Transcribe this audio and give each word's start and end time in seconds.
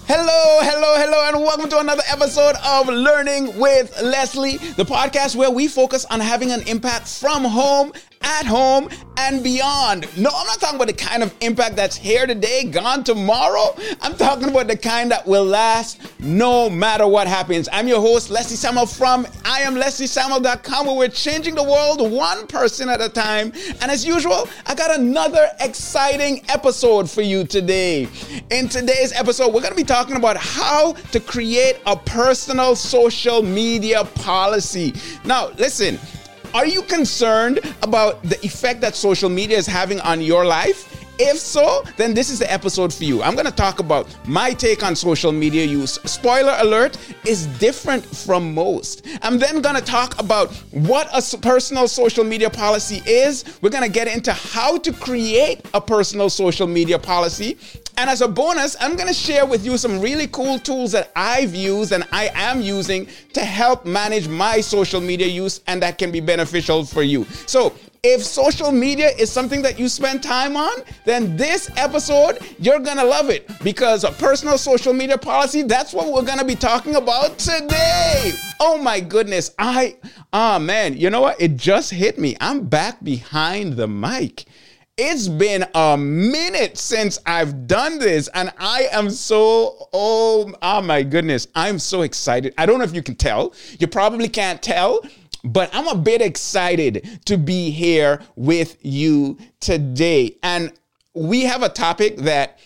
Hello, 0.06 0.60
hello, 0.62 0.94
hello, 0.96 1.28
and 1.28 1.36
welcome 1.44 1.68
to 1.68 1.78
another 1.78 2.02
episode 2.10 2.56
of 2.64 2.88
Learning 2.88 3.58
with 3.58 3.94
Leslie, 4.02 4.56
the 4.56 4.84
podcast 4.84 5.36
where 5.36 5.50
we 5.50 5.68
focus 5.68 6.06
on 6.06 6.20
having 6.20 6.50
an 6.50 6.62
impact 6.66 7.06
from 7.06 7.44
home, 7.44 7.92
at 8.40 8.46
home, 8.46 8.88
and 9.16 9.42
beyond. 9.42 10.06
No, 10.16 10.30
I'm 10.34 10.46
not 10.46 10.60
talking 10.60 10.76
about 10.76 10.88
the 10.88 10.94
kind 10.94 11.22
of 11.22 11.34
impact 11.40 11.76
that's 11.76 11.96
here 11.96 12.26
today, 12.26 12.64
gone 12.64 13.04
tomorrow. 13.04 13.76
I'm 14.00 14.16
talking 14.16 14.48
about 14.48 14.66
the 14.66 14.76
kind 14.76 15.10
that 15.10 15.26
will 15.26 15.44
last 15.44 16.00
no 16.20 16.70
matter 16.70 17.06
what 17.06 17.26
happens. 17.26 17.68
I'm 17.72 17.86
your 17.88 18.00
host, 18.00 18.30
Leslie 18.30 18.56
Samuel 18.56 18.86
from 18.86 19.26
I 19.44 19.60
am 19.60 19.74
IamLeslieSamuel.com, 19.74 20.86
where 20.86 20.96
we're 20.96 21.08
changing 21.08 21.54
the 21.54 21.62
world 21.62 22.10
one 22.10 22.46
person 22.46 22.88
at 22.88 23.00
a 23.00 23.08
time. 23.08 23.52
And 23.80 23.90
as 23.90 24.06
usual, 24.06 24.48
I 24.66 24.74
got 24.74 24.98
another 24.98 25.48
exciting 25.60 26.42
episode 26.48 27.10
for 27.10 27.22
you 27.22 27.44
today. 27.44 28.08
In 28.50 28.68
today's 28.68 29.12
episode, 29.12 29.52
we're 29.52 29.60
going 29.60 29.72
to 29.72 29.76
be 29.76 29.84
talking 29.84 30.16
about 30.16 30.36
how 30.36 30.92
to 31.12 31.20
create 31.20 31.78
a 31.86 31.96
personal 31.96 32.74
social 32.76 33.42
media 33.42 34.04
policy. 34.04 34.94
Now, 35.24 35.50
listen. 35.58 35.98
Are 36.52 36.66
you 36.66 36.82
concerned 36.82 37.60
about 37.82 38.22
the 38.24 38.44
effect 38.44 38.80
that 38.80 38.96
social 38.96 39.30
media 39.30 39.56
is 39.56 39.66
having 39.66 40.00
on 40.00 40.20
your 40.20 40.44
life? 40.44 40.89
If 41.22 41.38
so, 41.38 41.84
then 41.98 42.14
this 42.14 42.30
is 42.30 42.38
the 42.38 42.50
episode 42.50 42.94
for 42.94 43.04
you. 43.04 43.22
I'm 43.22 43.34
going 43.34 43.44
to 43.44 43.52
talk 43.52 43.78
about 43.78 44.08
my 44.26 44.54
take 44.54 44.82
on 44.82 44.96
social 44.96 45.32
media 45.32 45.66
use. 45.66 45.98
Spoiler 46.06 46.56
alert 46.60 46.96
is 47.26 47.44
different 47.58 48.02
from 48.06 48.54
most. 48.54 49.06
I'm 49.20 49.38
then 49.38 49.60
going 49.60 49.74
to 49.76 49.82
talk 49.82 50.18
about 50.18 50.50
what 50.70 51.10
a 51.12 51.36
personal 51.36 51.88
social 51.88 52.24
media 52.24 52.48
policy 52.48 53.02
is. 53.04 53.44
We're 53.60 53.68
going 53.68 53.84
to 53.84 53.90
get 53.90 54.08
into 54.08 54.32
how 54.32 54.78
to 54.78 54.94
create 54.94 55.60
a 55.74 55.80
personal 55.82 56.30
social 56.30 56.66
media 56.66 56.98
policy. 56.98 57.58
And 57.98 58.08
as 58.08 58.22
a 58.22 58.28
bonus, 58.28 58.74
I'm 58.80 58.96
going 58.96 59.08
to 59.08 59.12
share 59.12 59.44
with 59.44 59.62
you 59.62 59.76
some 59.76 60.00
really 60.00 60.26
cool 60.26 60.58
tools 60.58 60.92
that 60.92 61.12
I've 61.14 61.54
used 61.54 61.92
and 61.92 62.02
I 62.12 62.30
am 62.34 62.62
using 62.62 63.06
to 63.34 63.40
help 63.40 63.84
manage 63.84 64.26
my 64.26 64.62
social 64.62 65.02
media 65.02 65.26
use 65.26 65.60
and 65.66 65.82
that 65.82 65.98
can 65.98 66.10
be 66.10 66.20
beneficial 66.20 66.86
for 66.86 67.02
you. 67.02 67.24
So, 67.46 67.74
if 68.02 68.24
social 68.24 68.72
media 68.72 69.10
is 69.18 69.30
something 69.30 69.60
that 69.62 69.78
you 69.78 69.88
spend 69.88 70.22
time 70.22 70.56
on, 70.56 70.78
then 71.04 71.36
this 71.36 71.70
episode, 71.76 72.38
you're 72.58 72.80
gonna 72.80 73.04
love 73.04 73.28
it 73.28 73.50
because 73.62 74.04
a 74.04 74.12
personal 74.12 74.56
social 74.56 74.92
media 74.92 75.18
policy, 75.18 75.62
that's 75.62 75.92
what 75.92 76.12
we're 76.12 76.22
gonna 76.22 76.44
be 76.44 76.54
talking 76.54 76.96
about 76.96 77.38
today. 77.38 78.32
Oh 78.58 78.78
my 78.78 79.00
goodness. 79.00 79.54
I, 79.58 79.96
ah, 80.32 80.56
oh 80.56 80.58
man, 80.58 80.96
you 80.96 81.10
know 81.10 81.20
what? 81.20 81.40
It 81.40 81.56
just 81.56 81.90
hit 81.90 82.18
me. 82.18 82.36
I'm 82.40 82.66
back 82.66 83.02
behind 83.04 83.74
the 83.74 83.86
mic. 83.86 84.44
It's 85.02 85.28
been 85.28 85.64
a 85.74 85.96
minute 85.96 86.76
since 86.76 87.18
I've 87.24 87.66
done 87.66 87.98
this, 87.98 88.28
and 88.34 88.52
I 88.58 88.86
am 88.92 89.08
so, 89.08 89.88
oh, 89.94 90.52
oh 90.60 90.82
my 90.82 91.02
goodness, 91.02 91.48
I'm 91.54 91.78
so 91.78 92.02
excited. 92.02 92.52
I 92.58 92.66
don't 92.66 92.78
know 92.78 92.84
if 92.84 92.94
you 92.94 93.02
can 93.02 93.14
tell. 93.14 93.54
You 93.78 93.86
probably 93.86 94.28
can't 94.28 94.60
tell, 94.60 95.00
but 95.44 95.70
I'm 95.72 95.88
a 95.88 95.96
bit 95.96 96.20
excited 96.20 97.20
to 97.26 97.36
be 97.36 97.70
here 97.70 98.20
with 98.36 98.76
you 98.82 99.38
today. 99.60 100.36
And 100.42 100.72
we 101.14 101.42
have 101.42 101.62
a 101.62 101.68
topic 101.68 102.16
that 102.18 102.58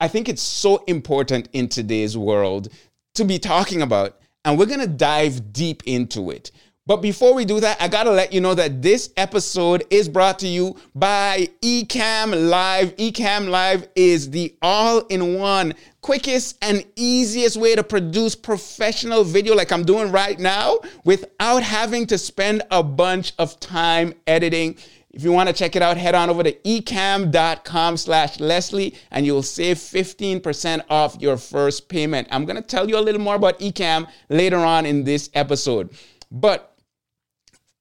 I 0.00 0.08
think 0.08 0.28
it's 0.28 0.42
so 0.42 0.82
important 0.86 1.48
in 1.52 1.68
today's 1.68 2.16
world 2.16 2.68
to 3.14 3.24
be 3.24 3.38
talking 3.38 3.82
about, 3.82 4.18
and 4.44 4.58
we're 4.58 4.66
gonna 4.66 4.86
dive 4.86 5.52
deep 5.52 5.82
into 5.84 6.30
it. 6.30 6.50
But 6.90 7.02
before 7.02 7.34
we 7.34 7.44
do 7.44 7.60
that, 7.60 7.80
I 7.80 7.86
gotta 7.86 8.10
let 8.10 8.32
you 8.32 8.40
know 8.40 8.54
that 8.54 8.82
this 8.82 9.10
episode 9.16 9.84
is 9.90 10.08
brought 10.08 10.40
to 10.40 10.48
you 10.48 10.74
by 10.92 11.48
Ecamm 11.62 12.50
Live. 12.50 12.96
Ecamm 12.96 13.48
Live 13.48 13.86
is 13.94 14.30
the 14.30 14.56
all 14.60 15.06
in 15.06 15.38
one, 15.38 15.74
quickest, 16.00 16.58
and 16.60 16.84
easiest 16.96 17.56
way 17.56 17.76
to 17.76 17.84
produce 17.84 18.34
professional 18.34 19.22
video 19.22 19.54
like 19.54 19.70
I'm 19.70 19.84
doing 19.84 20.10
right 20.10 20.36
now 20.36 20.80
without 21.04 21.62
having 21.62 22.08
to 22.08 22.18
spend 22.18 22.64
a 22.72 22.82
bunch 22.82 23.34
of 23.38 23.60
time 23.60 24.12
editing. 24.26 24.76
If 25.12 25.22
you 25.22 25.30
want 25.30 25.48
to 25.48 25.54
check 25.54 25.76
it 25.76 25.82
out, 25.82 25.96
head 25.96 26.16
on 26.16 26.28
over 26.28 26.42
to 26.42 26.52
ecamm.com 26.52 27.98
slash 27.98 28.40
Leslie 28.40 28.96
and 29.12 29.24
you'll 29.24 29.44
save 29.44 29.76
15% 29.76 30.82
off 30.90 31.16
your 31.20 31.36
first 31.36 31.88
payment. 31.88 32.26
I'm 32.32 32.44
going 32.46 32.56
to 32.56 32.62
tell 32.62 32.88
you 32.88 32.98
a 32.98 33.00
little 33.00 33.20
more 33.20 33.36
about 33.36 33.60
Ecamm 33.60 34.08
later 34.28 34.58
on 34.58 34.86
in 34.86 35.04
this 35.04 35.30
episode. 35.34 35.90
But 36.32 36.69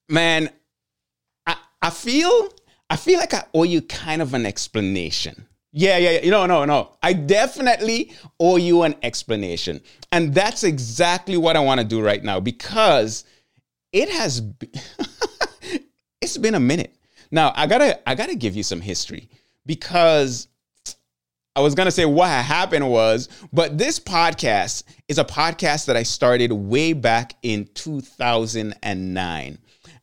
man, 0.09 0.49
I, 1.45 1.55
I 1.81 1.89
feel 1.89 2.49
I 2.89 2.95
feel 2.95 3.19
like 3.19 3.33
I 3.33 3.45
owe 3.53 3.63
you 3.63 3.81
kind 3.81 4.21
of 4.21 4.33
an 4.33 4.45
explanation. 4.45 5.45
Yeah, 5.71 5.97
yeah, 5.97 6.19
yeah. 6.21 6.29
No, 6.31 6.47
no, 6.47 6.65
no. 6.65 6.95
I 7.03 7.13
definitely 7.13 8.13
owe 8.39 8.57
you 8.57 8.81
an 8.81 8.95
explanation. 9.03 9.81
And 10.11 10.33
that's 10.33 10.63
exactly 10.63 11.37
what 11.37 11.55
I 11.55 11.59
want 11.59 11.79
to 11.79 11.85
do 11.85 12.01
right 12.01 12.23
now 12.23 12.39
because 12.39 13.25
it 13.91 14.09
has 14.09 14.41
it's 16.21 16.37
been 16.37 16.55
a 16.55 16.59
minute. 16.59 16.95
Now, 17.31 17.53
I 17.55 17.67
got 17.67 17.79
to 17.79 18.09
I 18.09 18.15
got 18.15 18.29
to 18.29 18.35
give 18.35 18.55
you 18.55 18.63
some 18.63 18.81
history 18.81 19.29
because 19.65 20.47
I 21.59 21.61
was 21.61 21.75
to 21.87 21.91
say 21.91 22.05
what 22.05 22.29
happened 22.29 22.89
was, 22.89 23.27
but 23.51 23.77
this 23.77 23.99
podcast 23.99 24.83
is 25.09 25.17
a 25.17 25.25
podcast 25.25 25.87
that 25.87 25.97
I 25.97 26.03
started 26.03 26.53
way 26.53 26.93
back 26.93 27.33
in 27.43 27.67
2009. 27.73 29.57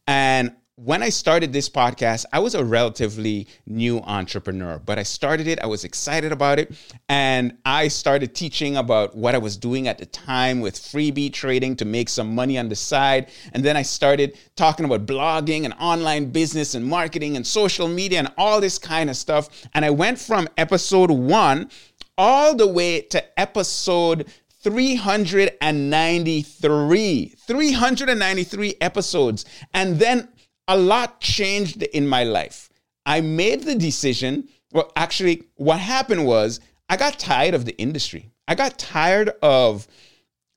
And 0.06 0.54
when 0.78 1.02
I 1.02 1.08
started 1.08 1.54
this 1.54 1.70
podcast, 1.70 2.26
I 2.34 2.38
was 2.38 2.54
a 2.54 2.62
relatively 2.62 3.46
new 3.66 4.00
entrepreneur, 4.00 4.78
but 4.78 4.98
I 4.98 5.04
started 5.04 5.46
it. 5.46 5.58
I 5.62 5.66
was 5.66 5.84
excited 5.84 6.32
about 6.32 6.58
it. 6.58 6.76
And 7.08 7.56
I 7.64 7.88
started 7.88 8.34
teaching 8.34 8.76
about 8.76 9.16
what 9.16 9.34
I 9.34 9.38
was 9.38 9.56
doing 9.56 9.88
at 9.88 9.96
the 9.96 10.04
time 10.04 10.60
with 10.60 10.74
freebie 10.74 11.32
trading 11.32 11.76
to 11.76 11.86
make 11.86 12.10
some 12.10 12.34
money 12.34 12.58
on 12.58 12.68
the 12.68 12.76
side. 12.76 13.30
And 13.54 13.64
then 13.64 13.74
I 13.74 13.80
started 13.80 14.36
talking 14.54 14.84
about 14.84 15.06
blogging 15.06 15.64
and 15.64 15.72
online 15.80 16.26
business 16.26 16.74
and 16.74 16.84
marketing 16.84 17.36
and 17.36 17.46
social 17.46 17.88
media 17.88 18.18
and 18.18 18.30
all 18.36 18.60
this 18.60 18.78
kind 18.78 19.08
of 19.08 19.16
stuff. 19.16 19.48
And 19.72 19.82
I 19.82 19.88
went 19.88 20.18
from 20.18 20.46
episode 20.58 21.10
one 21.10 21.70
all 22.18 22.54
the 22.54 22.66
way 22.66 23.00
to 23.00 23.40
episode 23.40 24.30
393 24.60 27.34
393 27.46 28.74
episodes 28.80 29.44
and 29.72 30.00
then 30.00 30.28
a 30.68 30.76
lot 30.76 31.20
changed 31.20 31.82
in 31.82 32.06
my 32.06 32.24
life 32.24 32.68
i 33.04 33.20
made 33.20 33.62
the 33.62 33.74
decision 33.74 34.48
well 34.72 34.90
actually 34.96 35.42
what 35.56 35.78
happened 35.78 36.24
was 36.26 36.60
i 36.88 36.96
got 36.96 37.18
tired 37.18 37.54
of 37.54 37.64
the 37.64 37.76
industry 37.78 38.30
i 38.48 38.54
got 38.54 38.78
tired 38.78 39.30
of 39.42 39.86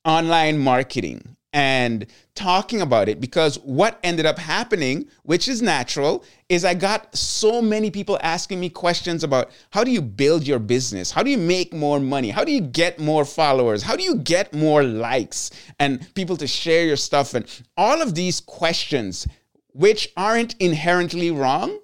online 0.06 0.58
marketing 0.58 1.36
and 1.52 2.06
talking 2.36 2.82
about 2.82 3.10
it 3.10 3.20
because 3.20 3.58
what 3.60 4.00
ended 4.04 4.26
up 4.26 4.38
happening, 4.38 5.08
which 5.24 5.48
is 5.48 5.62
natural, 5.62 6.24
is 6.48 6.64
I 6.64 6.76
got 6.76 7.16
so 7.16 7.62
many 7.62 7.90
people 7.90 8.20
asking 8.22 8.60
me 8.60 8.70
questions 8.70 9.24
about 9.24 9.50
how 9.72 9.84
do 9.84 9.92
you 9.92 10.02
build 10.02 10.46
your 10.46 10.60
business? 10.60 11.12
How 11.12 11.24
do 11.24 11.32
you 11.32 11.38
make 11.38 11.74
more 11.74 12.00
money? 12.00 12.30
How 12.30 12.44
do 12.44 12.52
you 12.52 12.62
get 12.62 13.00
more 13.00 13.26
followers? 13.26 13.82
How 13.82 13.96
do 13.96 14.04
you 14.04 14.16
get 14.16 14.54
more 14.54 14.84
likes 14.84 15.50
and 15.80 16.14
people 16.14 16.38
to 16.38 16.48
share 16.48 16.86
your 16.86 16.98
stuff? 16.98 17.34
And 17.34 17.46
all 17.76 18.02
of 18.02 18.14
these 18.14 18.40
questions, 18.40 19.28
which 19.74 20.12
aren't 20.18 20.56
inherently 20.60 21.32
wrong, 21.32 21.80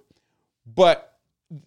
but 0.65 1.17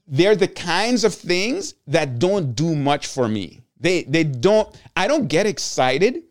they're 0.07 0.37
the 0.37 0.49
kinds 0.49 1.05
of 1.05 1.15
things 1.15 1.75
that 1.87 2.19
don't 2.19 2.55
do 2.55 2.75
much 2.75 3.07
for 3.07 3.29
me. 3.29 3.61
They, 3.81 4.03
they 4.03 4.25
don't, 4.25 4.69
I 4.97 5.07
don't 5.07 5.29
get 5.29 5.47
excited 5.47 6.25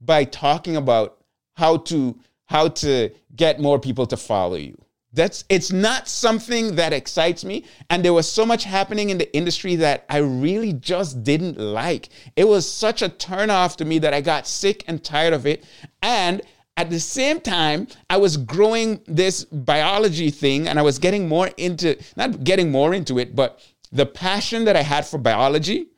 by 0.00 0.24
talking 0.24 0.76
about 0.76 1.18
how 1.54 1.78
to 1.78 2.18
how 2.46 2.68
to 2.68 3.10
get 3.36 3.60
more 3.60 3.78
people 3.78 4.06
to 4.06 4.16
follow 4.16 4.56
you. 4.56 4.76
That's 5.12 5.44
it's 5.48 5.72
not 5.72 6.08
something 6.08 6.76
that 6.76 6.92
excites 6.92 7.44
me 7.44 7.64
and 7.90 8.04
there 8.04 8.12
was 8.12 8.30
so 8.30 8.46
much 8.46 8.64
happening 8.64 9.10
in 9.10 9.18
the 9.18 9.34
industry 9.36 9.76
that 9.76 10.04
I 10.08 10.18
really 10.18 10.72
just 10.72 11.22
didn't 11.24 11.58
like. 11.58 12.10
It 12.36 12.46
was 12.46 12.70
such 12.70 13.02
a 13.02 13.08
turnoff 13.08 13.76
to 13.76 13.84
me 13.84 13.98
that 14.00 14.14
I 14.14 14.20
got 14.20 14.46
sick 14.46 14.84
and 14.86 15.02
tired 15.02 15.32
of 15.34 15.46
it 15.46 15.64
and 16.02 16.42
at 16.78 16.90
the 16.90 17.00
same 17.00 17.40
time, 17.40 17.88
I 18.08 18.16
was 18.16 18.38
growing 18.38 19.02
this 19.06 19.44
biology 19.44 20.30
thing 20.30 20.68
and 20.68 20.78
I 20.78 20.82
was 20.82 20.98
getting 20.98 21.28
more 21.28 21.50
into, 21.58 21.98
not 22.16 22.44
getting 22.44 22.70
more 22.70 22.94
into 22.94 23.18
it, 23.18 23.36
but 23.36 23.60
the 23.92 24.06
passion 24.06 24.64
that 24.64 24.76
I 24.76 24.82
had 24.82 25.06
for 25.06 25.18
biology 25.18 25.88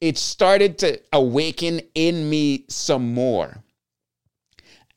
it 0.00 0.18
started 0.18 0.78
to 0.78 1.00
awaken 1.12 1.80
in 1.94 2.28
me 2.28 2.64
some 2.68 3.14
more. 3.14 3.62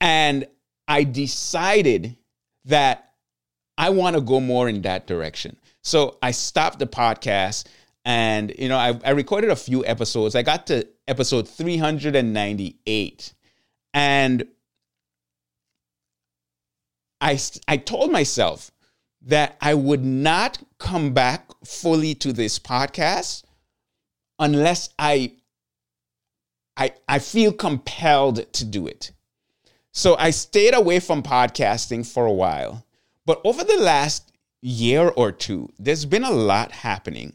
And 0.02 0.48
I 0.88 1.04
decided 1.04 2.18
that 2.66 3.12
I 3.78 3.92
want 3.92 4.16
to 4.16 4.22
go 4.22 4.40
more 4.40 4.68
in 4.68 4.82
that 4.82 5.06
direction. 5.06 5.58
So 5.84 6.18
I 6.24 6.32
stopped 6.32 6.80
the 6.80 6.88
podcast 6.88 7.66
And, 8.06 8.54
you 8.58 8.70
know, 8.70 8.78
I, 8.78 9.00
I 9.04 9.12
recorded 9.12 9.50
a 9.50 9.56
few 9.56 9.86
episodes. 9.86 10.36
I 10.36 10.44
got 10.44 10.68
to 10.68 10.88
episode 11.08 11.50
398. 11.50 13.34
And 13.94 14.48
I, 17.26 17.40
I 17.68 17.78
told 17.78 18.12
myself 18.12 18.72
that 19.24 19.58
I 19.60 19.74
would 19.74 20.06
not 20.06 20.60
come 20.78 21.12
back 21.12 21.50
fully 21.66 22.14
to 22.16 22.32
this 22.32 22.60
podcast 22.60 23.44
unless 24.38 24.90
I, 25.00 25.34
I, 26.78 26.94
I 27.10 27.18
feel 27.18 27.52
compelled 27.52 28.54
to 28.54 28.64
do 28.64 28.86
it. 28.86 29.12
So 29.92 30.16
I 30.20 30.30
stayed 30.30 30.76
away 30.76 31.00
from 31.00 31.24
podcasting 31.24 32.06
for 32.06 32.28
a 32.28 32.32
while. 32.32 32.86
But 33.26 33.42
over 33.44 33.64
the 33.64 33.78
last 33.78 34.32
year 34.62 35.08
or 35.08 35.32
two, 35.32 35.74
there's 35.80 36.06
been 36.06 36.24
a 36.24 36.32
lot 36.32 36.72
happening. 36.72 37.34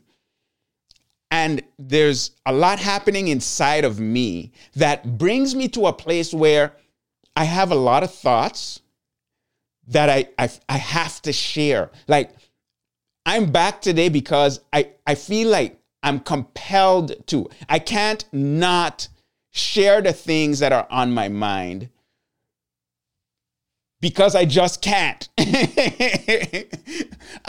And 1.33 1.63
there's 1.81 2.31
a 2.47 2.53
lot 2.53 2.79
happening 2.79 3.27
inside 3.27 3.85
of 3.85 3.99
me 3.99 4.53
that 4.77 5.19
brings 5.19 5.57
me 5.57 5.67
to 5.69 5.87
a 5.87 5.93
place 5.93 6.33
where 6.33 6.77
I 7.35 7.45
have 7.45 7.73
a 7.73 7.77
lot 7.77 8.05
of 8.05 8.15
thoughts 8.15 8.80
that 9.91 10.09
I, 10.09 10.29
I, 10.39 10.51
I 10.69 10.77
have 10.79 11.21
to 11.23 11.33
share. 11.33 11.91
Like, 12.09 12.33
I'm 13.27 13.53
back 13.53 13.83
today 13.83 14.09
because 14.09 14.61
I, 14.73 14.91
I 15.07 15.15
feel 15.15 15.49
like 15.49 15.79
I'm 16.03 16.21
compelled 16.21 17.27
to. 17.29 17.49
I 17.69 17.79
can't 17.79 18.25
not 18.33 19.09
share 19.51 20.01
the 20.01 20.13
things 20.13 20.61
that 20.61 20.73
are 20.73 20.87
on 20.91 21.13
my 21.13 21.29
mind 21.29 21.91
because 24.01 24.35
I 24.35 24.47
just 24.47 24.81
can't. 24.81 25.29
I, 25.39 26.67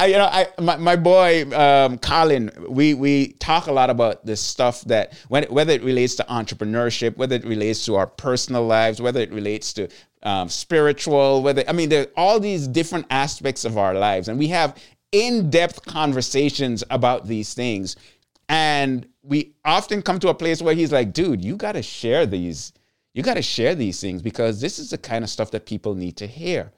you 0.07 0.17
know, 0.17 0.25
I 0.25 0.47
my, 0.59 0.75
my 0.77 0.95
boy 0.95 1.49
um, 1.57 1.97
Colin, 1.97 2.51
we 2.67 2.93
we 2.93 3.33
talk 3.33 3.67
a 3.67 3.71
lot 3.71 3.89
about 3.89 4.25
this 4.25 4.41
stuff 4.41 4.81
that 4.81 5.13
when 5.29 5.43
whether 5.45 5.71
it 5.73 5.83
relates 5.83 6.15
to 6.15 6.23
entrepreneurship, 6.23 7.15
whether 7.17 7.35
it 7.35 7.45
relates 7.45 7.85
to 7.85 7.95
our 7.95 8.07
personal 8.07 8.65
lives, 8.65 9.01
whether 9.01 9.21
it 9.21 9.31
relates 9.31 9.71
to 9.73 9.87
um, 10.23 10.49
spiritual, 10.49 11.41
whether 11.41 11.63
I 11.67 11.73
mean, 11.73 11.89
there 11.89 12.03
are 12.03 12.11
all 12.15 12.39
these 12.39 12.67
different 12.67 13.05
aspects 13.09 13.65
of 13.65 13.77
our 13.77 13.93
lives, 13.93 14.27
and 14.27 14.37
we 14.37 14.47
have 14.47 14.77
in-depth 15.11 15.85
conversations 15.85 16.83
about 16.89 17.27
these 17.27 17.53
things, 17.53 17.95
and 18.49 19.07
we 19.23 19.53
often 19.65 20.01
come 20.01 20.19
to 20.19 20.29
a 20.29 20.33
place 20.33 20.61
where 20.61 20.75
he's 20.75 20.91
like, 20.91 21.13
"Dude, 21.13 21.43
you 21.43 21.55
got 21.55 21.73
to 21.73 21.81
share 21.83 22.25
these." 22.25 22.73
You 23.13 23.23
got 23.23 23.33
to 23.33 23.41
share 23.41 23.75
these 23.75 23.99
things 23.99 24.21
because 24.21 24.61
this 24.61 24.79
is 24.79 24.91
the 24.91 24.97
kind 24.97 25.25
of 25.25 25.29
stuff 25.29 25.51
that 25.51 25.65
people 25.65 25.95
need 25.95 26.15
to 26.15 26.27
hear. 26.27 26.71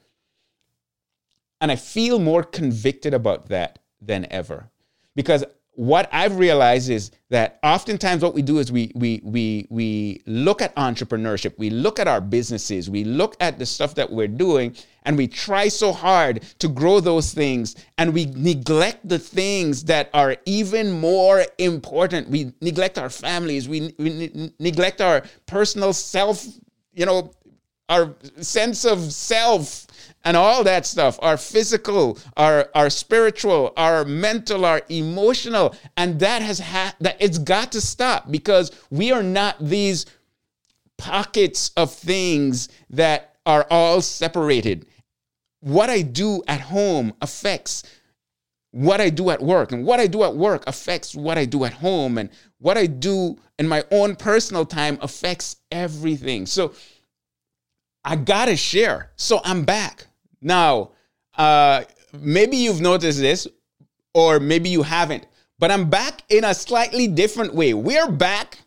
And 1.60 1.70
I 1.70 1.76
feel 1.76 2.18
more 2.18 2.42
convicted 2.42 3.14
about 3.14 3.48
that 3.50 3.78
than 4.00 4.26
ever 4.30 4.68
because 5.14 5.44
what 5.76 6.08
I've 6.12 6.38
realized 6.38 6.88
is 6.88 7.10
that 7.30 7.58
oftentimes 7.62 8.22
what 8.22 8.32
we 8.34 8.42
do 8.42 8.58
is 8.58 8.70
we 8.70 8.92
we 8.94 9.20
we 9.24 9.66
we 9.70 10.22
look 10.26 10.62
at 10.62 10.74
entrepreneurship, 10.76 11.58
we 11.58 11.70
look 11.70 11.98
at 11.98 12.06
our 12.06 12.20
businesses, 12.20 12.88
we 12.88 13.02
look 13.02 13.36
at 13.40 13.58
the 13.58 13.66
stuff 13.66 13.94
that 13.96 14.10
we're 14.10 14.28
doing, 14.28 14.76
and 15.02 15.16
we 15.16 15.26
try 15.26 15.66
so 15.68 15.92
hard 15.92 16.42
to 16.60 16.68
grow 16.68 17.00
those 17.00 17.34
things, 17.34 17.74
and 17.98 18.14
we 18.14 18.26
neglect 18.36 19.08
the 19.08 19.18
things 19.18 19.84
that 19.84 20.10
are 20.14 20.36
even 20.46 20.92
more 20.92 21.44
important. 21.58 22.28
We 22.28 22.52
neglect 22.60 22.96
our 22.96 23.10
families, 23.10 23.68
we, 23.68 23.94
we 23.98 24.10
ne- 24.10 24.52
neglect 24.60 25.00
our 25.00 25.24
personal 25.46 25.92
self, 25.92 26.46
you 26.92 27.06
know, 27.06 27.32
our 27.88 28.14
sense 28.40 28.84
of 28.84 29.12
self 29.12 29.86
and 30.24 30.36
all 30.36 30.64
that 30.64 30.86
stuff 30.86 31.18
our 31.22 31.36
physical 31.36 32.18
our 32.36 32.68
our 32.74 32.90
spiritual 32.90 33.72
our 33.76 34.04
mental 34.04 34.64
our 34.64 34.82
emotional 34.88 35.74
and 35.96 36.18
that 36.20 36.42
has 36.42 36.58
had 36.58 36.94
that 37.00 37.16
it's 37.20 37.38
got 37.38 37.72
to 37.72 37.80
stop 37.80 38.30
because 38.30 38.70
we 38.90 39.12
are 39.12 39.22
not 39.22 39.56
these 39.60 40.06
pockets 40.98 41.70
of 41.76 41.92
things 41.92 42.68
that 42.90 43.36
are 43.46 43.66
all 43.70 44.00
separated 44.00 44.86
what 45.60 45.90
i 45.90 46.00
do 46.00 46.42
at 46.48 46.60
home 46.60 47.12
affects 47.20 47.82
what 48.74 49.00
I 49.00 49.08
do 49.08 49.30
at 49.30 49.40
work 49.40 49.70
and 49.70 49.86
what 49.86 50.00
I 50.00 50.08
do 50.08 50.24
at 50.24 50.34
work 50.34 50.64
affects 50.66 51.14
what 51.14 51.38
I 51.38 51.44
do 51.44 51.64
at 51.64 51.74
home 51.74 52.18
and 52.18 52.28
what 52.58 52.76
I 52.76 52.86
do 52.86 53.38
in 53.56 53.68
my 53.68 53.84
own 53.92 54.16
personal 54.16 54.66
time 54.66 54.98
affects 55.00 55.58
everything. 55.70 56.44
So 56.44 56.72
I 58.04 58.16
got 58.16 58.46
to 58.46 58.56
share. 58.56 59.12
So 59.14 59.40
I'm 59.44 59.62
back. 59.62 60.08
Now, 60.44 60.90
uh, 61.38 61.84
maybe 62.12 62.58
you've 62.58 62.82
noticed 62.82 63.18
this, 63.18 63.48
or 64.12 64.38
maybe 64.38 64.68
you 64.68 64.82
haven't, 64.82 65.26
but 65.58 65.70
I'm 65.70 65.88
back 65.88 66.22
in 66.28 66.44
a 66.44 66.54
slightly 66.54 67.08
different 67.08 67.54
way. 67.54 67.72
We're 67.72 68.10
back 68.10 68.58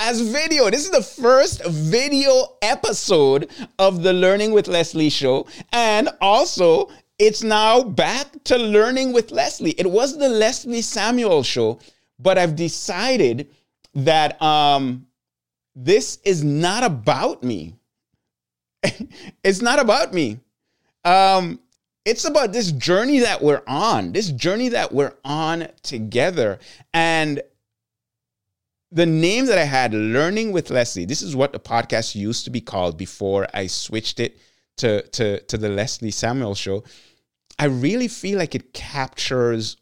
as 0.00 0.20
video. 0.20 0.68
This 0.70 0.84
is 0.84 0.90
the 0.90 1.00
first 1.00 1.64
video 1.64 2.56
episode 2.60 3.50
of 3.78 4.02
the 4.02 4.12
Learning 4.12 4.50
with 4.50 4.66
Leslie 4.66 5.10
show. 5.10 5.46
And 5.72 6.08
also, 6.20 6.90
it's 7.20 7.44
now 7.44 7.84
back 7.84 8.26
to 8.44 8.58
Learning 8.58 9.12
with 9.12 9.30
Leslie. 9.30 9.78
It 9.78 9.88
was 9.88 10.18
the 10.18 10.28
Leslie 10.28 10.82
Samuel 10.82 11.44
show, 11.44 11.78
but 12.18 12.36
I've 12.36 12.56
decided 12.56 13.48
that 13.94 14.42
um, 14.42 15.06
this 15.76 16.18
is 16.24 16.42
not 16.42 16.82
about 16.82 17.44
me. 17.44 17.74
it's 19.44 19.62
not 19.62 19.78
about 19.78 20.12
me. 20.12 20.40
Um, 21.04 21.60
it's 22.04 22.24
about 22.24 22.52
this 22.52 22.72
journey 22.72 23.20
that 23.20 23.42
we're 23.42 23.62
on, 23.66 24.12
this 24.12 24.30
journey 24.30 24.70
that 24.70 24.92
we're 24.92 25.14
on 25.24 25.68
together. 25.82 26.58
And 26.92 27.42
the 28.92 29.06
name 29.06 29.46
that 29.46 29.58
I 29.58 29.64
had, 29.64 29.94
Learning 29.94 30.52
with 30.52 30.70
Leslie, 30.70 31.04
this 31.06 31.22
is 31.22 31.34
what 31.34 31.52
the 31.52 31.58
podcast 31.58 32.14
used 32.14 32.44
to 32.44 32.50
be 32.50 32.60
called 32.60 32.96
before 32.96 33.46
I 33.54 33.66
switched 33.66 34.20
it 34.20 34.38
to, 34.78 35.02
to, 35.02 35.40
to 35.40 35.58
the 35.58 35.68
Leslie 35.68 36.10
Samuel 36.10 36.54
show. 36.54 36.84
I 37.58 37.66
really 37.66 38.08
feel 38.08 38.38
like 38.38 38.54
it 38.54 38.72
captures 38.72 39.76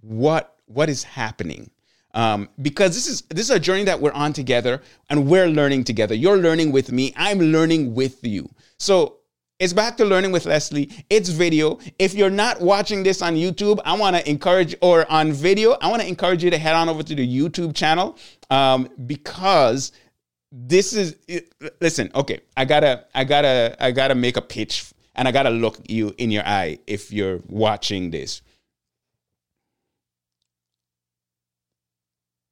what 0.00 0.52
what 0.66 0.88
is 0.88 1.04
happening. 1.04 1.70
Um, 2.14 2.48
because 2.60 2.94
this 2.94 3.06
is 3.06 3.22
this 3.22 3.50
is 3.50 3.50
a 3.50 3.60
journey 3.60 3.84
that 3.84 4.00
we're 4.00 4.12
on 4.12 4.32
together 4.32 4.82
and 5.10 5.26
we're 5.28 5.48
learning 5.48 5.84
together. 5.84 6.14
You're 6.14 6.38
learning 6.38 6.72
with 6.72 6.90
me. 6.90 7.12
I'm 7.16 7.38
learning 7.38 7.94
with 7.94 8.24
you. 8.24 8.48
So 8.78 9.18
it's 9.58 9.72
back 9.72 9.96
to 9.96 10.04
learning 10.04 10.32
with 10.32 10.44
Leslie. 10.46 10.90
It's 11.08 11.28
video. 11.28 11.78
If 11.98 12.14
you're 12.14 12.30
not 12.30 12.60
watching 12.60 13.02
this 13.02 13.22
on 13.22 13.34
YouTube, 13.34 13.80
I 13.84 13.96
want 13.96 14.16
to 14.16 14.28
encourage, 14.28 14.74
or 14.82 15.10
on 15.10 15.32
video, 15.32 15.76
I 15.80 15.88
want 15.88 16.02
to 16.02 16.08
encourage 16.08 16.44
you 16.44 16.50
to 16.50 16.58
head 16.58 16.74
on 16.74 16.88
over 16.88 17.02
to 17.02 17.14
the 17.14 17.26
YouTube 17.26 17.74
channel 17.74 18.18
um, 18.50 18.88
because 19.06 19.92
this 20.52 20.92
is. 20.92 21.16
Listen, 21.80 22.10
okay, 22.14 22.40
I 22.56 22.64
gotta, 22.64 23.06
I 23.14 23.24
gotta, 23.24 23.76
I 23.80 23.92
gotta 23.92 24.14
make 24.14 24.36
a 24.36 24.42
pitch, 24.42 24.92
and 25.14 25.26
I 25.26 25.32
gotta 25.32 25.50
look 25.50 25.78
you 25.88 26.14
in 26.18 26.30
your 26.30 26.46
eye 26.46 26.78
if 26.86 27.10
you're 27.12 27.40
watching 27.46 28.10
this. 28.10 28.42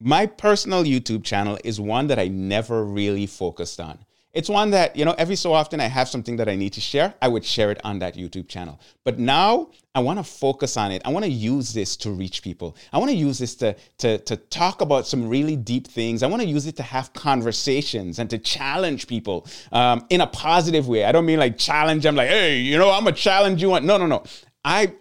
My 0.01 0.27
personal 0.27 0.85
YouTube 0.85 1.25
channel 1.25 1.59
is 1.65 1.81
one 1.81 2.09
that 2.09 2.19
I 2.19 2.29
never 2.29 2.85
really 2.85 3.27
focused 3.27 3.81
on. 3.81 3.99
It's 4.35 4.49
one 4.49 4.71
that, 4.71 4.97
you 4.97 5.05
know, 5.05 5.15
every 5.17 5.37
so 5.37 5.53
often 5.53 5.81
I 5.81 5.87
have 5.87 6.09
something 6.09 6.37
that 6.37 6.49
I 6.49 6.57
need 6.57 6.73
to 6.73 6.81
share, 6.81 7.15
I 7.23 7.29
would 7.29 7.45
share 7.45 7.71
it 7.71 7.81
on 7.85 8.01
that 8.01 8.17
YouTube 8.17 8.49
channel. 8.49 8.81
But 9.05 9.19
now 9.19 9.71
I 9.95 10.01
want 10.01 10.19
to 10.19 10.25
focus 10.25 10.77
on 10.77 10.91
it. 10.91 11.03
I 11.05 11.11
want 11.11 11.25
to 11.25 11.31
use 11.31 11.73
this 11.73 11.97
to 11.99 12.11
reach 12.11 12.43
people. 12.43 12.77
I 12.93 12.99
want 12.99 13.13
to 13.13 13.17
use 13.17 13.39
this 13.39 13.55
to, 13.57 13.77
to, 13.99 14.19
to 14.19 14.37
talk 14.37 14.81
about 14.81 15.07
some 15.07 15.29
really 15.29 15.55
deep 15.55 15.87
things. 15.87 16.25
I 16.25 16.27
want 16.27 16.43
to 16.43 16.49
use 16.49 16.67
it 16.67 16.77
to 16.77 16.83
have 16.83 17.13
conversations 17.13 18.19
and 18.19 18.29
to 18.31 18.39
challenge 18.39 19.07
people 19.07 19.47
um, 19.71 20.05
in 20.11 20.21
a 20.21 20.27
positive 20.27 20.89
way. 20.89 21.05
I 21.05 21.13
don't 21.13 21.27
mean 21.27 21.39
like 21.39 21.57
challenge 21.57 22.03
them 22.03 22.17
like, 22.17 22.29
hey, 22.29 22.59
you 22.59 22.77
know, 22.77 22.91
I'm 22.91 23.07
a 23.07 23.13
challenge 23.13 23.63
you. 23.63 23.71
Want. 23.71 23.85
No, 23.85 23.99
no, 23.99 24.07
no. 24.07 24.25
I, 24.65 24.95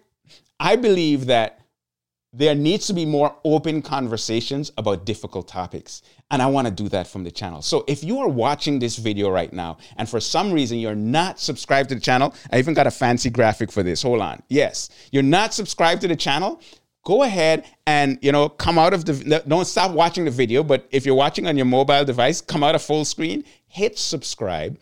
I 0.60 0.76
believe 0.76 1.26
that 1.26 1.58
there 2.32 2.54
needs 2.54 2.88
to 2.88 2.92
be 2.92 3.06
more 3.06 3.36
open 3.44 3.80
conversations 3.80 4.72
about 4.76 5.06
difficult 5.06 5.46
topics. 5.46 6.02
And 6.34 6.42
I 6.42 6.46
want 6.46 6.66
to 6.66 6.72
do 6.72 6.88
that 6.88 7.06
from 7.06 7.22
the 7.22 7.30
channel. 7.30 7.62
So 7.62 7.84
if 7.86 8.02
you 8.02 8.18
are 8.18 8.26
watching 8.26 8.80
this 8.80 8.96
video 8.96 9.30
right 9.30 9.52
now 9.52 9.78
and 9.98 10.08
for 10.08 10.18
some 10.18 10.50
reason 10.50 10.80
you're 10.80 10.96
not 10.96 11.38
subscribed 11.38 11.90
to 11.90 11.94
the 11.94 12.00
channel, 12.00 12.34
I 12.50 12.58
even 12.58 12.74
got 12.74 12.88
a 12.88 12.90
fancy 12.90 13.30
graphic 13.30 13.70
for 13.70 13.84
this. 13.84 14.02
Hold 14.02 14.20
on. 14.20 14.42
Yes, 14.48 14.90
you're 15.12 15.22
not 15.22 15.54
subscribed 15.54 16.00
to 16.00 16.08
the 16.08 16.16
channel. 16.16 16.60
Go 17.04 17.22
ahead 17.22 17.64
and 17.86 18.18
you 18.20 18.32
know 18.32 18.48
come 18.48 18.80
out 18.80 18.92
of 18.92 19.04
the 19.04 19.44
don't 19.46 19.64
stop 19.64 19.92
watching 19.92 20.24
the 20.24 20.32
video, 20.32 20.64
but 20.64 20.88
if 20.90 21.06
you're 21.06 21.14
watching 21.14 21.46
on 21.46 21.56
your 21.56 21.66
mobile 21.66 22.04
device, 22.04 22.40
come 22.40 22.64
out 22.64 22.74
of 22.74 22.82
full 22.82 23.04
screen, 23.04 23.44
hit 23.68 23.96
subscribe 23.96 24.76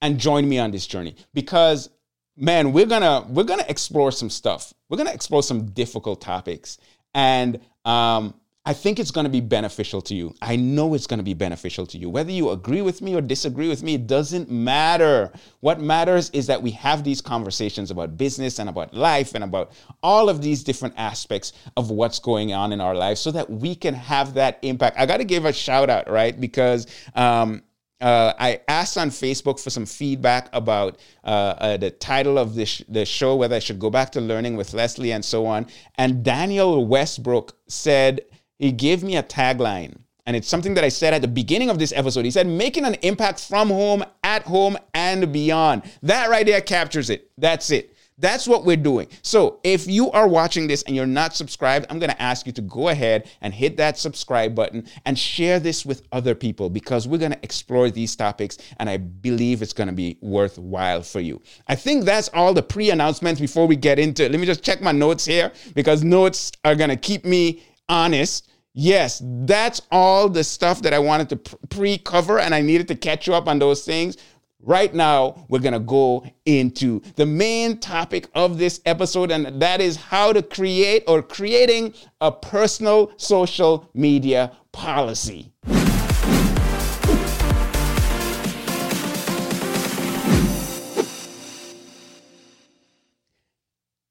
and 0.00 0.18
join 0.18 0.48
me 0.48 0.58
on 0.58 0.70
this 0.70 0.86
journey 0.86 1.16
because 1.34 1.90
man, 2.34 2.72
we're 2.72 2.86
gonna 2.86 3.26
we're 3.28 3.44
gonna 3.44 3.66
explore 3.68 4.10
some 4.10 4.30
stuff. 4.30 4.72
We're 4.88 4.96
gonna 4.96 5.12
explore 5.12 5.42
some 5.42 5.66
difficult 5.66 6.22
topics, 6.22 6.78
and 7.12 7.60
um, 7.84 8.32
I 8.68 8.72
think 8.72 8.98
it's 8.98 9.12
going 9.12 9.24
to 9.24 9.30
be 9.30 9.40
beneficial 9.40 10.02
to 10.02 10.14
you. 10.14 10.34
I 10.42 10.56
know 10.56 10.94
it's 10.94 11.06
going 11.06 11.20
to 11.20 11.24
be 11.24 11.34
beneficial 11.34 11.86
to 11.86 11.98
you. 11.98 12.10
Whether 12.10 12.32
you 12.32 12.50
agree 12.50 12.82
with 12.82 13.00
me 13.00 13.14
or 13.14 13.20
disagree 13.20 13.68
with 13.68 13.84
me, 13.84 13.94
it 13.94 14.08
doesn't 14.08 14.50
matter. 14.50 15.30
What 15.60 15.80
matters 15.80 16.30
is 16.30 16.48
that 16.48 16.60
we 16.60 16.72
have 16.72 17.04
these 17.04 17.20
conversations 17.20 17.92
about 17.92 18.18
business 18.18 18.58
and 18.58 18.68
about 18.68 18.92
life 18.92 19.36
and 19.36 19.44
about 19.44 19.70
all 20.02 20.28
of 20.28 20.42
these 20.42 20.64
different 20.64 20.94
aspects 20.96 21.52
of 21.76 21.92
what's 21.92 22.18
going 22.18 22.54
on 22.54 22.72
in 22.72 22.80
our 22.80 22.96
life 22.96 23.18
so 23.18 23.30
that 23.30 23.48
we 23.48 23.76
can 23.76 23.94
have 23.94 24.34
that 24.34 24.58
impact. 24.62 24.98
I 24.98 25.06
got 25.06 25.18
to 25.18 25.24
give 25.24 25.44
a 25.44 25.52
shout 25.52 25.88
out, 25.88 26.10
right? 26.10 26.38
Because, 26.38 26.88
um, 27.14 27.62
uh, 28.00 28.34
I 28.38 28.60
asked 28.68 28.98
on 28.98 29.08
Facebook 29.08 29.58
for 29.58 29.70
some 29.70 29.86
feedback 29.86 30.50
about 30.52 30.98
uh, 31.24 31.28
uh, 31.28 31.76
the 31.78 31.90
title 31.90 32.36
of 32.36 32.54
this 32.54 32.68
sh- 32.68 32.82
the 32.88 33.06
show, 33.06 33.36
whether 33.36 33.56
I 33.56 33.58
should 33.58 33.78
go 33.78 33.88
back 33.88 34.12
to 34.12 34.20
learning 34.20 34.56
with 34.56 34.74
Leslie 34.74 35.12
and 35.12 35.24
so 35.24 35.46
on. 35.46 35.66
And 35.94 36.22
Daniel 36.22 36.84
Westbrook 36.84 37.56
said 37.68 38.20
he 38.58 38.72
gave 38.72 39.02
me 39.02 39.16
a 39.16 39.22
tagline. 39.22 39.98
And 40.26 40.34
it's 40.34 40.48
something 40.48 40.74
that 40.74 40.82
I 40.82 40.88
said 40.88 41.14
at 41.14 41.22
the 41.22 41.28
beginning 41.28 41.70
of 41.70 41.78
this 41.78 41.92
episode. 41.94 42.24
He 42.24 42.32
said, 42.32 42.48
making 42.48 42.84
an 42.84 42.94
impact 42.94 43.40
from 43.40 43.68
home, 43.68 44.04
at 44.24 44.42
home, 44.42 44.76
and 44.92 45.32
beyond. 45.32 45.82
That 46.02 46.30
right 46.30 46.44
there 46.44 46.60
captures 46.60 47.10
it. 47.10 47.30
That's 47.38 47.70
it. 47.70 47.96
That's 48.18 48.48
what 48.48 48.64
we're 48.64 48.78
doing. 48.78 49.08
So 49.20 49.60
if 49.62 49.86
you 49.86 50.10
are 50.10 50.26
watching 50.26 50.66
this 50.66 50.82
and 50.84 50.96
you're 50.96 51.04
not 51.04 51.36
subscribed, 51.36 51.86
I'm 51.90 51.98
going 51.98 52.10
to 52.10 52.22
ask 52.22 52.46
you 52.46 52.52
to 52.52 52.62
go 52.62 52.88
ahead 52.88 53.30
and 53.42 53.52
hit 53.52 53.76
that 53.76 53.98
subscribe 53.98 54.54
button 54.54 54.86
and 55.04 55.18
share 55.18 55.60
this 55.60 55.84
with 55.84 56.08
other 56.12 56.34
people 56.34 56.70
because 56.70 57.06
we're 57.06 57.18
going 57.18 57.32
to 57.32 57.44
explore 57.44 57.90
these 57.90 58.16
topics 58.16 58.56
and 58.78 58.88
I 58.88 58.96
believe 58.96 59.60
it's 59.60 59.74
going 59.74 59.88
to 59.88 59.94
be 59.94 60.16
worthwhile 60.22 61.02
for 61.02 61.20
you. 61.20 61.42
I 61.68 61.74
think 61.74 62.04
that's 62.06 62.30
all 62.32 62.54
the 62.54 62.62
pre 62.62 62.88
announcements 62.88 63.38
before 63.38 63.66
we 63.66 63.76
get 63.76 63.98
into 63.98 64.24
it. 64.24 64.32
Let 64.32 64.40
me 64.40 64.46
just 64.46 64.62
check 64.62 64.80
my 64.80 64.92
notes 64.92 65.26
here 65.26 65.52
because 65.74 66.02
notes 66.02 66.52
are 66.64 66.74
going 66.74 66.90
to 66.90 66.96
keep 66.96 67.26
me 67.26 67.62
honest. 67.88 68.48
Yes, 68.72 69.22
that's 69.24 69.80
all 69.90 70.28
the 70.28 70.44
stuff 70.44 70.82
that 70.82 70.92
I 70.92 70.98
wanted 70.98 71.30
to 71.30 71.36
pre 71.68 71.98
cover, 71.98 72.38
and 72.38 72.54
I 72.54 72.60
needed 72.60 72.88
to 72.88 72.94
catch 72.94 73.26
you 73.26 73.34
up 73.34 73.48
on 73.48 73.58
those 73.58 73.84
things. 73.84 74.16
Right 74.60 74.92
now, 74.92 75.46
we're 75.48 75.60
going 75.60 75.74
to 75.74 75.78
go 75.78 76.26
into 76.44 77.00
the 77.14 77.24
main 77.24 77.78
topic 77.78 78.28
of 78.34 78.58
this 78.58 78.80
episode, 78.84 79.30
and 79.30 79.62
that 79.62 79.80
is 79.80 79.96
how 79.96 80.32
to 80.32 80.42
create 80.42 81.04
or 81.06 81.22
creating 81.22 81.94
a 82.20 82.32
personal 82.32 83.12
social 83.16 83.88
media 83.94 84.52
policy. 84.72 85.52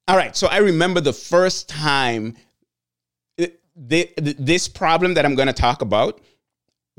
All 0.08 0.16
right, 0.16 0.36
so 0.36 0.46
I 0.46 0.58
remember 0.58 1.00
the 1.00 1.12
first 1.12 1.68
time 1.68 2.36
this 3.76 4.68
problem 4.68 5.14
that 5.14 5.24
I'm 5.24 5.34
going 5.34 5.48
to 5.48 5.52
talk 5.52 5.82
about 5.82 6.20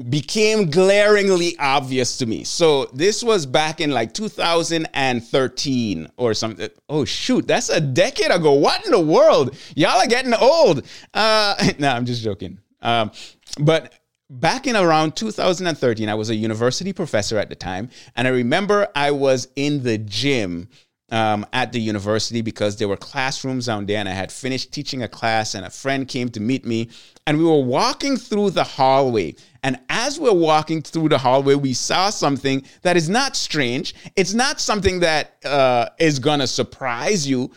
became 0.10 0.70
glaringly 0.70 1.58
obvious 1.58 2.18
to 2.20 2.28
me. 2.28 2.44
So 2.44 2.86
this 2.94 3.24
was 3.24 3.48
back 3.48 3.82
in 3.82 3.90
like 3.90 4.14
2013 4.14 6.08
or 6.18 6.34
something. 6.36 6.70
Oh 6.88 7.04
shoot, 7.04 7.48
that's 7.48 7.70
a 7.70 7.82
decade 7.82 8.30
ago. 8.30 8.54
What 8.54 8.86
in 8.86 8.92
the 8.92 9.00
world? 9.00 9.58
Y'all 9.76 10.00
are 10.00 10.08
getting 10.08 10.36
old. 10.36 10.86
Uh, 11.14 11.72
no, 11.80 11.90
I'm 11.90 12.06
just 12.06 12.22
joking. 12.22 12.60
Um, 12.82 13.12
but 13.60 13.92
back 14.30 14.68
in 14.68 14.76
around 14.76 15.16
2013, 15.16 16.10
I 16.10 16.14
was 16.14 16.30
a 16.30 16.36
university 16.36 16.94
professor 16.94 17.40
at 17.40 17.50
the 17.50 17.56
time, 17.56 17.90
and 18.16 18.28
I 18.28 18.32
remember 18.32 18.90
I 18.94 19.10
was 19.12 19.48
in 19.56 19.82
the 19.82 19.98
gym 19.98 20.70
um, 21.10 21.46
at 21.54 21.72
the 21.72 21.80
university 21.80 22.42
because 22.42 22.76
there 22.76 22.88
were 22.88 22.98
classrooms 22.98 23.68
down 23.68 23.86
there 23.86 24.00
and 24.00 24.10
I 24.10 24.14
had 24.14 24.32
finished 24.32 24.74
teaching 24.74 25.04
a 25.04 25.08
class 25.08 25.56
and 25.56 25.66
a 25.66 25.70
friend 25.70 26.08
came 26.08 26.30
to 26.30 26.40
meet 26.40 26.66
me 26.66 26.90
and 27.26 27.38
we 27.38 27.46
were 27.46 27.62
walking 27.62 28.18
through 28.18 28.52
the 28.52 28.64
hallway. 28.64 29.36
And 29.64 29.80
as 29.90 30.20
we're 30.20 30.34
walking 30.34 30.82
through 30.82 31.10
the 31.10 31.18
hallway, 31.18 31.56
we 31.56 31.74
saw 31.74 32.10
something 32.10 32.64
that 32.82 32.98
is 32.98 33.10
not 33.10 33.36
strange. 33.36 33.96
It's 34.16 34.34
not 34.34 34.60
something 34.60 35.00
that 35.00 35.38
uh, 35.46 35.90
is 35.98 36.20
to 36.20 36.48
surprise 36.48 37.28
you. 37.28 37.52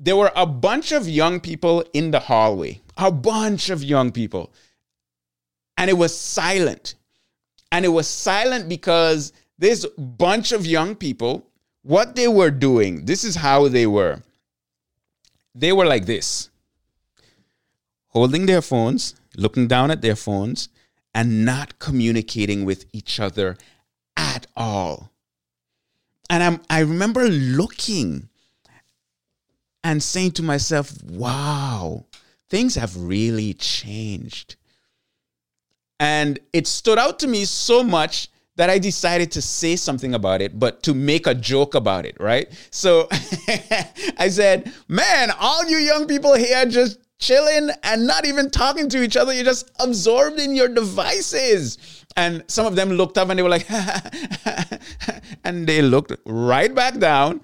There 0.00 0.16
were 0.16 0.32
a 0.34 0.46
bunch 0.46 0.92
of 0.92 1.08
young 1.08 1.40
people 1.40 1.84
in 1.92 2.10
the 2.10 2.20
hallway, 2.20 2.80
a 2.96 3.10
bunch 3.10 3.68
of 3.68 3.82
young 3.82 4.12
people. 4.12 4.52
And 5.76 5.90
it 5.90 5.94
was 5.94 6.18
silent. 6.18 6.94
And 7.70 7.84
it 7.84 7.88
was 7.88 8.08
silent 8.08 8.68
because 8.68 9.34
this 9.58 9.84
bunch 9.96 10.52
of 10.52 10.64
young 10.64 10.94
people 10.94 11.46
what 11.86 12.16
they 12.16 12.26
were 12.26 12.50
doing, 12.50 13.04
this 13.04 13.22
is 13.22 13.36
how 13.36 13.68
they 13.68 13.86
were. 13.86 14.20
They 15.54 15.72
were 15.72 15.86
like 15.86 16.06
this 16.06 16.50
holding 18.08 18.46
their 18.46 18.62
phones, 18.62 19.14
looking 19.36 19.68
down 19.68 19.90
at 19.90 20.00
their 20.00 20.16
phones, 20.16 20.70
and 21.14 21.44
not 21.44 21.78
communicating 21.78 22.64
with 22.64 22.86
each 22.92 23.20
other 23.20 23.56
at 24.16 24.46
all. 24.56 25.10
And 26.28 26.42
I'm, 26.42 26.60
I 26.68 26.80
remember 26.80 27.28
looking 27.28 28.30
and 29.84 30.02
saying 30.02 30.32
to 30.32 30.42
myself, 30.42 30.92
wow, 31.04 32.06
things 32.48 32.74
have 32.74 32.96
really 32.96 33.54
changed. 33.54 34.56
And 36.00 36.38
it 36.52 36.66
stood 36.66 36.98
out 36.98 37.18
to 37.20 37.26
me 37.26 37.44
so 37.44 37.84
much 37.84 38.28
that 38.56 38.70
I 38.70 38.78
decided 38.78 39.30
to 39.32 39.42
say 39.42 39.76
something 39.76 40.14
about 40.14 40.40
it, 40.40 40.58
but 40.58 40.82
to 40.84 40.94
make 40.94 41.26
a 41.26 41.34
joke 41.34 41.74
about 41.74 42.06
it, 42.06 42.16
right? 42.18 42.48
So 42.70 43.08
I 44.18 44.28
said, 44.28 44.72
man, 44.88 45.30
all 45.38 45.64
you 45.68 45.76
young 45.76 46.06
people 46.06 46.34
here 46.34 46.64
just 46.66 46.98
chilling 47.18 47.70
and 47.82 48.06
not 48.06 48.26
even 48.26 48.50
talking 48.50 48.88
to 48.90 49.02
each 49.02 49.16
other. 49.16 49.32
You're 49.32 49.44
just 49.44 49.70
absorbed 49.78 50.38
in 50.38 50.54
your 50.54 50.68
devices. 50.68 52.04
And 52.16 52.44
some 52.48 52.66
of 52.66 52.76
them 52.76 52.90
looked 52.90 53.18
up 53.18 53.28
and 53.28 53.38
they 53.38 53.42
were 53.42 53.50
like, 53.50 53.66
and 55.44 55.66
they 55.66 55.82
looked 55.82 56.12
right 56.24 56.74
back 56.74 56.98
down 56.98 57.42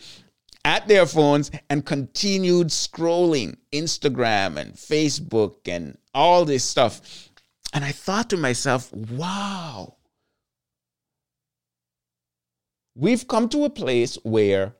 at 0.64 0.88
their 0.88 1.04
phones 1.04 1.50
and 1.68 1.84
continued 1.84 2.68
scrolling 2.68 3.56
Instagram 3.72 4.56
and 4.56 4.74
Facebook 4.74 5.56
and 5.66 5.98
all 6.14 6.44
this 6.46 6.64
stuff. 6.64 7.28
And 7.74 7.84
I 7.84 7.92
thought 7.92 8.30
to 8.30 8.36
myself, 8.36 8.92
wow 8.92 9.96
we've 12.94 13.26
come 13.26 13.48
to 13.48 13.64
a 13.64 13.70
place 13.70 14.16
where 14.22 14.74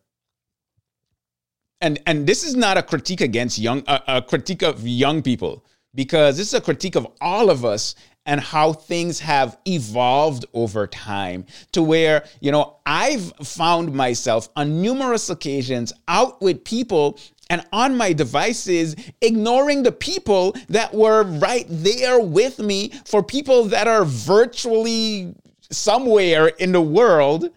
and 1.81 2.00
and 2.07 2.26
this 2.26 2.45
is 2.45 2.54
not 2.54 2.76
a 2.76 2.83
critique 2.83 3.21
against 3.21 3.59
young 3.59 3.83
a, 3.87 4.02
a 4.09 4.23
critique 4.23 4.62
of 4.62 4.87
young 4.87 5.23
people 5.23 5.64
because 5.95 6.37
this 6.37 6.49
is 6.49 6.54
a 6.54 6.61
critique 6.61 6.97
of 6.97 7.07
all 7.21 7.50
of 7.50 7.64
us 7.64 7.95
and 8.25 8.40
how 8.40 8.73
things 8.73 9.19
have 9.21 9.59
evolved 9.66 10.45
over 10.54 10.87
time 10.87 11.45
to 11.73 11.83
where, 11.83 12.25
you 12.40 12.52
know, 12.52 12.76
I've 12.87 13.33
found 13.42 13.92
myself 13.92 14.49
on 14.54 14.81
numerous 14.81 15.28
occasions 15.28 15.92
out 16.07 16.40
with 16.40 16.64
people 16.64 17.19
and 17.50 17.66
on 17.73 17.97
my 17.97 18.12
devices, 18.12 18.95
ignoring 19.21 19.83
the 19.83 19.92
people 19.92 20.57
that 20.69 20.95
were 20.95 21.25
right 21.25 21.66
there 21.69 22.21
with 22.21 22.59
me 22.59 22.90
for 23.04 23.23
people 23.23 23.64
that 23.64 23.88
are 23.88 24.04
virtually 24.04 25.35
somewhere 25.71 26.49
in 26.49 26.73
the 26.73 26.81
world 26.81 27.50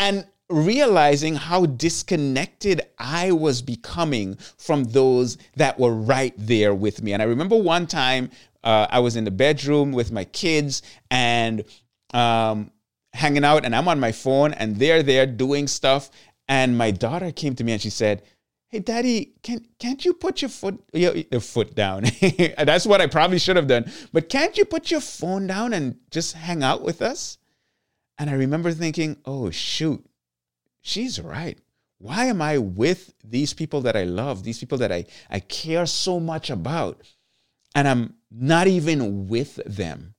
and 0.00 0.26
realizing 0.48 1.36
how 1.36 1.66
disconnected 1.66 2.80
I 2.98 3.30
was 3.30 3.62
becoming 3.62 4.36
from 4.58 4.84
those 4.84 5.38
that 5.54 5.78
were 5.78 5.94
right 5.94 6.34
there 6.36 6.74
with 6.74 7.02
me. 7.02 7.12
And 7.12 7.22
I 7.22 7.26
remember 7.26 7.56
one 7.56 7.86
time 7.86 8.30
uh, 8.64 8.88
I 8.90 8.98
was 8.98 9.14
in 9.14 9.24
the 9.24 9.30
bedroom 9.30 9.92
with 9.92 10.10
my 10.10 10.24
kids 10.24 10.82
and 11.10 11.64
um, 12.12 12.72
hanging 13.12 13.44
out, 13.44 13.64
and 13.64 13.76
I'm 13.76 13.86
on 13.86 14.00
my 14.00 14.10
phone, 14.10 14.52
and 14.54 14.76
they're 14.76 15.02
there 15.02 15.26
doing 15.26 15.68
stuff. 15.68 16.10
And 16.48 16.76
my 16.76 16.90
daughter 16.90 17.30
came 17.30 17.54
to 17.56 17.62
me 17.62 17.72
and 17.72 17.80
she 17.80 17.90
said, 17.90 18.22
Hey, 18.68 18.80
Daddy, 18.80 19.34
can 19.42 19.66
can't 19.78 20.04
you 20.04 20.14
put 20.14 20.42
your 20.42 20.48
foot 20.48 20.80
your, 20.92 21.14
your 21.16 21.40
foot 21.40 21.74
down? 21.74 22.04
That's 22.58 22.86
what 22.86 23.00
I 23.00 23.06
probably 23.06 23.38
should 23.38 23.56
have 23.56 23.66
done. 23.66 23.90
But 24.12 24.28
can't 24.28 24.56
you 24.56 24.64
put 24.64 24.90
your 24.90 25.00
phone 25.00 25.46
down 25.46 25.72
and 25.72 25.98
just 26.10 26.34
hang 26.34 26.62
out 26.62 26.82
with 26.82 27.02
us? 27.02 27.38
And 28.20 28.28
I 28.28 28.34
remember 28.34 28.70
thinking, 28.70 29.16
oh, 29.24 29.48
shoot, 29.48 30.04
she's 30.82 31.18
right. 31.18 31.58
Why 31.96 32.26
am 32.26 32.42
I 32.42 32.58
with 32.58 33.14
these 33.24 33.54
people 33.54 33.80
that 33.80 33.96
I 33.96 34.04
love, 34.04 34.42
these 34.42 34.58
people 34.58 34.76
that 34.78 34.92
I, 34.92 35.06
I 35.30 35.40
care 35.40 35.86
so 35.86 36.20
much 36.20 36.50
about, 36.50 37.00
and 37.74 37.88
I'm 37.88 38.14
not 38.30 38.66
even 38.66 39.26
with 39.26 39.58
them? 39.64 40.14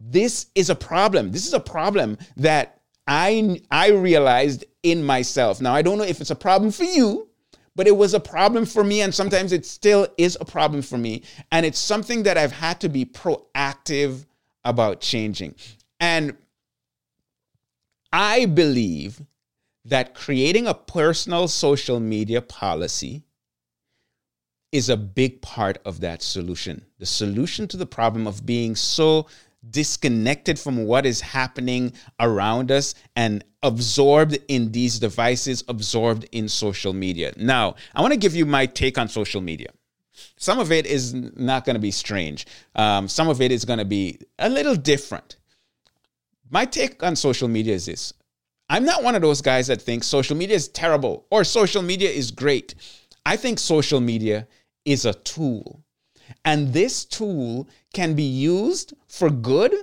This 0.00 0.46
is 0.56 0.68
a 0.68 0.74
problem. 0.74 1.30
This 1.30 1.46
is 1.46 1.52
a 1.52 1.60
problem 1.60 2.18
that 2.36 2.80
I, 3.06 3.62
I 3.70 3.90
realized 3.90 4.64
in 4.82 5.04
myself. 5.04 5.60
Now, 5.60 5.72
I 5.72 5.82
don't 5.82 5.96
know 5.96 6.02
if 6.02 6.20
it's 6.20 6.30
a 6.30 6.36
problem 6.36 6.72
for 6.72 6.84
you, 6.84 7.28
but 7.76 7.86
it 7.86 7.96
was 7.96 8.14
a 8.14 8.20
problem 8.20 8.66
for 8.66 8.82
me, 8.82 9.02
and 9.02 9.14
sometimes 9.14 9.52
it 9.52 9.64
still 9.64 10.08
is 10.18 10.36
a 10.40 10.44
problem 10.44 10.82
for 10.82 10.98
me. 10.98 11.22
And 11.52 11.64
it's 11.64 11.78
something 11.78 12.24
that 12.24 12.36
I've 12.36 12.50
had 12.50 12.80
to 12.80 12.88
be 12.88 13.04
proactive 13.04 14.26
about 14.64 15.00
changing. 15.00 15.54
And 16.00 16.36
I 18.12 18.46
believe 18.46 19.22
that 19.84 20.14
creating 20.14 20.66
a 20.66 20.74
personal 20.74 21.48
social 21.48 22.00
media 22.00 22.42
policy 22.42 23.22
is 24.72 24.88
a 24.88 24.96
big 24.96 25.42
part 25.42 25.78
of 25.84 26.00
that 26.00 26.22
solution. 26.22 26.84
The 26.98 27.06
solution 27.06 27.66
to 27.68 27.76
the 27.76 27.86
problem 27.86 28.26
of 28.26 28.46
being 28.46 28.76
so 28.76 29.26
disconnected 29.68 30.58
from 30.58 30.86
what 30.86 31.04
is 31.04 31.20
happening 31.20 31.92
around 32.18 32.70
us 32.70 32.94
and 33.14 33.44
absorbed 33.62 34.38
in 34.48 34.72
these 34.72 34.98
devices, 34.98 35.64
absorbed 35.68 36.26
in 36.32 36.48
social 36.48 36.92
media. 36.92 37.32
Now, 37.36 37.74
I 37.94 38.00
want 38.00 38.12
to 38.12 38.18
give 38.18 38.34
you 38.34 38.46
my 38.46 38.66
take 38.66 38.96
on 38.96 39.08
social 39.08 39.40
media. 39.40 39.68
Some 40.36 40.58
of 40.58 40.72
it 40.72 40.86
is 40.86 41.14
not 41.14 41.64
going 41.64 41.74
to 41.74 41.80
be 41.80 41.90
strange, 41.90 42.46
um, 42.74 43.08
some 43.08 43.28
of 43.28 43.40
it 43.40 43.52
is 43.52 43.64
going 43.64 43.78
to 43.78 43.84
be 43.84 44.18
a 44.38 44.48
little 44.48 44.76
different. 44.76 45.36
My 46.50 46.64
take 46.64 47.02
on 47.02 47.16
social 47.16 47.48
media 47.48 47.74
is 47.74 47.86
this 47.86 48.12
I'm 48.68 48.84
not 48.84 49.02
one 49.02 49.14
of 49.14 49.22
those 49.22 49.40
guys 49.40 49.66
that 49.68 49.82
thinks 49.82 50.06
social 50.06 50.36
media 50.36 50.56
is 50.56 50.68
terrible 50.68 51.26
or 51.30 51.44
social 51.44 51.82
media 51.82 52.10
is 52.10 52.30
great. 52.30 52.74
I 53.26 53.36
think 53.36 53.58
social 53.58 54.00
media 54.00 54.46
is 54.84 55.04
a 55.04 55.14
tool. 55.14 55.82
And 56.44 56.72
this 56.72 57.04
tool 57.04 57.68
can 57.92 58.14
be 58.14 58.22
used 58.22 58.94
for 59.08 59.30
good 59.30 59.74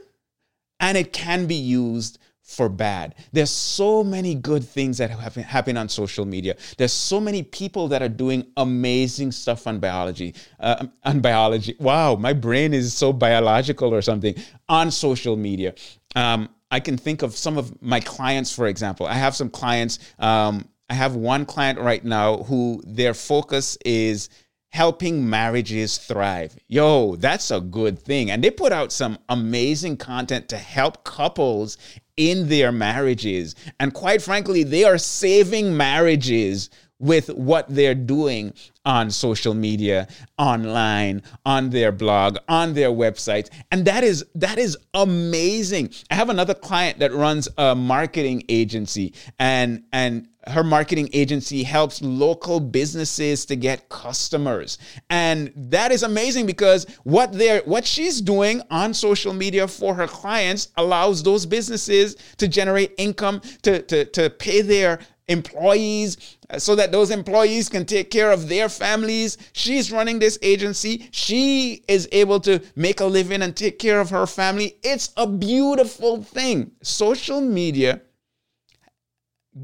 and 0.80 0.98
it 0.98 1.12
can 1.12 1.48
be 1.48 1.56
used 1.56 2.20
for 2.42 2.70
bad. 2.70 3.16
There's 3.34 3.50
so 3.50 4.06
many 4.06 4.34
good 4.34 4.64
things 4.64 5.00
that 5.00 5.10
have 5.10 5.36
happen 5.36 5.76
on 5.76 5.90
social 5.90 6.24
media. 6.24 6.56
There's 6.78 6.94
so 6.94 7.20
many 7.20 7.44
people 7.44 7.90
that 7.90 8.02
are 8.02 8.10
doing 8.10 8.48
amazing 8.56 9.34
stuff 9.34 9.68
on 9.68 9.80
biology. 9.80 10.34
Uh, 10.58 10.88
on 11.04 11.20
biology, 11.20 11.76
wow, 11.78 12.16
my 12.16 12.32
brain 12.32 12.74
is 12.74 12.94
so 12.94 13.12
biological 13.12 13.94
or 13.94 14.02
something 14.02 14.34
on 14.70 14.92
social 14.92 15.36
media. 15.36 15.76
Um, 16.16 16.48
I 16.70 16.80
can 16.80 16.98
think 16.98 17.22
of 17.22 17.36
some 17.36 17.58
of 17.58 17.82
my 17.82 18.00
clients, 18.00 18.54
for 18.54 18.68
example. 18.68 19.06
I 19.06 19.14
have 19.14 19.36
some 19.36 19.50
clients. 19.50 20.00
Um, 20.20 20.68
I 20.90 20.94
have 20.94 21.16
one 21.16 21.46
client 21.46 21.80
right 21.80 22.04
now 22.04 22.38
who 22.38 22.82
their 22.86 23.14
focus 23.14 23.78
is 23.86 24.30
helping 24.70 25.30
marriages 25.30 25.98
thrive. 25.98 26.58
Yo, 26.68 27.16
that's 27.16 27.52
a 27.52 27.62
good 27.62 27.98
thing. 27.98 28.32
And 28.32 28.44
they 28.44 28.52
put 28.52 28.72
out 28.72 28.92
some 28.92 29.18
amazing 29.30 29.98
content 29.98 30.50
to 30.50 30.58
help 30.58 31.04
couples 31.04 31.78
in 32.18 32.50
their 32.50 32.72
marriages. 32.72 33.56
And 33.80 33.94
quite 33.94 34.22
frankly, 34.22 34.64
they 34.64 34.84
are 34.84 34.98
saving 34.98 35.76
marriages 35.78 36.70
with 37.00 37.30
what 37.30 37.66
they're 37.70 37.96
doing 37.96 38.54
on 38.86 39.12
social 39.12 39.54
media, 39.54 40.08
online, 40.38 41.22
on 41.46 41.70
their 41.70 41.92
blog, 41.92 42.38
on 42.48 42.74
their 42.74 42.90
websites. 42.90 43.50
And 43.72 43.86
that 43.86 44.04
is 44.04 44.26
that 44.36 44.58
is 44.58 44.78
amazing. 44.94 45.92
I 46.10 46.16
have 46.16 46.30
another 46.30 46.54
client 46.54 47.00
that 47.00 47.14
runs 47.14 47.48
a 47.58 47.76
marketing 47.76 48.44
agency 48.50 49.14
and 49.40 49.84
and 49.92 50.28
her 50.48 50.64
marketing 50.64 51.10
agency 51.12 51.64
helps 51.64 52.02
local 52.02 52.62
businesses 52.62 53.46
to 53.46 53.56
get 53.56 53.90
customers 53.90 54.78
and 55.10 55.52
that 55.56 55.92
is 55.92 56.04
amazing 56.04 56.46
because 56.46 56.86
what 57.04 57.34
they're 57.34 57.62
what 57.66 57.86
she's 57.86 58.22
doing 58.22 58.62
on 58.72 58.94
social 58.94 59.34
media 59.34 59.68
for 59.68 59.94
her 59.94 60.08
clients 60.08 60.70
allows 60.78 61.22
those 61.22 61.46
businesses 61.46 62.16
to 62.38 62.48
generate 62.48 62.94
income 62.98 63.42
to 63.62 63.82
to, 63.82 64.06
to 64.06 64.30
pay 64.30 64.62
their 64.62 65.00
employees 65.28 66.38
uh, 66.50 66.60
so 66.60 66.76
that 66.76 66.92
those 66.92 67.12
employees 67.12 67.70
can 67.70 67.86
take 67.86 68.10
care 68.12 68.32
of 68.32 68.48
their 68.50 68.70
families. 68.70 69.38
She's 69.54 69.92
running 69.92 70.20
this 70.20 70.40
agency. 70.42 71.08
She 71.12 71.84
is 71.88 72.08
able 72.12 72.40
to 72.42 72.62
make 72.76 73.00
a 73.00 73.06
living 73.06 73.42
and 73.42 73.56
take 73.56 73.80
care 73.80 74.00
of 74.00 74.10
her 74.10 74.26
family. 74.26 74.78
It's 74.84 75.12
a 75.18 75.28
beautiful 75.28 76.24
thing. 76.24 76.72
Social 76.82 77.42
media 77.42 78.02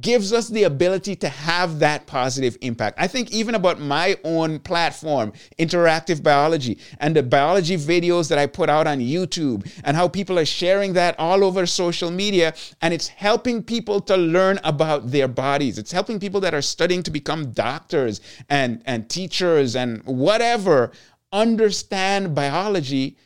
gives 0.01 0.33
us 0.33 0.47
the 0.47 0.63
ability 0.63 1.15
to 1.17 1.29
have 1.29 1.79
that 1.79 2.07
positive 2.07 2.57
impact. 2.61 2.99
I 2.99 3.07
think 3.07 3.31
even 3.31 3.55
about 3.55 3.79
my 3.79 4.17
own 4.23 4.59
platform, 4.59 5.33
Interactive 5.59 6.23
Biology, 6.23 6.79
and 6.99 7.15
the 7.15 7.23
biology 7.23 7.77
videos 7.77 8.29
that 8.29 8.37
I 8.37 8.45
put 8.45 8.69
out 8.69 8.87
on 8.87 8.99
YouTube, 8.99 9.69
and 9.83 9.95
how 9.95 10.07
people 10.07 10.39
are 10.39 10.45
sharing 10.45 10.93
that 10.93 11.19
all 11.19 11.43
over 11.43 11.65
social 11.65 12.11
media, 12.11 12.53
and 12.81 12.93
it's 12.93 13.07
helping 13.07 13.63
people 13.63 14.01
to 14.01 14.17
learn 14.17 14.59
about 14.63 15.11
their 15.11 15.27
bodies. 15.27 15.77
It's 15.77 15.91
helping 15.91 16.19
people 16.19 16.41
that 16.41 16.53
are 16.53 16.61
studying 16.61 17.03
to 17.03 17.11
become 17.11 17.51
doctors 17.51 18.21
and, 18.49 18.81
and 18.85 19.09
teachers 19.09 19.75
and 19.75 20.03
whatever 20.05 20.91
understand 21.31 22.35
biology 22.35 23.17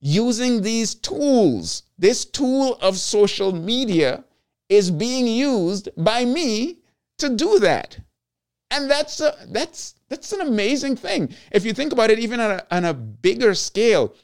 using 0.00 0.62
these 0.62 0.94
tools, 0.94 1.82
this 1.98 2.24
tool 2.24 2.74
of 2.80 2.96
social 2.96 3.52
media 3.52 4.24
is 4.68 4.90
being 4.90 5.26
used 5.26 5.88
by 5.96 6.24
me 6.24 6.78
to 7.18 7.28
do 7.28 7.58
that. 7.60 7.98
And 8.70 8.90
that's 8.90 9.20
a, 9.20 9.34
that's 9.48 9.94
that's 10.08 10.32
an 10.32 10.40
amazing 10.40 10.96
thing. 10.96 11.34
If 11.52 11.64
you 11.64 11.72
think 11.72 11.92
about 11.92 12.10
it, 12.10 12.18
even 12.18 12.40
on 12.40 12.50
a, 12.52 12.66
on 12.70 12.84
a 12.84 12.94
bigger 12.94 13.54
scale, 13.54 14.14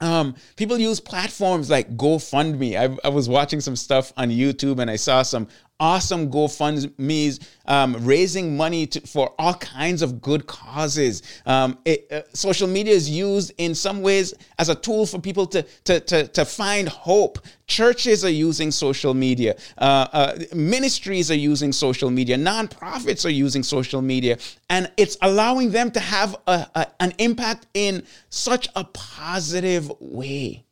um, 0.00 0.34
people 0.56 0.78
use 0.78 1.00
platforms 1.00 1.70
like 1.70 1.96
GoFundMe. 1.96 2.76
I, 2.78 2.96
I 3.06 3.10
was 3.10 3.28
watching 3.28 3.60
some 3.60 3.76
stuff 3.76 4.12
on 4.16 4.28
YouTube 4.28 4.78
and 4.78 4.90
I 4.90 4.96
saw 4.96 5.22
some 5.22 5.48
awesome 5.78 6.30
GoFundMe's 6.30 7.40
um, 7.66 7.96
raising 8.00 8.56
money 8.56 8.86
to, 8.86 9.00
for 9.02 9.34
all 9.38 9.54
kinds 9.54 10.02
of 10.02 10.20
good 10.22 10.46
causes. 10.46 11.22
Um, 11.44 11.78
it, 11.84 12.10
uh, 12.10 12.22
social 12.32 12.68
media 12.68 12.94
is 12.94 13.10
used 13.10 13.52
in 13.58 13.74
some 13.74 14.00
ways 14.00 14.32
as 14.58 14.68
a 14.68 14.74
tool 14.74 15.06
for 15.06 15.20
people 15.20 15.46
to, 15.48 15.62
to, 15.84 16.00
to, 16.00 16.28
to 16.28 16.44
find 16.44 16.88
hope. 16.88 17.38
Churches 17.66 18.24
are 18.24 18.30
using 18.30 18.70
social 18.70 19.12
media, 19.12 19.56
uh, 19.78 20.06
uh, 20.12 20.38
ministries 20.54 21.30
are 21.30 21.34
using 21.34 21.72
social 21.72 22.10
media, 22.10 22.36
nonprofits 22.36 23.24
are 23.24 23.30
using 23.30 23.62
social 23.62 24.00
media, 24.00 24.38
and 24.70 24.90
it's 24.96 25.16
allowing 25.22 25.72
them 25.72 25.90
to 25.90 26.00
have 26.00 26.36
a, 26.46 26.66
a, 26.74 26.86
an 27.00 27.12
impact 27.18 27.66
in 27.74 28.04
such 28.30 28.68
a 28.76 28.84
positive 28.84 29.90
way. 29.98 30.64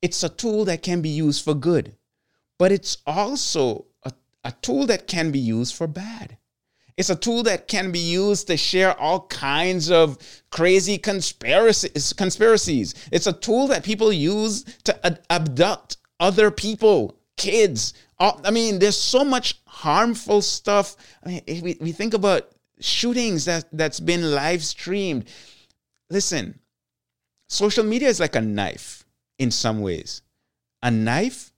It's 0.00 0.22
a 0.22 0.30
tool 0.30 0.64
that 0.64 0.82
can 0.82 1.02
be 1.02 1.10
used 1.10 1.44
for 1.44 1.54
good 1.54 1.94
but 2.60 2.70
it's 2.70 2.98
also 3.06 3.86
a, 4.02 4.12
a 4.44 4.52
tool 4.60 4.84
that 4.84 5.06
can 5.06 5.30
be 5.30 5.38
used 5.38 5.74
for 5.74 5.86
bad. 5.86 6.36
It's 6.98 7.08
a 7.08 7.16
tool 7.16 7.42
that 7.44 7.68
can 7.68 7.90
be 7.90 7.98
used 7.98 8.48
to 8.48 8.58
share 8.58 8.94
all 9.00 9.26
kinds 9.28 9.90
of 9.90 10.18
crazy 10.50 10.98
conspiracies. 10.98 12.12
conspiracies. 12.12 12.94
It's 13.10 13.26
a 13.26 13.32
tool 13.32 13.68
that 13.68 13.82
people 13.82 14.12
use 14.12 14.64
to 14.84 15.06
ad- 15.06 15.22
abduct 15.30 15.96
other 16.20 16.50
people, 16.50 17.18
kids. 17.38 17.94
I 18.18 18.50
mean, 18.50 18.78
there's 18.78 19.00
so 19.00 19.24
much 19.24 19.62
harmful 19.66 20.42
stuff. 20.42 20.96
I 21.24 21.28
mean, 21.28 21.62
we, 21.62 21.78
we 21.80 21.92
think 21.92 22.12
about 22.12 22.50
shootings 22.78 23.46
that, 23.46 23.64
that's 23.72 24.00
been 24.00 24.34
live 24.34 24.62
streamed. 24.62 25.30
Listen, 26.10 26.60
social 27.48 27.84
media 27.84 28.08
is 28.08 28.20
like 28.20 28.36
a 28.36 28.42
knife 28.42 29.06
in 29.38 29.50
some 29.50 29.80
ways. 29.80 30.20
A 30.82 30.90
knife 30.90 31.49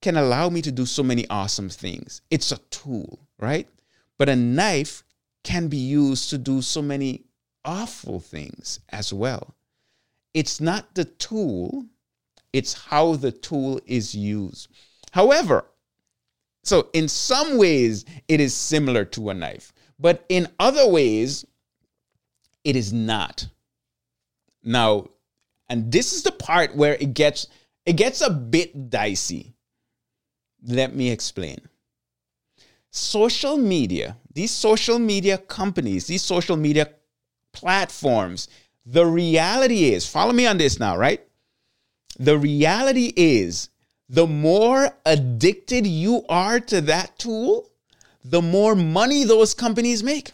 can 0.00 0.16
allow 0.16 0.48
me 0.48 0.62
to 0.62 0.72
do 0.72 0.86
so 0.86 1.02
many 1.02 1.28
awesome 1.28 1.68
things. 1.68 2.22
It's 2.30 2.52
a 2.52 2.58
tool, 2.70 3.18
right? 3.38 3.68
But 4.16 4.28
a 4.28 4.36
knife 4.36 5.02
can 5.44 5.68
be 5.68 5.76
used 5.76 6.30
to 6.30 6.38
do 6.38 6.62
so 6.62 6.82
many 6.82 7.24
awful 7.64 8.20
things 8.20 8.80
as 8.90 9.12
well. 9.12 9.54
It's 10.34 10.60
not 10.60 10.94
the 10.94 11.04
tool, 11.04 11.86
it's 12.52 12.72
how 12.72 13.16
the 13.16 13.32
tool 13.32 13.80
is 13.86 14.14
used. 14.14 14.68
However, 15.12 15.64
so 16.64 16.88
in 16.92 17.08
some 17.08 17.56
ways, 17.56 18.04
it 18.28 18.40
is 18.40 18.54
similar 18.54 19.04
to 19.06 19.30
a 19.30 19.34
knife, 19.34 19.72
but 19.98 20.24
in 20.28 20.48
other 20.60 20.88
ways, 20.88 21.44
it 22.64 22.76
is 22.76 22.92
not. 22.92 23.48
Now, 24.62 25.08
and 25.68 25.90
this 25.90 26.12
is 26.12 26.22
the 26.22 26.32
part 26.32 26.76
where 26.76 26.94
it 26.94 27.14
gets 27.14 27.46
it 27.86 27.94
gets 27.94 28.20
a 28.20 28.30
bit 28.30 28.90
dicey 28.90 29.54
let 30.66 30.94
me 30.94 31.10
explain. 31.10 31.58
Social 32.90 33.56
media, 33.56 34.16
these 34.32 34.50
social 34.50 34.98
media 34.98 35.38
companies, 35.38 36.06
these 36.06 36.22
social 36.22 36.56
media 36.56 36.88
platforms, 37.52 38.48
the 38.86 39.04
reality 39.04 39.92
is, 39.92 40.06
follow 40.06 40.32
me 40.32 40.46
on 40.46 40.58
this 40.58 40.80
now, 40.80 40.96
right? 40.96 41.20
The 42.18 42.38
reality 42.38 43.12
is, 43.16 43.68
the 44.08 44.26
more 44.26 44.90
addicted 45.04 45.86
you 45.86 46.24
are 46.28 46.58
to 46.60 46.80
that 46.82 47.18
tool, 47.18 47.70
the 48.24 48.40
more 48.40 48.74
money 48.74 49.24
those 49.24 49.54
companies 49.54 50.02
make. 50.02 50.32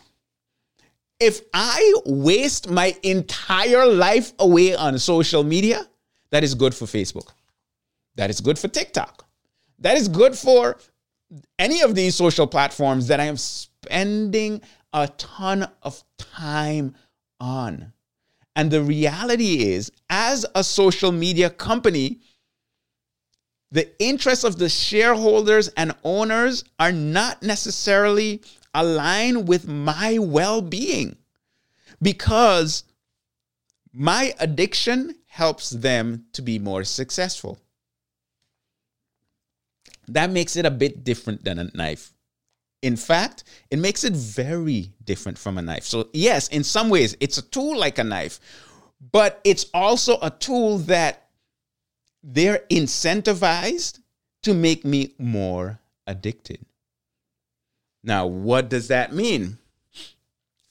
If 1.21 1.41
I 1.53 1.95
waste 2.07 2.71
my 2.71 2.97
entire 3.03 3.87
life 3.87 4.33
away 4.39 4.75
on 4.75 4.99
social 4.99 5.43
media, 5.43 5.87
that 6.31 6.45
is 6.45 6.55
good 6.55 6.75
for 6.75 6.87
Facebook. 6.87 7.31
That 8.17 8.31
is 8.31 8.41
good 8.41 8.59
for 8.59 8.69
TikTok. 8.69 9.24
That 9.79 9.97
is 9.97 10.09
good 10.09 10.37
for 10.37 10.79
any 11.59 11.83
of 11.83 11.95
these 11.95 12.15
social 12.15 12.47
platforms 12.47 13.09
that 13.09 13.21
I 13.21 13.25
am 13.25 13.37
spending 13.37 14.63
a 14.93 15.09
ton 15.09 15.69
of 15.83 16.03
time 16.19 16.95
on. 17.41 17.93
And 18.57 18.71
the 18.71 18.83
reality 18.83 19.73
is, 19.73 19.91
as 20.09 20.47
a 20.55 20.63
social 20.65 21.13
media 21.13 21.51
company, 21.51 22.21
the 23.73 23.91
interests 24.01 24.45
of 24.45 24.59
the 24.59 24.69
shareholders 24.69 25.69
and 25.77 25.95
owners 26.05 26.65
are 26.79 26.93
not 26.93 27.43
necessarily 27.43 28.43
aligned 28.73 29.49
with 29.49 29.67
my 29.67 30.19
well 30.19 30.63
being. 30.63 31.17
because 32.03 32.85
my 33.93 34.35
addiction 34.41 35.15
helps 35.27 35.71
them 35.71 36.27
to 36.33 36.43
be 36.43 36.59
more 36.59 36.85
successful. 36.85 37.59
That 40.09 40.31
makes 40.31 40.57
it 40.57 40.67
a 40.67 40.71
bit 40.71 41.05
different 41.05 41.45
than 41.45 41.59
a 41.59 41.71
knife. 41.75 42.13
In 42.83 42.97
fact, 42.97 43.45
it 43.71 43.79
makes 43.79 44.05
it 44.05 44.13
very 44.13 44.93
different 45.05 45.39
from 45.39 45.57
a 45.57 45.63
knife. 45.63 45.85
So, 45.85 46.09
yes, 46.13 46.49
in 46.49 46.63
some 46.65 46.91
ways, 46.91 47.17
it's 47.21 47.39
a 47.39 47.43
tool 47.43 47.79
like 47.79 47.99
a 47.99 48.05
knife, 48.05 48.41
but 49.13 49.41
it's 49.45 49.67
also 49.73 50.19
a 50.21 50.31
tool 50.31 50.79
that 50.79 51.29
they're 52.23 52.65
incentivized 52.71 54.01
to 54.43 54.55
make 54.55 54.85
me 54.85 55.15
more 55.19 55.81
addicted. 56.07 56.65
Now, 58.03 58.27
what 58.27 58.69
does 58.69 58.89
that 58.89 59.15
mean? 59.15 59.59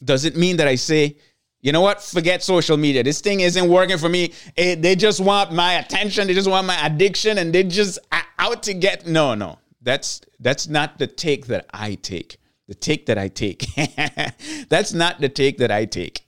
Does 0.03 0.25
it 0.25 0.35
mean 0.35 0.57
that 0.57 0.67
I 0.67 0.75
say, 0.75 1.17
you 1.63 1.71
know 1.71 1.79
what? 1.79 2.03
Forget 2.03 2.43
social 2.43 2.75
media. 2.75 3.03
This 3.03 3.21
thing 3.21 3.39
isn't 3.39 3.69
working 3.69 3.97
for 3.97 4.09
me. 4.09 4.33
It, 4.57 4.81
they 4.81 4.97
just 4.97 5.21
want 5.21 5.53
my 5.53 5.75
attention. 5.75 6.27
They 6.27 6.33
just 6.33 6.49
want 6.49 6.67
my 6.67 6.85
addiction, 6.85 7.37
and 7.37 7.55
they 7.55 7.63
just 7.63 7.99
out 8.37 8.63
to 8.63 8.73
get. 8.73 9.07
No, 9.07 9.33
no, 9.33 9.59
that's 9.81 10.19
that's 10.41 10.67
not 10.67 10.99
the 10.99 11.07
take 11.07 11.47
that 11.47 11.65
I 11.73 11.95
take. 11.95 12.37
The 12.67 12.75
take 12.75 13.05
that 13.05 13.17
I 13.17 13.29
take. 13.29 13.65
that's 14.69 14.91
not 14.91 15.21
the 15.21 15.29
take 15.29 15.59
that 15.59 15.71
I 15.71 15.85
take. 15.85 16.27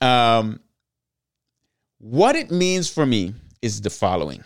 Um, 0.00 0.60
what 1.98 2.36
it 2.36 2.52
means 2.52 2.88
for 2.88 3.04
me 3.04 3.34
is 3.62 3.80
the 3.80 3.90
following. 3.90 4.44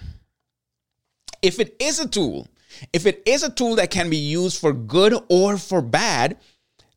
If 1.43 1.61
it 1.61 1.77
is 1.79 2.01
a 2.01 2.09
tool, 2.09 2.49
if 2.95 3.05
it 3.05 3.23
is 3.27 3.43
a 3.43 3.51
tool 3.51 3.77
that 3.77 3.91
can 3.91 4.09
be 4.09 4.17
used 4.17 4.59
for 4.61 4.73
good 4.73 5.15
or 5.29 5.59
for 5.59 5.83
bad, 5.83 6.39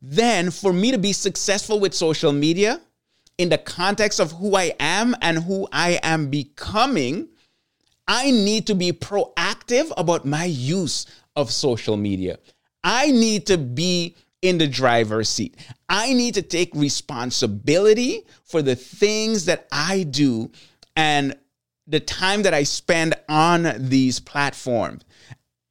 then 0.00 0.50
for 0.50 0.72
me 0.72 0.90
to 0.90 0.98
be 0.98 1.12
successful 1.12 1.80
with 1.80 1.92
social 1.92 2.32
media 2.32 2.80
in 3.40 3.48
the 3.48 3.56
context 3.56 4.20
of 4.20 4.32
who 4.32 4.54
I 4.54 4.74
am 4.78 5.16
and 5.22 5.38
who 5.38 5.66
I 5.72 5.98
am 6.02 6.28
becoming, 6.28 7.26
I 8.06 8.30
need 8.30 8.66
to 8.66 8.74
be 8.74 8.92
proactive 8.92 9.90
about 9.96 10.26
my 10.26 10.44
use 10.44 11.06
of 11.36 11.50
social 11.50 11.96
media. 11.96 12.38
I 12.84 13.10
need 13.10 13.46
to 13.46 13.56
be 13.56 14.14
in 14.42 14.58
the 14.58 14.66
driver's 14.66 15.30
seat. 15.30 15.56
I 15.88 16.12
need 16.12 16.34
to 16.34 16.42
take 16.42 16.70
responsibility 16.74 18.26
for 18.44 18.60
the 18.60 18.76
things 18.76 19.46
that 19.46 19.66
I 19.72 20.02
do 20.02 20.50
and 20.94 21.34
the 21.86 22.00
time 22.00 22.42
that 22.42 22.52
I 22.52 22.64
spend 22.64 23.14
on 23.26 23.72
these 23.78 24.20
platforms. 24.20 25.02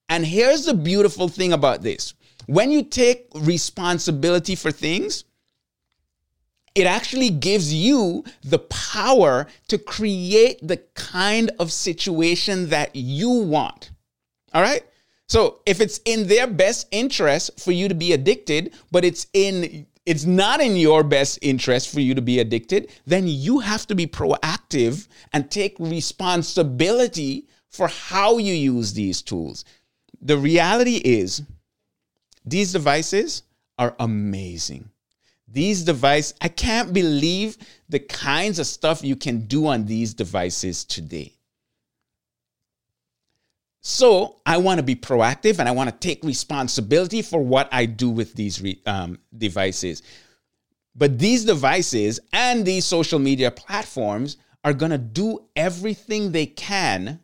And 0.09 0.25
here's 0.25 0.65
the 0.65 0.73
beautiful 0.73 1.27
thing 1.27 1.53
about 1.53 1.83
this 1.83 2.15
when 2.47 2.71
you 2.71 2.81
take 2.81 3.27
responsibility 3.35 4.55
for 4.55 4.71
things, 4.71 5.23
it 6.79 6.87
actually 6.87 7.29
gives 7.29 7.73
you 7.73 8.23
the 8.43 8.59
power 8.59 9.47
to 9.67 9.77
create 9.77 10.65
the 10.65 10.77
kind 10.95 11.51
of 11.59 11.71
situation 11.71 12.69
that 12.69 12.95
you 12.95 13.29
want. 13.29 13.91
All 14.53 14.61
right? 14.61 14.83
So 15.27 15.59
if 15.65 15.81
it's 15.81 15.99
in 16.05 16.27
their 16.27 16.47
best 16.47 16.87
interest 16.91 17.59
for 17.59 17.71
you 17.71 17.87
to 17.87 17.95
be 17.95 18.13
addicted, 18.13 18.73
but 18.91 19.05
it's 19.05 19.27
in 19.33 19.85
it's 20.05 20.25
not 20.25 20.59
in 20.59 20.75
your 20.75 21.03
best 21.03 21.37
interest 21.43 21.93
for 21.93 21.99
you 21.99 22.15
to 22.15 22.21
be 22.21 22.39
addicted, 22.39 22.89
then 23.05 23.27
you 23.27 23.59
have 23.59 23.85
to 23.87 23.93
be 23.93 24.07
proactive 24.07 25.07
and 25.33 25.51
take 25.51 25.75
responsibility 25.77 27.47
for 27.69 27.87
how 27.87 28.39
you 28.39 28.53
use 28.53 28.93
these 28.93 29.21
tools. 29.21 29.65
The 30.19 30.37
reality 30.37 30.95
is 30.95 31.43
these 32.43 32.71
devices 32.71 33.43
are 33.77 33.95
amazing. 33.99 34.89
These 35.51 35.83
devices, 35.83 36.35
I 36.41 36.47
can't 36.47 36.93
believe 36.93 37.57
the 37.87 37.99
kinds 37.99 38.59
of 38.59 38.67
stuff 38.67 39.03
you 39.03 39.15
can 39.15 39.41
do 39.41 39.67
on 39.67 39.85
these 39.85 40.13
devices 40.13 40.83
today. 40.83 41.33
So 43.81 44.35
I 44.45 44.57
want 44.57 44.77
to 44.79 44.83
be 44.83 44.95
proactive 44.95 45.59
and 45.59 45.67
I 45.67 45.71
want 45.71 45.89
to 45.89 45.95
take 45.95 46.23
responsibility 46.23 47.21
for 47.21 47.41
what 47.41 47.69
I 47.71 47.85
do 47.85 48.09
with 48.09 48.33
these 48.35 48.61
re, 48.61 48.79
um, 48.85 49.19
devices. 49.35 50.03
But 50.95 51.17
these 51.17 51.45
devices 51.45 52.19
and 52.33 52.65
these 52.65 52.85
social 52.85 53.19
media 53.19 53.51
platforms 53.51 54.37
are 54.63 54.73
going 54.73 54.91
to 54.91 54.97
do 54.97 55.45
everything 55.55 56.31
they 56.31 56.45
can 56.45 57.21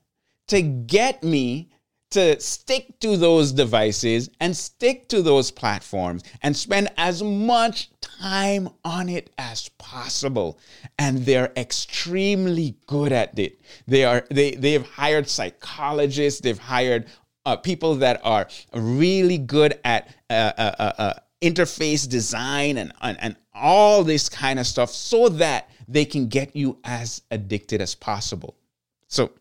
to 0.47 0.61
get 0.61 1.23
me 1.23 1.71
to 2.15 2.39
stick 2.39 2.97
to 3.01 3.17
those 3.17 3.51
devices 3.51 4.29
and 4.39 4.55
stick 4.55 5.09
to 5.09 5.21
those 5.21 5.51
platforms 5.51 6.23
and 6.43 6.55
spend 6.55 6.89
as 6.95 7.21
much 7.21 7.89
time 7.99 8.69
on 8.85 9.09
it 9.09 9.31
as 9.37 9.67
possible. 9.77 10.57
And 10.97 11.25
they're 11.25 11.51
extremely 11.57 12.77
good 12.87 13.11
at 13.11 13.37
it. 13.37 13.59
They 13.85 14.05
are 14.05 14.25
they 14.31 14.51
they've 14.51 14.85
hired 14.85 15.27
psychologists. 15.27 16.39
They've 16.39 16.57
hired 16.57 17.07
uh, 17.45 17.57
people 17.57 17.95
that 17.95 18.21
are 18.23 18.47
really 18.73 19.37
good 19.37 19.77
at 19.83 20.15
uh, 20.29 20.53
uh, 20.57 20.75
uh, 20.79 20.91
uh 20.97 21.13
interface 21.41 22.07
design 22.07 22.77
and, 22.77 22.93
and 23.01 23.17
and 23.19 23.35
all 23.53 24.05
this 24.05 24.29
kind 24.29 24.57
of 24.57 24.65
stuff 24.65 24.89
so 24.89 25.27
that 25.27 25.69
they 25.89 26.05
can 26.05 26.29
get 26.29 26.55
you 26.55 26.77
as 26.85 27.21
addicted 27.29 27.81
as 27.81 27.93
possible. 27.93 28.55
So 29.09 29.31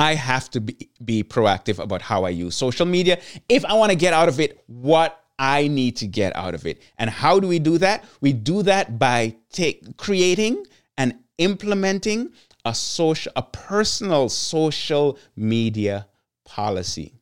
I 0.00 0.14
have 0.14 0.48
to 0.52 0.60
be, 0.62 0.88
be 1.04 1.22
proactive 1.22 1.78
about 1.78 2.00
how 2.00 2.24
I 2.24 2.30
use 2.30 2.56
social 2.56 2.86
media. 2.86 3.20
If 3.50 3.66
I 3.66 3.74
want 3.74 3.90
to 3.90 3.96
get 3.96 4.14
out 4.14 4.28
of 4.28 4.40
it, 4.40 4.64
what 4.66 5.22
I 5.38 5.68
need 5.68 5.96
to 5.96 6.06
get 6.06 6.34
out 6.36 6.54
of 6.54 6.66
it. 6.66 6.80
And 6.98 7.10
how 7.10 7.38
do 7.38 7.46
we 7.46 7.58
do 7.58 7.76
that? 7.78 8.04
We 8.22 8.32
do 8.32 8.62
that 8.62 8.98
by 8.98 9.36
take, 9.52 9.98
creating 9.98 10.66
and 10.96 11.18
implementing 11.36 12.32
a 12.64 12.74
social 12.74 13.32
a 13.36 13.42
personal 13.42 14.28
social 14.28 15.18
media 15.36 16.06
policy. 16.44 17.12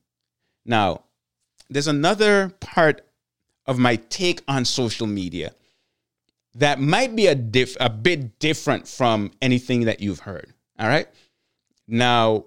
Now, 0.64 1.02
there's 1.70 1.86
another 1.88 2.50
part 2.60 3.06
of 3.66 3.78
my 3.78 3.96
take 3.96 4.42
on 4.46 4.64
social 4.64 5.06
media 5.06 5.52
that 6.54 6.80
might 6.80 7.14
be 7.16 7.26
a 7.26 7.34
diff, 7.34 7.76
a 7.80 7.90
bit 7.90 8.38
different 8.38 8.86
from 8.86 9.32
anything 9.42 9.84
that 9.86 10.00
you've 10.00 10.20
heard. 10.20 10.52
All 10.78 10.88
right? 10.88 11.08
Now, 11.86 12.46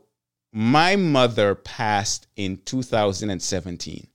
my 0.54 0.96
mother 0.96 1.56
passed 1.56 2.28
in 2.36 2.58
2017. 2.58 4.08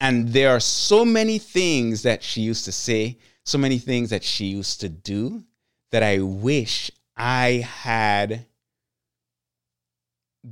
And 0.00 0.28
there 0.28 0.50
are 0.50 0.60
so 0.60 1.04
many 1.04 1.38
things 1.38 2.02
that 2.02 2.22
she 2.22 2.42
used 2.42 2.64
to 2.66 2.72
say, 2.72 3.18
so 3.44 3.58
many 3.58 3.78
things 3.78 4.10
that 4.10 4.22
she 4.22 4.46
used 4.46 4.80
to 4.80 4.88
do 4.88 5.42
that 5.90 6.02
I 6.04 6.20
wish 6.20 6.90
I 7.16 7.66
had 7.66 8.46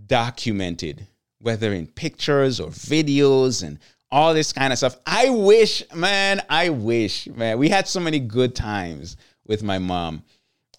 documented, 0.06 1.06
whether 1.40 1.72
in 1.72 1.86
pictures 1.86 2.58
or 2.58 2.70
videos 2.70 3.62
and 3.62 3.78
all 4.10 4.34
this 4.34 4.52
kind 4.52 4.72
of 4.72 4.78
stuff. 4.78 4.96
I 5.06 5.30
wish, 5.30 5.84
man, 5.94 6.42
I 6.48 6.70
wish, 6.70 7.28
man. 7.28 7.58
We 7.58 7.68
had 7.68 7.86
so 7.86 8.00
many 8.00 8.18
good 8.18 8.54
times 8.56 9.16
with 9.46 9.62
my 9.62 9.78
mom. 9.78 10.24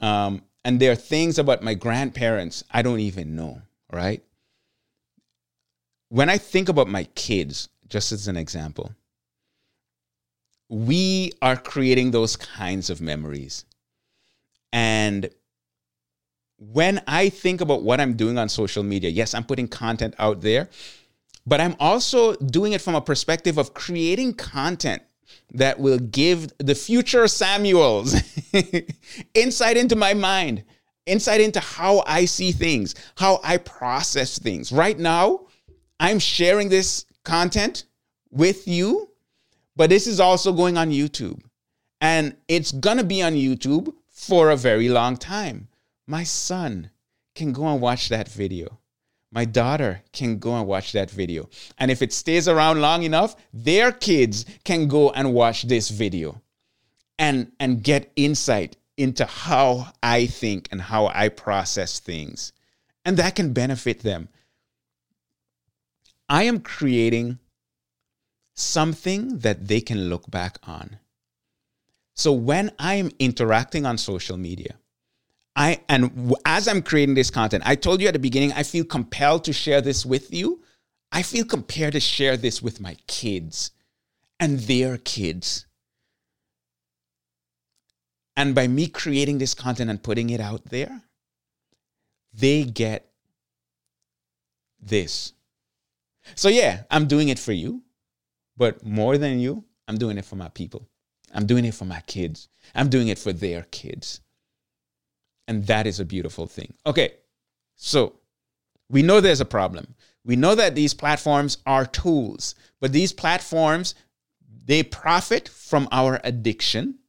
Um, 0.01 0.43
and 0.63 0.79
there 0.79 0.91
are 0.91 0.95
things 0.95 1.39
about 1.39 1.63
my 1.63 1.73
grandparents 1.73 2.63
I 2.71 2.81
don't 2.81 2.99
even 2.99 3.35
know, 3.35 3.61
right? 3.91 4.23
When 6.09 6.29
I 6.29 6.37
think 6.37 6.69
about 6.69 6.87
my 6.87 7.05
kids, 7.15 7.69
just 7.87 8.11
as 8.11 8.27
an 8.27 8.37
example, 8.37 8.93
we 10.69 11.31
are 11.41 11.55
creating 11.55 12.11
those 12.11 12.35
kinds 12.35 12.89
of 12.89 13.01
memories. 13.01 13.65
And 14.73 15.29
when 16.59 17.01
I 17.07 17.29
think 17.29 17.61
about 17.61 17.83
what 17.83 18.01
I'm 18.01 18.15
doing 18.15 18.37
on 18.37 18.49
social 18.49 18.83
media, 18.83 19.09
yes, 19.09 19.33
I'm 19.33 19.43
putting 19.43 19.67
content 19.67 20.15
out 20.19 20.41
there, 20.41 20.69
but 21.45 21.61
I'm 21.61 21.75
also 21.79 22.35
doing 22.35 22.73
it 22.73 22.81
from 22.81 22.95
a 22.95 23.01
perspective 23.01 23.57
of 23.57 23.73
creating 23.73 24.33
content 24.33 25.01
that 25.53 25.79
will 25.79 25.99
give 25.99 26.51
the 26.59 26.75
future 26.75 27.27
Samuels 27.27 28.15
insight 29.33 29.77
into 29.77 29.95
my 29.95 30.13
mind, 30.13 30.63
insight 31.05 31.41
into 31.41 31.59
how 31.59 32.03
I 32.05 32.25
see 32.25 32.51
things, 32.51 32.95
how 33.15 33.39
I 33.43 33.57
process 33.57 34.39
things. 34.39 34.71
Right 34.71 34.97
now, 34.97 35.47
I'm 35.99 36.19
sharing 36.19 36.69
this 36.69 37.05
content 37.23 37.85
with 38.29 38.67
you, 38.67 39.09
but 39.75 39.89
this 39.89 40.07
is 40.07 40.19
also 40.19 40.53
going 40.53 40.77
on 40.77 40.91
YouTube. 40.91 41.41
And 41.99 42.35
it's 42.47 42.71
going 42.71 42.97
to 42.97 43.03
be 43.03 43.21
on 43.23 43.33
YouTube 43.33 43.93
for 44.09 44.51
a 44.51 44.57
very 44.57 44.89
long 44.89 45.17
time. 45.17 45.67
My 46.05 46.23
son 46.23 46.91
can 47.33 47.53
go 47.53 47.67
and 47.67 47.81
watch 47.81 48.09
that 48.09 48.27
video 48.27 48.76
my 49.31 49.45
daughter 49.45 50.01
can 50.13 50.39
go 50.39 50.55
and 50.55 50.67
watch 50.67 50.93
that 50.93 51.11
video. 51.11 51.49
And 51.77 51.91
if 51.91 52.01
it 52.01 52.13
stays 52.13 52.47
around 52.47 52.81
long 52.81 53.03
enough, 53.03 53.35
their 53.53 53.91
kids 53.91 54.45
can 54.63 54.87
go 54.87 55.11
and 55.11 55.33
watch 55.33 55.63
this 55.63 55.89
video 55.89 56.41
and, 57.19 57.51
and 57.59 57.83
get 57.83 58.11
insight 58.15 58.77
into 58.95 59.25
how 59.25 59.87
I 60.01 60.25
think 60.25 60.69
and 60.71 60.81
how 60.81 61.07
I 61.07 61.29
process 61.29 61.99
things. 61.99 62.53
And 63.05 63.17
that 63.17 63.35
can 63.35 63.53
benefit 63.53 64.01
them. 64.01 64.29
I 66.29 66.43
am 66.43 66.59
creating 66.59 67.39
something 68.53 69.39
that 69.39 69.67
they 69.67 69.81
can 69.81 70.09
look 70.09 70.29
back 70.29 70.57
on. 70.63 70.97
So 72.15 72.33
when 72.33 72.71
I 72.79 72.95
am 72.95 73.11
interacting 73.19 73.85
on 73.85 73.97
social 73.97 74.37
media, 74.37 74.77
I 75.57 75.81
and 75.89 76.35
as 76.45 76.67
I'm 76.67 76.83
creating 76.83 77.15
this 77.15 77.31
content, 77.31 77.63
I 77.65 77.75
told 77.75 77.99
you 77.99 78.07
at 78.07 78.13
the 78.13 78.19
beginning, 78.19 78.53
I 78.53 78.61
feel 78.61 78.85
compelled 78.85 79.43
to 79.45 79.53
share 79.53 79.81
this 79.81 80.05
with 80.05 80.31
you. 80.31 80.61
I 81.11 81.23
feel 81.23 81.45
compelled 81.45 81.93
to 81.93 81.99
share 81.99 82.37
this 82.37 82.61
with 82.61 82.79
my 82.79 82.95
kids 83.07 83.71
and 84.39 84.59
their 84.59 84.99
kids. 84.99 85.65
And 88.35 88.53
by 88.53 88.67
me 88.67 88.87
creating 88.87 89.39
this 89.39 89.55
content 89.55 89.89
and 89.89 90.01
putting 90.01 90.29
it 90.29 90.39
out 90.39 90.65
there, 90.65 91.01
they 92.31 92.63
get 92.63 93.09
this. 94.79 95.33
So, 96.35 96.49
yeah, 96.49 96.83
I'm 96.91 97.07
doing 97.07 97.29
it 97.29 97.39
for 97.39 97.51
you, 97.51 97.81
but 98.55 98.85
more 98.85 99.17
than 99.17 99.39
you, 99.39 99.63
I'm 99.87 99.97
doing 99.97 100.19
it 100.19 100.25
for 100.25 100.35
my 100.35 100.49
people. 100.49 100.87
I'm 101.33 101.47
doing 101.47 101.65
it 101.65 101.73
for 101.73 101.85
my 101.85 102.01
kids. 102.01 102.47
I'm 102.75 102.89
doing 102.89 103.07
it 103.07 103.17
for 103.17 103.33
their 103.33 103.63
kids. 103.71 104.21
And 105.47 105.65
that 105.67 105.87
is 105.87 105.99
a 105.99 106.05
beautiful 106.05 106.45
thing. 106.45 106.73
Okay, 106.85 107.13
so 107.75 108.13
we 108.89 109.01
know 109.01 109.21
there's 109.21 109.41
a 109.41 109.45
problem. 109.45 109.95
We 110.25 110.35
know 110.35 110.55
that 110.55 110.75
these 110.75 110.93
platforms 110.93 111.57
are 111.65 111.85
tools, 111.85 112.55
but 112.81 112.91
these 112.91 113.13
platforms, 113.13 113.95
they 114.65 114.83
profit 114.83 115.47
from 115.47 115.87
our 115.91 116.19
addiction 116.23 116.99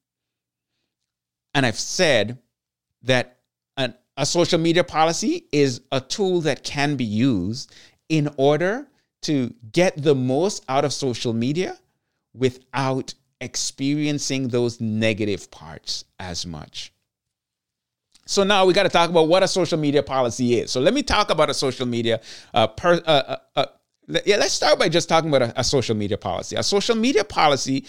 and 1.58 1.66
I've 1.66 1.78
said 1.78 2.38
that 3.02 3.38
an, 3.76 3.94
a 4.16 4.26
social 4.26 4.60
media 4.60 4.84
policy 4.84 5.46
is 5.52 5.80
a 5.90 6.00
tool 6.00 6.40
that 6.42 6.62
can 6.62 6.96
be 6.96 7.04
used 7.04 7.74
in 8.08 8.32
order 8.36 8.86
to 9.22 9.52
get 9.72 10.00
the 10.00 10.14
most 10.14 10.64
out 10.68 10.84
of 10.84 10.92
social 10.92 11.32
media 11.32 11.76
without 12.32 13.14
experiencing 13.40 14.48
those 14.48 14.80
negative 14.80 15.50
parts 15.50 16.04
as 16.20 16.46
much. 16.46 16.92
So 18.28 18.44
now 18.44 18.66
we 18.66 18.74
got 18.74 18.82
to 18.82 18.90
talk 18.90 19.08
about 19.08 19.26
what 19.26 19.42
a 19.42 19.48
social 19.48 19.78
media 19.78 20.02
policy 20.02 20.60
is. 20.60 20.70
So 20.70 20.80
let 20.80 20.92
me 20.92 21.02
talk 21.02 21.30
about 21.30 21.48
a 21.48 21.54
social 21.54 21.86
media 21.86 22.20
uh, 22.52 22.66
per, 22.66 23.00
uh, 23.06 23.10
uh, 23.10 23.36
uh 23.56 23.66
yeah, 24.26 24.36
let's 24.36 24.52
start 24.52 24.78
by 24.78 24.90
just 24.90 25.08
talking 25.08 25.30
about 25.34 25.50
a, 25.50 25.60
a 25.60 25.64
social 25.64 25.96
media 25.96 26.18
policy. 26.18 26.54
A 26.54 26.62
social 26.62 26.94
media 26.94 27.24
policy 27.24 27.86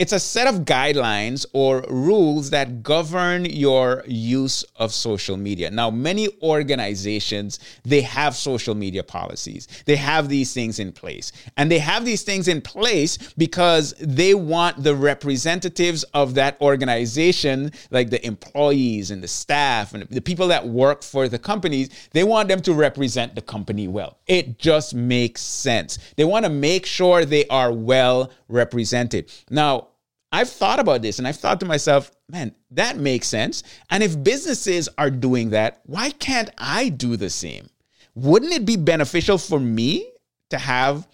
it's 0.00 0.14
a 0.14 0.18
set 0.18 0.46
of 0.46 0.64
guidelines 0.64 1.44
or 1.52 1.84
rules 1.90 2.48
that 2.48 2.82
govern 2.82 3.44
your 3.44 4.02
use 4.06 4.62
of 4.76 4.94
social 4.94 5.36
media. 5.36 5.70
Now, 5.70 5.90
many 5.90 6.26
organizations, 6.40 7.58
they 7.84 8.00
have 8.00 8.34
social 8.34 8.74
media 8.74 9.02
policies. 9.02 9.68
They 9.84 9.96
have 9.96 10.30
these 10.30 10.54
things 10.54 10.78
in 10.78 10.92
place. 10.92 11.32
And 11.58 11.70
they 11.70 11.80
have 11.80 12.06
these 12.06 12.22
things 12.22 12.48
in 12.48 12.62
place 12.62 13.18
because 13.36 13.92
they 14.00 14.32
want 14.32 14.82
the 14.82 14.94
representatives 14.94 16.02
of 16.14 16.32
that 16.32 16.58
organization, 16.62 17.70
like 17.90 18.08
the 18.08 18.26
employees 18.26 19.10
and 19.10 19.22
the 19.22 19.28
staff 19.28 19.92
and 19.92 20.04
the 20.04 20.22
people 20.22 20.48
that 20.48 20.66
work 20.66 21.02
for 21.02 21.28
the 21.28 21.38
companies, 21.38 21.90
they 22.12 22.24
want 22.24 22.48
them 22.48 22.62
to 22.62 22.72
represent 22.72 23.34
the 23.34 23.42
company 23.42 23.86
well. 23.86 24.16
It 24.26 24.58
just 24.58 24.94
makes 24.94 25.42
sense. 25.42 25.98
They 26.16 26.24
want 26.24 26.46
to 26.46 26.50
make 26.50 26.86
sure 26.86 27.26
they 27.26 27.46
are 27.48 27.70
well 27.70 28.32
represented. 28.48 29.30
Now, 29.50 29.88
I've 30.32 30.48
thought 30.48 30.78
about 30.78 31.02
this 31.02 31.18
and 31.18 31.26
I've 31.26 31.36
thought 31.36 31.60
to 31.60 31.66
myself, 31.66 32.10
man, 32.28 32.54
that 32.70 32.96
makes 32.96 33.26
sense. 33.26 33.62
And 33.90 34.02
if 34.02 34.22
businesses 34.22 34.88
are 34.96 35.10
doing 35.10 35.50
that, 35.50 35.80
why 35.86 36.10
can't 36.10 36.50
I 36.56 36.88
do 36.88 37.16
the 37.16 37.30
same? 37.30 37.68
Wouldn't 38.14 38.52
it 38.52 38.64
be 38.64 38.76
beneficial 38.76 39.38
for 39.38 39.58
me 39.58 40.10
to 40.50 40.58
have 40.58 41.08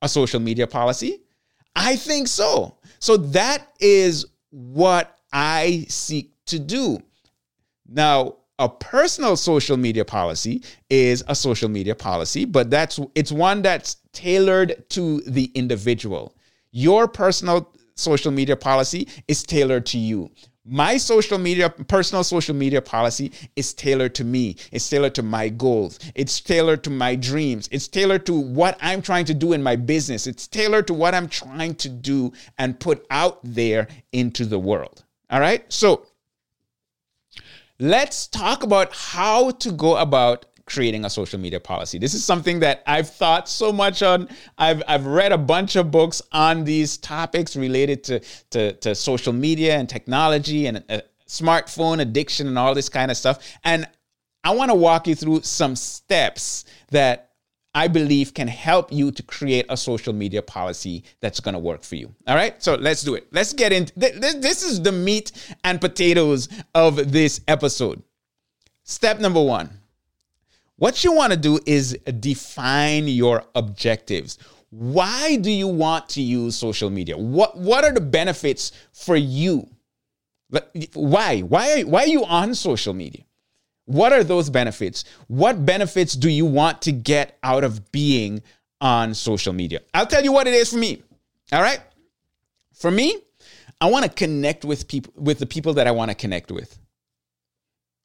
a 0.00 0.08
social 0.08 0.40
media 0.40 0.66
policy? 0.66 1.20
I 1.76 1.96
think 1.96 2.28
so. 2.28 2.76
So 2.98 3.16
that 3.16 3.72
is 3.80 4.26
what 4.50 5.18
I 5.32 5.86
seek 5.88 6.32
to 6.46 6.58
do. 6.58 6.98
Now, 7.88 8.36
a 8.58 8.68
personal 8.68 9.36
social 9.36 9.76
media 9.76 10.04
policy 10.04 10.62
is 10.88 11.24
a 11.26 11.34
social 11.34 11.68
media 11.68 11.94
policy, 11.94 12.44
but 12.44 12.70
that's 12.70 13.00
it's 13.14 13.32
one 13.32 13.62
that's 13.62 13.96
tailored 14.12 14.88
to 14.90 15.20
the 15.22 15.50
individual. 15.54 16.36
Your 16.70 17.08
personal 17.08 17.72
social 18.02 18.30
media 18.30 18.56
policy 18.56 19.08
is 19.28 19.42
tailored 19.42 19.86
to 19.86 19.98
you. 19.98 20.30
My 20.64 20.96
social 20.96 21.38
media, 21.38 21.70
personal 21.70 22.22
social 22.22 22.54
media 22.54 22.80
policy 22.80 23.32
is 23.56 23.74
tailored 23.74 24.14
to 24.16 24.24
me. 24.24 24.56
It's 24.70 24.88
tailored 24.88 25.14
to 25.16 25.22
my 25.22 25.48
goals. 25.48 25.98
It's 26.14 26.40
tailored 26.40 26.84
to 26.84 26.90
my 26.90 27.16
dreams. 27.16 27.68
It's 27.72 27.88
tailored 27.88 28.26
to 28.26 28.34
what 28.34 28.78
I'm 28.80 29.02
trying 29.02 29.24
to 29.24 29.34
do 29.34 29.54
in 29.54 29.62
my 29.62 29.74
business. 29.74 30.28
It's 30.28 30.46
tailored 30.46 30.86
to 30.86 30.94
what 30.94 31.14
I'm 31.14 31.28
trying 31.28 31.74
to 31.76 31.88
do 31.88 32.32
and 32.58 32.78
put 32.78 33.04
out 33.10 33.40
there 33.42 33.88
into 34.12 34.46
the 34.46 34.58
world. 34.58 35.02
All 35.30 35.40
right. 35.40 35.64
So 35.72 36.06
let's 37.80 38.28
talk 38.28 38.62
about 38.62 38.94
how 38.94 39.50
to 39.50 39.72
go 39.72 39.96
about 39.96 40.46
creating 40.66 41.04
a 41.04 41.10
social 41.10 41.38
media 41.38 41.60
policy. 41.60 41.98
This 41.98 42.14
is 42.14 42.24
something 42.24 42.60
that 42.60 42.82
I've 42.86 43.08
thought 43.08 43.48
so 43.48 43.72
much 43.72 44.02
on. 44.02 44.28
I've, 44.58 44.82
I've 44.86 45.06
read 45.06 45.32
a 45.32 45.38
bunch 45.38 45.76
of 45.76 45.90
books 45.90 46.22
on 46.32 46.64
these 46.64 46.96
topics 46.96 47.56
related 47.56 48.04
to, 48.04 48.20
to, 48.50 48.72
to 48.74 48.94
social 48.94 49.32
media 49.32 49.76
and 49.76 49.88
technology 49.88 50.66
and 50.66 50.84
uh, 50.88 51.00
smartphone 51.26 52.00
addiction 52.00 52.46
and 52.46 52.58
all 52.58 52.74
this 52.74 52.88
kind 52.88 53.10
of 53.10 53.16
stuff. 53.16 53.56
And 53.64 53.88
I 54.44 54.54
want 54.54 54.70
to 54.70 54.74
walk 54.74 55.06
you 55.06 55.14
through 55.14 55.42
some 55.42 55.76
steps 55.76 56.64
that 56.90 57.30
I 57.74 57.88
believe 57.88 58.34
can 58.34 58.48
help 58.48 58.92
you 58.92 59.10
to 59.12 59.22
create 59.22 59.64
a 59.70 59.76
social 59.76 60.12
media 60.12 60.42
policy 60.42 61.04
that's 61.20 61.40
going 61.40 61.54
to 61.54 61.58
work 61.58 61.82
for 61.82 61.96
you. 61.96 62.14
All 62.26 62.34
right. 62.34 62.62
So 62.62 62.74
let's 62.74 63.02
do 63.02 63.14
it. 63.14 63.28
Let's 63.32 63.54
get 63.54 63.72
into 63.72 63.92
this. 63.96 64.34
This 64.34 64.62
is 64.62 64.82
the 64.82 64.92
meat 64.92 65.32
and 65.64 65.80
potatoes 65.80 66.48
of 66.74 67.12
this 67.12 67.40
episode. 67.48 68.02
Step 68.84 69.20
number 69.20 69.42
one 69.42 69.70
what 70.82 71.04
you 71.04 71.12
want 71.12 71.32
to 71.32 71.38
do 71.38 71.60
is 71.64 71.96
define 72.18 73.06
your 73.06 73.44
objectives. 73.54 74.36
Why 74.70 75.36
do 75.36 75.48
you 75.48 75.68
want 75.68 76.08
to 76.08 76.20
use 76.20 76.56
social 76.56 76.90
media? 76.90 77.16
What 77.16 77.56
what 77.56 77.84
are 77.84 77.92
the 77.92 78.00
benefits 78.00 78.72
for 78.92 79.14
you? 79.14 79.68
Why? 80.94 81.42
Why 81.42 81.82
why 81.82 82.00
are 82.00 82.08
you 82.08 82.24
on 82.24 82.56
social 82.56 82.94
media? 82.94 83.22
What 83.84 84.12
are 84.12 84.24
those 84.24 84.50
benefits? 84.50 85.04
What 85.28 85.64
benefits 85.64 86.14
do 86.14 86.28
you 86.28 86.46
want 86.46 86.82
to 86.82 86.90
get 86.90 87.38
out 87.44 87.62
of 87.62 87.92
being 87.92 88.42
on 88.80 89.14
social 89.14 89.52
media? 89.52 89.82
I'll 89.94 90.08
tell 90.08 90.24
you 90.24 90.32
what 90.32 90.48
it 90.48 90.54
is 90.54 90.72
for 90.72 90.78
me. 90.78 91.00
All 91.52 91.62
right? 91.62 91.80
For 92.74 92.90
me, 92.90 93.22
I 93.80 93.88
want 93.88 94.04
to 94.04 94.10
connect 94.10 94.64
with 94.64 94.88
people 94.88 95.12
with 95.14 95.38
the 95.38 95.46
people 95.46 95.74
that 95.74 95.86
I 95.86 95.92
want 95.92 96.10
to 96.10 96.16
connect 96.16 96.50
with. 96.50 96.76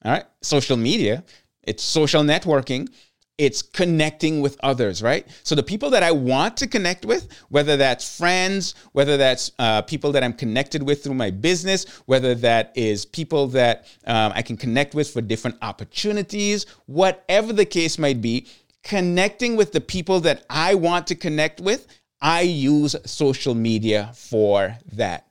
All 0.06 0.12
right? 0.12 0.26
Social 0.44 0.78
media 0.78 1.24
it's 1.68 1.84
social 1.84 2.24
networking, 2.24 2.90
it's 3.38 3.62
connecting 3.62 4.42
with 4.42 4.58
others, 4.64 5.04
right? 5.04 5.28
So 5.44 5.54
the 5.54 5.62
people 5.62 5.92
that 5.92 6.02
I 6.02 6.12
want 6.12 6.58
to 6.58 6.68
connect 6.68 7.06
with, 7.06 7.28
whether 7.50 7.78
that's 7.78 8.18
friends, 8.18 8.74
whether 8.94 9.16
that's 9.16 9.52
uh, 9.60 9.84
people 9.84 10.12
that 10.14 10.24
I'm 10.24 10.34
connected 10.34 10.82
with 10.82 11.04
through 11.04 11.14
my 11.14 11.30
business, 11.30 11.86
whether 12.08 12.34
that 12.36 12.72
is 12.76 13.06
people 13.06 13.48
that 13.50 13.86
um, 14.08 14.32
I 14.34 14.42
can 14.42 14.58
connect 14.58 14.96
with 14.96 15.12
for 15.12 15.22
different 15.22 15.58
opportunities, 15.62 16.66
whatever 16.88 17.54
the 17.54 17.66
case 17.66 18.00
might 18.00 18.22
be, 18.22 18.48
connecting 18.84 19.56
with 19.56 19.72
the 19.72 19.82
people 19.82 20.20
that 20.22 20.44
I 20.50 20.74
want 20.74 21.06
to 21.08 21.16
connect 21.16 21.60
with, 21.62 21.86
I 22.20 22.42
use 22.42 22.96
social 23.06 23.54
media 23.54 24.12
for 24.16 24.78
that. 24.94 25.28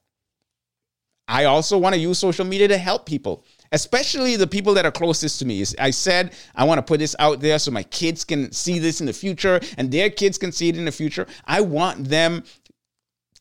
I 1.27 1.45
also 1.45 1.77
want 1.77 1.95
to 1.95 2.01
use 2.01 2.21
social 2.21 2.45
media 2.45 2.69
to 2.69 2.79
help 2.79 3.05
people 3.05 3.45
especially 3.73 4.37
the 4.37 4.47
people 4.47 4.75
that 4.75 4.87
are 4.87 4.91
closest 4.91 5.39
to 5.41 5.45
me. 5.45 5.65
I 5.79 5.91
said 5.91 6.33
I 6.55 6.65
want 6.65 6.79
to 6.79 6.83
put 6.83 6.99
this 7.01 7.17
out 7.19 7.41
there 7.41 7.59
so 7.59 7.71
my 7.71 7.83
kids 7.83 8.25
can 8.25 8.53
see 8.53 8.79
this 8.79 9.01
in 9.01 9.07
the 9.07 9.13
future 9.13 9.61
and 9.79 9.91
their 9.91 10.11
kids 10.11 10.39
can 10.39 10.53
see 10.53 10.69
it 10.69 10.77
in 10.77 10.85
the 10.85 10.93
future. 10.93 11.27
I 11.45 11.61
want 11.61 12.05
them 12.09 12.45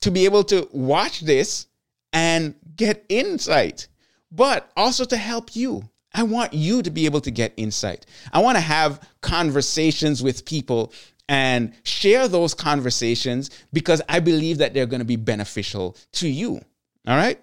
to 0.02 0.12
be 0.12 0.26
able 0.26 0.44
to 0.46 0.68
watch 0.72 1.22
this 1.22 1.68
and 2.14 2.56
get 2.76 3.06
insight, 3.10 3.88
but 4.32 4.72
also 4.76 5.06
to 5.06 5.18
help 5.18 5.56
you. 5.56 5.90
I 6.14 6.24
want 6.24 6.54
you 6.54 6.82
to 6.82 6.90
be 6.90 7.06
able 7.06 7.22
to 7.22 7.32
get 7.32 7.54
insight. 7.58 8.06
I 8.32 8.40
want 8.40 8.56
to 8.56 8.62
have 8.62 9.02
conversations 9.22 10.24
with 10.24 10.46
people 10.46 10.94
and 11.28 11.74
share 11.84 12.28
those 12.28 12.54
conversations 12.54 13.50
because 13.74 14.02
I 14.08 14.20
believe 14.20 14.60
that 14.60 14.74
they're 14.74 14.86
going 14.86 15.00
to 15.00 15.06
be 15.06 15.16
beneficial 15.18 15.98
to 16.14 16.30
you. 16.30 16.62
All 17.08 17.18
right. 17.18 17.40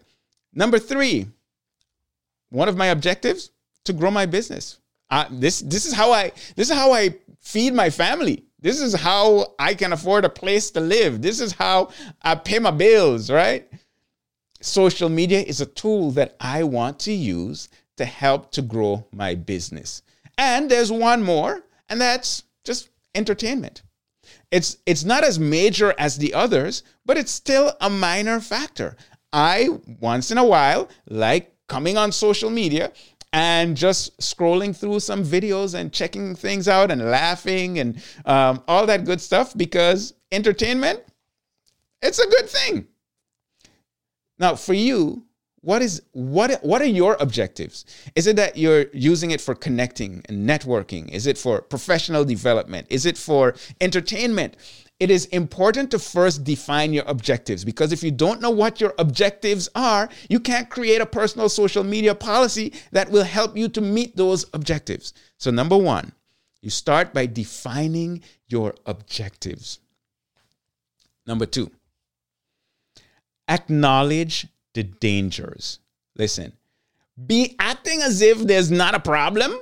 Number 0.55 0.79
three, 0.79 1.29
one 2.53 2.69
of 2.69 2.77
my 2.77 2.87
objectives 2.87 3.51
to 3.85 3.93
grow 3.93 4.11
my 4.11 4.27
business. 4.27 4.79
Uh, 5.11 5.27
this 5.31 5.61
this 5.61 5.87
is 5.87 5.93
how 5.93 6.12
I 6.12 6.33
this 6.57 6.71
is 6.71 6.77
how 6.77 6.93
I 6.93 7.17
feed 7.41 7.75
my 7.75 7.91
family. 7.91 8.45
This 8.61 8.81
is 8.81 8.95
how 8.95 9.55
I 9.59 9.75
can 9.75 9.93
afford 9.93 10.25
a 10.25 10.29
place 10.29 10.71
to 10.71 10.81
live. 10.81 11.21
This 11.21 11.41
is 11.41 11.53
how 11.53 11.91
I 12.23 12.37
pay 12.37 12.61
my 12.61 12.71
bills, 12.71 13.31
right? 13.31 13.69
Social 14.61 15.09
media 15.09 15.41
is 15.41 15.61
a 15.61 15.67
tool 15.67 16.12
that 16.12 16.37
I 16.41 16.62
want 16.62 17.01
to 17.01 17.12
use 17.12 17.69
to 17.97 18.05
help 18.05 18.53
to 18.53 18.62
grow 18.62 19.05
my 19.12 19.35
business. 19.35 20.03
And 20.38 20.71
there's 20.71 20.93
one 20.93 21.23
more, 21.23 21.62
and 21.88 22.01
that's 22.01 22.45
just 22.65 22.88
entertainment. 23.15 23.83
It's 24.51 24.77
it's 24.87 25.05
not 25.05 25.25
as 25.25 25.38
major 25.38 25.95
as 25.99 26.19
the 26.19 26.35
others, 26.35 26.85
but 27.05 27.19
it's 27.19 27.33
still 27.33 27.75
a 27.81 27.91
minor 27.91 28.41
factor. 28.41 28.97
I 29.33 29.69
once 30.01 30.31
in 30.31 30.38
a 30.38 30.45
while 30.45 30.88
like 31.09 31.52
coming 31.72 31.96
on 31.96 32.12
social 32.12 32.50
media 32.50 32.92
and 33.32 33.78
just 33.78 34.18
scrolling 34.20 34.76
through 34.76 35.00
some 35.00 35.24
videos 35.24 35.72
and 35.72 35.90
checking 35.90 36.35
things 36.35 36.68
out 36.68 36.90
and 36.90 37.00
laughing 37.11 37.78
and 37.78 38.02
um, 38.26 38.62
all 38.68 38.85
that 38.85 39.06
good 39.06 39.22
stuff 39.22 39.56
because 39.56 40.12
entertainment, 40.30 41.00
it's 42.02 42.18
a 42.18 42.28
good 42.28 42.46
thing. 42.46 42.87
Now, 44.38 44.54
for 44.54 44.74
you, 44.74 45.24
what 45.62 45.80
is 45.80 46.02
what 46.12 46.62
what 46.62 46.82
are 46.82 46.92
your 47.00 47.16
objectives? 47.20 47.87
Is 48.16 48.26
it 48.26 48.37
that 48.37 48.58
you're 48.58 48.87
using 48.92 49.30
it 49.30 49.40
for 49.40 49.54
connecting 49.54 50.22
and 50.28 50.46
networking? 50.46 51.08
Is 51.11 51.26
it 51.26 51.38
for 51.38 51.62
professional 51.62 52.24
development? 52.24 52.88
Is 52.90 53.06
it 53.06 53.16
for 53.16 53.54
entertainment 53.80 54.56
it 55.03 55.11
is 55.11 55.27
important 55.27 55.91
to 55.91 55.99
first 55.99 56.45
define 56.45 56.93
your 56.93 57.05
objectives 57.07 57.65
because 57.65 57.93
if 57.93 58.03
you 58.03 58.11
don't 58.11 58.41
know 58.41 58.55
what 58.62 58.81
your 58.81 58.95
objectives 58.99 59.69
are 59.75 60.09
you 60.31 60.41
can't 60.41 60.71
create 60.71 61.01
a 61.01 61.07
personal 61.19 61.49
social 61.49 61.85
media 61.85 62.15
policy 62.15 62.73
that 62.93 63.11
will 63.11 63.25
help 63.25 63.57
you 63.57 63.69
to 63.69 63.81
meet 63.81 64.17
those 64.17 64.47
objectives 64.55 65.12
so 65.38 65.51
number 65.51 65.77
1 65.77 66.12
you 66.62 66.71
start 66.71 67.12
by 67.12 67.27
defining 67.27 68.23
your 68.49 68.75
objectives 68.87 69.81
number 71.27 71.47
2 71.47 71.71
acknowledge 73.49 74.47
the 74.75 74.83
dangers. 74.83 75.81
Listen, 76.17 76.53
be 77.27 77.57
acting 77.59 78.01
as 78.03 78.23
if 78.23 78.38
there's 78.38 78.71
not 78.71 78.95
a 78.95 79.01
problem. 79.01 79.59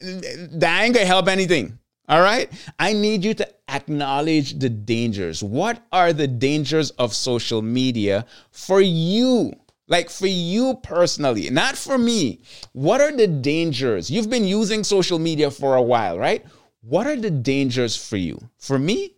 That 0.00 0.82
ain't 0.82 0.94
gonna 0.94 1.06
help 1.06 1.28
anything. 1.28 1.78
All 2.08 2.22
right. 2.22 2.50
I 2.78 2.94
need 2.94 3.24
you 3.24 3.34
to 3.34 3.48
acknowledge 3.68 4.58
the 4.58 4.70
dangers. 4.70 5.42
What 5.42 5.82
are 5.92 6.12
the 6.12 6.26
dangers 6.26 6.90
of 6.92 7.14
social 7.14 7.60
media 7.60 8.24
for 8.50 8.80
you? 8.80 9.52
Like 9.88 10.10
for 10.10 10.26
you 10.26 10.78
personally, 10.82 11.48
not 11.50 11.76
for 11.76 11.96
me. 11.96 12.40
What 12.72 13.00
are 13.00 13.12
the 13.12 13.26
dangers? 13.26 14.10
You've 14.10 14.28
been 14.28 14.44
using 14.44 14.84
social 14.84 15.18
media 15.18 15.50
for 15.50 15.76
a 15.76 15.82
while, 15.82 16.18
right? 16.18 16.44
What 16.82 17.06
are 17.06 17.16
the 17.16 17.30
dangers 17.30 17.96
for 17.96 18.16
you? 18.16 18.38
For 18.58 18.78
me, 18.78 19.14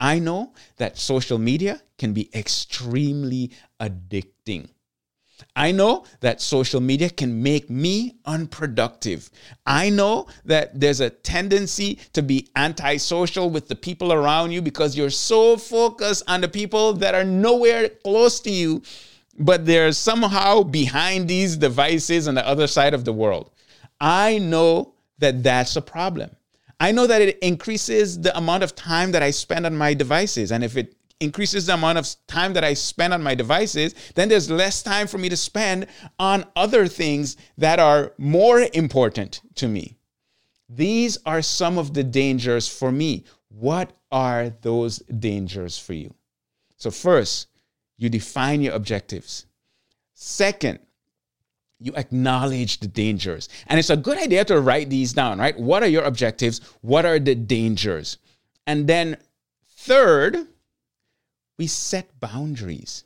I 0.00 0.18
know 0.18 0.54
that 0.76 0.98
social 0.98 1.38
media 1.38 1.82
can 1.98 2.12
be 2.12 2.30
extremely 2.34 3.52
addicting. 3.80 4.68
I 5.58 5.72
know 5.72 6.04
that 6.20 6.40
social 6.40 6.80
media 6.80 7.10
can 7.10 7.42
make 7.42 7.68
me 7.68 8.14
unproductive. 8.24 9.28
I 9.66 9.90
know 9.90 10.28
that 10.44 10.78
there's 10.78 11.00
a 11.00 11.10
tendency 11.10 11.98
to 12.12 12.22
be 12.22 12.48
antisocial 12.54 13.50
with 13.50 13.66
the 13.66 13.74
people 13.74 14.12
around 14.12 14.52
you 14.52 14.62
because 14.62 14.96
you're 14.96 15.10
so 15.10 15.56
focused 15.56 16.22
on 16.28 16.42
the 16.42 16.48
people 16.48 16.92
that 16.94 17.16
are 17.16 17.24
nowhere 17.24 17.88
close 17.88 18.38
to 18.42 18.50
you, 18.52 18.82
but 19.36 19.66
they're 19.66 19.90
somehow 19.90 20.62
behind 20.62 21.26
these 21.26 21.56
devices 21.56 22.28
on 22.28 22.36
the 22.36 22.46
other 22.46 22.68
side 22.68 22.94
of 22.94 23.04
the 23.04 23.12
world. 23.12 23.50
I 24.00 24.38
know 24.38 24.94
that 25.18 25.42
that's 25.42 25.74
a 25.74 25.82
problem. 25.82 26.30
I 26.78 26.92
know 26.92 27.08
that 27.08 27.20
it 27.20 27.36
increases 27.40 28.20
the 28.20 28.36
amount 28.38 28.62
of 28.62 28.76
time 28.76 29.10
that 29.10 29.24
I 29.24 29.32
spend 29.32 29.66
on 29.66 29.76
my 29.76 29.92
devices. 29.92 30.52
And 30.52 30.62
if 30.62 30.76
it 30.76 30.94
increases 31.20 31.66
the 31.66 31.74
amount 31.74 31.98
of 31.98 32.08
time 32.26 32.52
that 32.52 32.64
I 32.64 32.74
spend 32.74 33.12
on 33.12 33.22
my 33.22 33.34
devices, 33.34 33.94
then 34.14 34.28
there's 34.28 34.50
less 34.50 34.82
time 34.82 35.06
for 35.06 35.18
me 35.18 35.28
to 35.28 35.36
spend 35.36 35.86
on 36.18 36.44
other 36.54 36.86
things 36.86 37.36
that 37.56 37.78
are 37.78 38.12
more 38.18 38.66
important 38.72 39.40
to 39.56 39.68
me. 39.68 39.96
These 40.68 41.18
are 41.24 41.42
some 41.42 41.78
of 41.78 41.94
the 41.94 42.04
dangers 42.04 42.68
for 42.68 42.92
me. 42.92 43.24
What 43.48 43.92
are 44.12 44.50
those 44.60 44.98
dangers 44.98 45.78
for 45.78 45.94
you? 45.94 46.14
So, 46.76 46.90
first, 46.90 47.48
you 47.96 48.08
define 48.08 48.60
your 48.60 48.74
objectives. 48.74 49.46
Second, 50.14 50.78
you 51.80 51.92
acknowledge 51.94 52.80
the 52.80 52.86
dangers. 52.86 53.48
And 53.66 53.78
it's 53.78 53.90
a 53.90 53.96
good 53.96 54.18
idea 54.18 54.44
to 54.46 54.60
write 54.60 54.90
these 54.90 55.12
down, 55.12 55.38
right? 55.38 55.58
What 55.58 55.82
are 55.82 55.88
your 55.88 56.04
objectives? 56.04 56.60
What 56.82 57.06
are 57.06 57.18
the 57.18 57.34
dangers? 57.34 58.18
And 58.66 58.86
then, 58.86 59.16
third, 59.68 60.46
we 61.58 61.66
set 61.66 62.18
boundaries. 62.20 63.04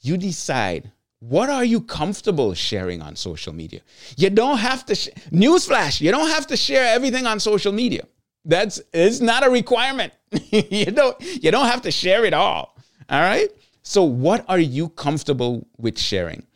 You 0.00 0.16
decide 0.16 0.92
what 1.20 1.50
are 1.50 1.64
you 1.64 1.80
comfortable 1.80 2.54
sharing 2.54 3.02
on 3.02 3.16
social 3.16 3.52
media? 3.52 3.80
You 4.16 4.30
don't 4.30 4.58
have 4.58 4.86
to 4.86 4.94
sh- 4.94 5.08
newsflash, 5.32 6.00
you 6.00 6.12
don't 6.12 6.28
have 6.28 6.46
to 6.48 6.56
share 6.56 6.94
everything 6.94 7.26
on 7.26 7.40
social 7.40 7.72
media. 7.72 8.04
That's 8.44 8.80
it's 8.92 9.20
not 9.20 9.44
a 9.44 9.50
requirement. 9.50 10.12
you 10.50 10.86
don't 10.86 11.20
you 11.20 11.50
don't 11.50 11.66
have 11.66 11.82
to 11.82 11.90
share 11.90 12.24
it 12.24 12.34
all. 12.34 12.76
All 13.10 13.20
right? 13.20 13.48
So 13.82 14.04
what 14.04 14.44
are 14.48 14.58
you 14.58 14.90
comfortable 14.90 15.66
with 15.76 15.98
sharing? 15.98 16.46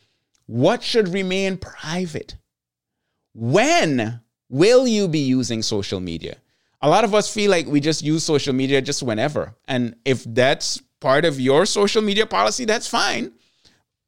What 0.47 0.83
should 0.83 1.09
remain 1.09 1.57
private? 1.57 2.37
When 3.35 4.21
will 4.49 4.87
you 4.87 5.09
be 5.09 5.21
using 5.21 5.63
social 5.63 5.99
media? 5.99 6.37
A 6.83 6.89
lot 6.89 7.05
of 7.05 7.15
us 7.15 7.33
feel 7.33 7.51
like 7.51 7.67
we 7.67 7.81
just 7.81 8.03
use 8.03 8.25
social 8.25 8.53
media 8.53 8.83
just 8.83 9.03
whenever. 9.03 9.55
And 9.69 9.95
if 10.05 10.25
that's 10.25 10.83
part 11.01 11.25
of 11.25 11.41
your 11.41 11.65
social 11.65 12.03
media 12.03 12.27
policy, 12.27 12.65
that's 12.65 12.89
fine. 12.89 13.33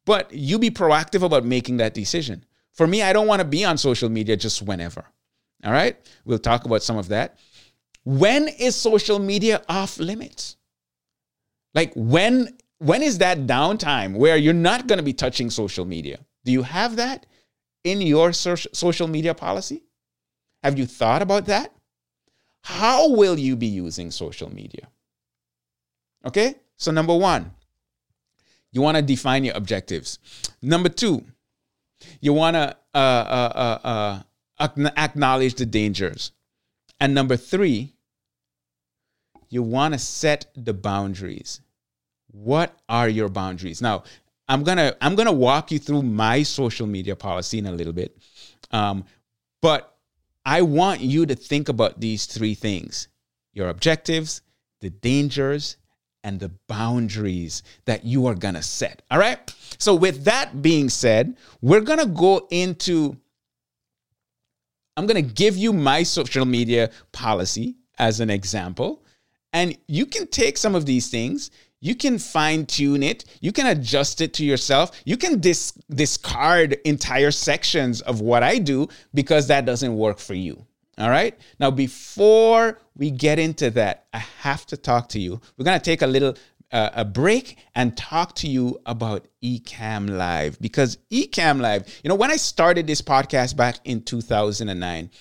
But 0.05 0.31
you 0.33 0.59
be 0.59 0.69
proactive 0.69 1.23
about 1.23 1.45
making 1.45 1.77
that 1.77 1.93
decision. 1.93 2.45
For 2.73 2.85
me, 2.85 3.01
I 3.01 3.13
don't 3.13 3.27
want 3.27 3.39
to 3.39 3.47
be 3.47 3.63
on 3.63 3.77
social 3.77 4.09
media 4.09 4.35
just 4.35 4.61
whenever. 4.61 5.05
All 5.63 5.71
right? 5.71 5.97
We'll 6.25 6.37
talk 6.37 6.65
about 6.65 6.83
some 6.83 6.97
of 6.97 7.07
that. 7.07 7.39
When 8.03 8.49
is 8.49 8.75
social 8.75 9.19
media 9.19 9.63
off 9.67 9.97
limits? 9.97 10.57
Like 11.73 11.91
when 11.95 12.57
when 12.79 13.01
is 13.01 13.19
that 13.19 13.39
downtime 13.47 14.15
where 14.15 14.35
you're 14.35 14.53
not 14.53 14.85
going 14.85 14.97
to 14.97 15.03
be 15.03 15.13
touching 15.13 15.49
social 15.49 15.85
media? 15.85 16.19
Do 16.43 16.51
you 16.51 16.63
have 16.63 16.97
that 16.97 17.25
in 17.83 18.01
your 18.01 18.33
social 18.33 19.07
media 19.07 19.33
policy? 19.33 19.83
Have 20.61 20.77
you 20.77 20.85
thought 20.85 21.21
about 21.21 21.45
that? 21.45 21.74
How 22.65 23.09
will 23.09 23.37
you 23.37 23.55
be 23.55 23.67
using 23.67 24.09
social 24.09 24.51
media? 24.51 24.87
Okay, 26.25 26.55
so 26.77 26.91
number 26.91 27.15
one, 27.15 27.51
you 28.71 28.81
want 28.81 28.97
to 28.97 29.03
define 29.03 29.45
your 29.45 29.55
objectives. 29.55 30.17
Number 30.63 30.89
two, 30.89 31.23
you 32.21 32.33
want 32.33 32.55
to 32.55 32.75
uh, 32.95 32.97
uh, 32.97 33.79
uh, 33.85 34.23
uh 34.59 34.89
acknowledge 34.97 35.53
the 35.53 35.67
dangers. 35.67 36.31
And 36.99 37.13
number 37.13 37.37
three, 37.37 37.93
you 39.49 39.61
want 39.61 39.93
to 39.93 39.99
set 39.99 40.47
the 40.55 40.73
boundaries. 40.73 41.61
What 42.31 42.75
are 42.89 43.07
your 43.07 43.29
boundaries? 43.29 43.79
Now, 43.79 44.05
I'm 44.47 44.63
gonna 44.63 44.95
I'm 45.01 45.13
gonna 45.13 45.31
walk 45.31 45.71
you 45.71 45.77
through 45.77 46.01
my 46.01 46.41
social 46.41 46.87
media 46.87 47.15
policy 47.15 47.59
in 47.59 47.67
a 47.67 47.71
little 47.71 47.93
bit, 47.93 48.17
um, 48.71 49.05
but 49.61 49.94
I 50.45 50.61
want 50.61 51.01
you 51.01 51.25
to 51.25 51.35
think 51.35 51.69
about 51.69 51.99
these 51.99 52.25
three 52.25 52.55
things 52.55 53.07
your 53.53 53.69
objectives, 53.69 54.41
the 54.81 54.89
dangers, 54.89 55.77
and 56.25 56.39
the 56.39 56.51
boundaries 56.67 57.63
that 57.85 58.03
you 58.03 58.25
are 58.25 58.35
gonna 58.35 58.61
set. 58.61 59.01
All 59.09 59.19
right. 59.19 59.39
So, 59.77 59.95
with 59.95 60.25
that 60.25 60.61
being 60.61 60.89
said, 60.89 61.37
we're 61.61 61.81
gonna 61.81 62.05
go 62.05 62.47
into, 62.49 63.15
I'm 64.97 65.05
gonna 65.05 65.21
give 65.21 65.55
you 65.55 65.71
my 65.71 66.03
social 66.03 66.45
media 66.45 66.89
policy 67.11 67.75
as 67.97 68.19
an 68.19 68.29
example. 68.29 69.03
And 69.53 69.77
you 69.87 70.05
can 70.05 70.27
take 70.27 70.57
some 70.57 70.75
of 70.75 70.85
these 70.85 71.07
things 71.09 71.49
you 71.85 71.93
can 71.93 72.17
fine 72.17 72.65
tune 72.65 73.03
it. 73.03 73.25
You 73.41 73.51
can 73.51 73.67
adjust 73.67 74.19
it 74.19 74.33
to 74.35 74.43
yourself. 74.43 74.99
You 75.05 75.17
can 75.17 75.39
dis- 75.39 75.73
discard 75.93 76.79
entire 76.83 77.29
sections 77.29 78.01
of 78.01 78.21
what 78.21 78.41
I 78.41 78.57
do 78.57 78.87
because 79.13 79.45
that 79.47 79.65
doesn't 79.65 79.95
work 79.95 80.17
for 80.17 80.33
you. 80.33 80.65
All 80.97 81.11
right. 81.11 81.37
Now, 81.59 81.69
before 81.69 82.79
we 82.97 83.11
get 83.11 83.37
into 83.37 83.69
that, 83.71 84.07
I 84.13 84.17
have 84.39 84.65
to 84.67 84.77
talk 84.77 85.09
to 85.09 85.19
you. 85.19 85.39
We're 85.57 85.65
going 85.65 85.79
to 85.79 85.83
take 85.83 86.01
a 86.01 86.07
little 86.07 86.35
uh, 86.71 86.89
a 86.95 87.05
break 87.05 87.59
and 87.75 87.95
talk 87.95 88.33
to 88.35 88.47
you 88.47 88.79
about 88.87 89.27
Ecamm 89.43 90.09
Live 90.09 90.59
because 90.59 90.97
Ecamm 91.11 91.61
Live, 91.61 91.87
you 92.03 92.09
know, 92.09 92.15
when 92.15 92.31
I 92.31 92.37
started 92.37 92.87
this 92.87 93.03
podcast 93.03 93.55
back 93.55 93.77
in 93.83 94.01
2009, 94.01 95.11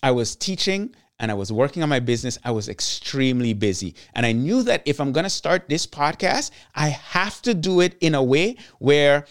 I 0.00 0.10
was 0.12 0.36
teaching 0.36 0.94
and 1.24 1.30
I 1.30 1.34
was 1.34 1.50
working 1.50 1.82
on 1.82 1.88
my 1.88 2.00
business, 2.00 2.38
I 2.44 2.50
was 2.50 2.68
extremely 2.68 3.54
busy. 3.54 3.94
And 4.14 4.26
I 4.26 4.32
knew 4.32 4.62
that 4.64 4.82
if 4.84 5.00
I'm 5.00 5.10
going 5.10 5.24
to 5.24 5.30
start 5.30 5.70
this 5.70 5.86
podcast, 5.86 6.50
I 6.74 6.88
have 6.88 7.40
to 7.42 7.54
do 7.54 7.80
it 7.80 7.96
in 8.02 8.14
a 8.14 8.22
way 8.22 8.56
where 8.78 9.24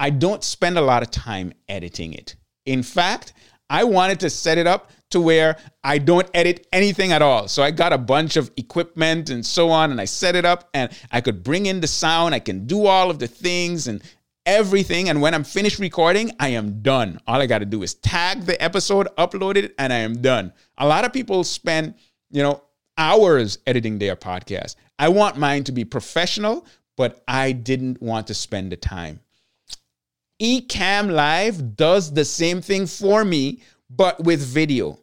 I 0.00 0.10
don't 0.10 0.42
spend 0.42 0.78
a 0.78 0.82
lot 0.82 1.04
of 1.04 1.12
time 1.12 1.52
editing 1.68 2.12
it. 2.12 2.34
In 2.66 2.82
fact, 2.82 3.34
I 3.70 3.84
wanted 3.84 4.18
to 4.18 4.30
set 4.30 4.58
it 4.58 4.66
up 4.66 4.90
to 5.10 5.20
where 5.20 5.58
I 5.84 5.98
don't 5.98 6.28
edit 6.34 6.66
anything 6.72 7.12
at 7.12 7.22
all. 7.22 7.46
So 7.46 7.62
I 7.62 7.70
got 7.70 7.92
a 7.92 7.98
bunch 7.98 8.34
of 8.36 8.50
equipment 8.56 9.30
and 9.30 9.46
so 9.46 9.70
on, 9.70 9.92
and 9.92 10.00
I 10.00 10.06
set 10.06 10.34
it 10.34 10.44
up 10.44 10.70
and 10.74 10.90
I 11.12 11.20
could 11.20 11.44
bring 11.44 11.66
in 11.66 11.80
the 11.80 11.86
sound. 11.86 12.34
I 12.34 12.40
can 12.40 12.66
do 12.66 12.86
all 12.86 13.12
of 13.12 13.20
the 13.20 13.28
things 13.28 13.86
and 13.86 14.02
everything. 14.46 15.08
And 15.08 15.20
when 15.20 15.34
I'm 15.34 15.44
finished 15.44 15.78
recording, 15.78 16.32
I 16.40 16.48
am 16.48 16.82
done. 16.82 17.20
All 17.26 17.40
I 17.40 17.46
got 17.46 17.58
to 17.58 17.66
do 17.66 17.82
is 17.82 17.94
tag 17.94 18.42
the 18.42 18.60
episode, 18.62 19.08
upload 19.16 19.56
it, 19.56 19.74
and 19.78 19.92
I 19.92 19.98
am 19.98 20.20
done. 20.22 20.52
A 20.78 20.86
lot 20.86 21.04
of 21.04 21.12
people 21.12 21.44
spend 21.44 21.94
you 22.30 22.42
know, 22.42 22.62
hours 22.96 23.58
editing 23.66 23.98
their 23.98 24.16
podcast. 24.16 24.76
I 24.98 25.08
want 25.08 25.36
mine 25.36 25.64
to 25.64 25.72
be 25.72 25.84
professional, 25.84 26.66
but 26.96 27.22
I 27.26 27.52
didn't 27.52 28.00
want 28.00 28.28
to 28.28 28.34
spend 28.34 28.72
the 28.72 28.76
time. 28.76 29.20
Ecamm 30.40 31.10
Live 31.10 31.76
does 31.76 32.12
the 32.12 32.24
same 32.24 32.62
thing 32.62 32.86
for 32.86 33.24
me, 33.24 33.62
but 33.90 34.22
with 34.22 34.40
video. 34.40 34.98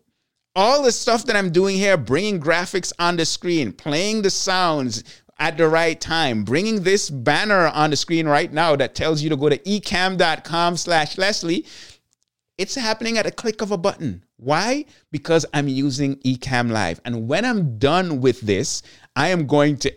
All 0.55 0.81
the 0.81 0.91
stuff 0.91 1.25
that 1.25 1.35
I'm 1.35 1.51
doing 1.51 1.75
here, 1.75 1.97
bringing 1.97 2.39
graphics 2.41 2.91
on 2.97 3.17
the 3.17 3.25
screen, 3.25 3.71
playing 3.71 4.23
the 4.23 4.31
sounds 4.31 5.03
at 5.39 5.57
the 5.57 5.67
right 5.67 5.99
time, 5.99 6.43
bringing 6.43 6.83
this 6.83 7.09
banner 7.09 7.67
on 7.67 7.91
the 7.91 7.95
screen 7.95 8.27
right 8.27 8.51
now 8.51 8.75
that 8.75 8.95
tells 8.95 9.21
you 9.21 9.29
to 9.29 9.35
go 9.35 9.49
to 9.49 9.57
ecamm.com 9.59 10.77
slash 10.77 11.17
Leslie, 11.17 11.65
it's 12.57 12.75
happening 12.75 13.17
at 13.17 13.27
a 13.27 13.31
click 13.31 13.61
of 13.61 13.71
a 13.71 13.77
button. 13.77 14.23
Why? 14.37 14.85
Because 15.11 15.45
I'm 15.53 15.67
using 15.67 16.15
Ecamm 16.17 16.71
Live. 16.71 17.01
And 17.05 17.27
when 17.27 17.45
I'm 17.45 17.77
done 17.77 18.21
with 18.21 18.41
this, 18.41 18.81
I 19.15 19.29
am 19.29 19.47
going 19.47 19.77
to 19.77 19.93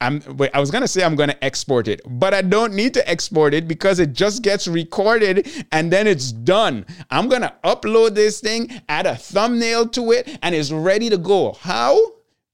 I'm 0.00 0.22
wait, 0.36 0.50
I 0.52 0.60
was 0.60 0.70
gonna 0.70 0.88
say 0.88 1.02
I'm 1.02 1.16
gonna 1.16 1.36
export 1.40 1.88
it, 1.88 2.02
but 2.04 2.34
I 2.34 2.42
don't 2.42 2.74
need 2.74 2.92
to 2.94 3.08
export 3.08 3.54
it 3.54 3.66
because 3.66 3.98
it 3.98 4.12
just 4.12 4.42
gets 4.42 4.68
recorded 4.68 5.48
and 5.72 5.90
then 5.90 6.06
it's 6.06 6.32
done. 6.32 6.84
I'm 7.10 7.28
gonna 7.28 7.54
upload 7.64 8.14
this 8.14 8.40
thing, 8.40 8.82
add 8.90 9.06
a 9.06 9.16
thumbnail 9.16 9.88
to 9.90 10.12
it, 10.12 10.38
and 10.42 10.54
it's 10.54 10.70
ready 10.70 11.08
to 11.08 11.16
go. 11.16 11.52
How? 11.52 11.98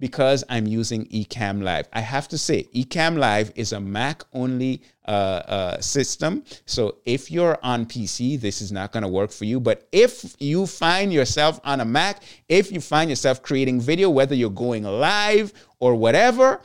Because 0.02 0.42
I'm 0.48 0.66
using 0.66 1.06
Ecamm 1.10 1.62
Live. 1.62 1.86
I 1.92 2.00
have 2.00 2.26
to 2.30 2.36
say, 2.36 2.64
Ecamm 2.74 3.16
Live 3.16 3.52
is 3.54 3.72
a 3.72 3.78
Mac 3.78 4.24
only 4.32 4.82
uh, 5.06 5.10
uh, 5.10 5.80
system. 5.80 6.42
So 6.66 6.96
if 7.04 7.30
you're 7.30 7.56
on 7.62 7.86
PC, 7.86 8.40
this 8.40 8.60
is 8.60 8.72
not 8.72 8.90
going 8.90 9.04
to 9.04 9.08
work 9.08 9.30
for 9.30 9.44
you. 9.44 9.60
But 9.60 9.86
if 9.92 10.34
you 10.40 10.66
find 10.66 11.12
yourself 11.12 11.60
on 11.62 11.80
a 11.80 11.84
Mac, 11.84 12.24
if 12.48 12.72
you 12.72 12.80
find 12.80 13.10
yourself 13.10 13.42
creating 13.42 13.80
video, 13.80 14.10
whether 14.10 14.34
you're 14.34 14.50
going 14.50 14.82
live 14.82 15.52
or 15.78 15.94
whatever, 15.94 16.60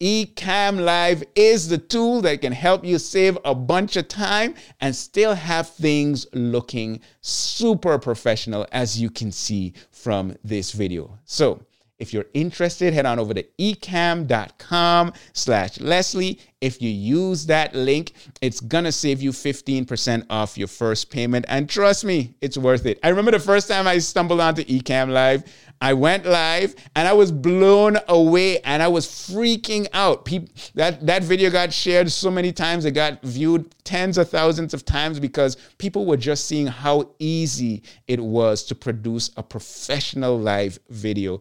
Ecamm 0.00 0.84
Live 0.84 1.24
is 1.34 1.68
the 1.68 1.78
tool 1.78 2.20
that 2.20 2.40
can 2.40 2.52
help 2.52 2.84
you 2.84 3.00
save 3.00 3.36
a 3.44 3.54
bunch 3.54 3.96
of 3.96 4.06
time 4.06 4.54
and 4.80 4.94
still 4.94 5.34
have 5.34 5.70
things 5.70 6.24
looking 6.34 7.00
super 7.20 7.98
professional 7.98 8.64
as 8.70 9.00
you 9.00 9.10
can 9.10 9.32
see 9.32 9.74
from 9.90 10.36
this 10.44 10.70
video. 10.70 11.18
So 11.24 11.62
if 11.98 12.12
you're 12.12 12.26
interested, 12.34 12.92
head 12.92 13.06
on 13.06 13.18
over 13.18 13.32
to 13.32 13.42
ecamm.com 13.58 15.12
slash 15.32 15.80
Leslie. 15.80 16.38
If 16.60 16.82
you 16.82 16.90
use 16.90 17.46
that 17.46 17.74
link, 17.74 18.12
it's 18.40 18.60
gonna 18.60 18.92
save 18.92 19.22
you 19.22 19.30
15% 19.30 20.26
off 20.28 20.58
your 20.58 20.68
first 20.68 21.10
payment. 21.10 21.46
And 21.48 21.68
trust 21.68 22.04
me, 22.04 22.34
it's 22.40 22.58
worth 22.58 22.86
it. 22.86 22.98
I 23.02 23.08
remember 23.08 23.30
the 23.30 23.38
first 23.38 23.68
time 23.68 23.86
I 23.86 23.98
stumbled 23.98 24.40
onto 24.40 24.64
Ecamm 24.64 25.10
Live, 25.10 25.44
I 25.80 25.92
went 25.92 26.24
live 26.24 26.74
and 26.94 27.06
I 27.06 27.12
was 27.12 27.30
blown 27.30 27.98
away 28.08 28.60
and 28.60 28.82
I 28.82 28.88
was 28.88 29.06
freaking 29.06 29.86
out. 29.92 30.24
People, 30.24 30.48
that, 30.74 31.06
that 31.06 31.22
video 31.22 31.50
got 31.50 31.72
shared 31.72 32.10
so 32.10 32.30
many 32.30 32.52
times, 32.52 32.84
it 32.86 32.92
got 32.92 33.22
viewed 33.22 33.74
tens 33.84 34.16
of 34.16 34.30
thousands 34.30 34.72
of 34.72 34.84
times 34.84 35.20
because 35.20 35.56
people 35.78 36.06
were 36.06 36.16
just 36.16 36.46
seeing 36.46 36.66
how 36.66 37.10
easy 37.18 37.82
it 38.08 38.20
was 38.20 38.64
to 38.64 38.74
produce 38.74 39.30
a 39.36 39.42
professional 39.42 40.38
live 40.38 40.78
video 40.88 41.40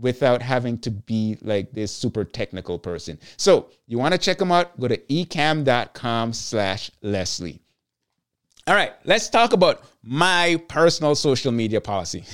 without 0.00 0.42
having 0.42 0.78
to 0.78 0.90
be 0.90 1.38
like 1.42 1.72
this 1.72 1.92
super 1.92 2.24
technical 2.24 2.78
person. 2.78 3.18
So 3.36 3.70
you 3.86 3.98
want 3.98 4.12
to 4.12 4.18
check 4.18 4.38
them 4.38 4.52
out, 4.52 4.78
go 4.78 4.88
to 4.88 4.96
ecamm.com 4.96 6.32
slash 6.32 6.90
Leslie. 7.02 7.60
All 8.66 8.74
right, 8.74 8.92
let's 9.04 9.30
talk 9.30 9.54
about 9.54 9.82
my 10.02 10.62
personal 10.68 11.14
social 11.14 11.50
media 11.52 11.80
policy. 11.80 12.24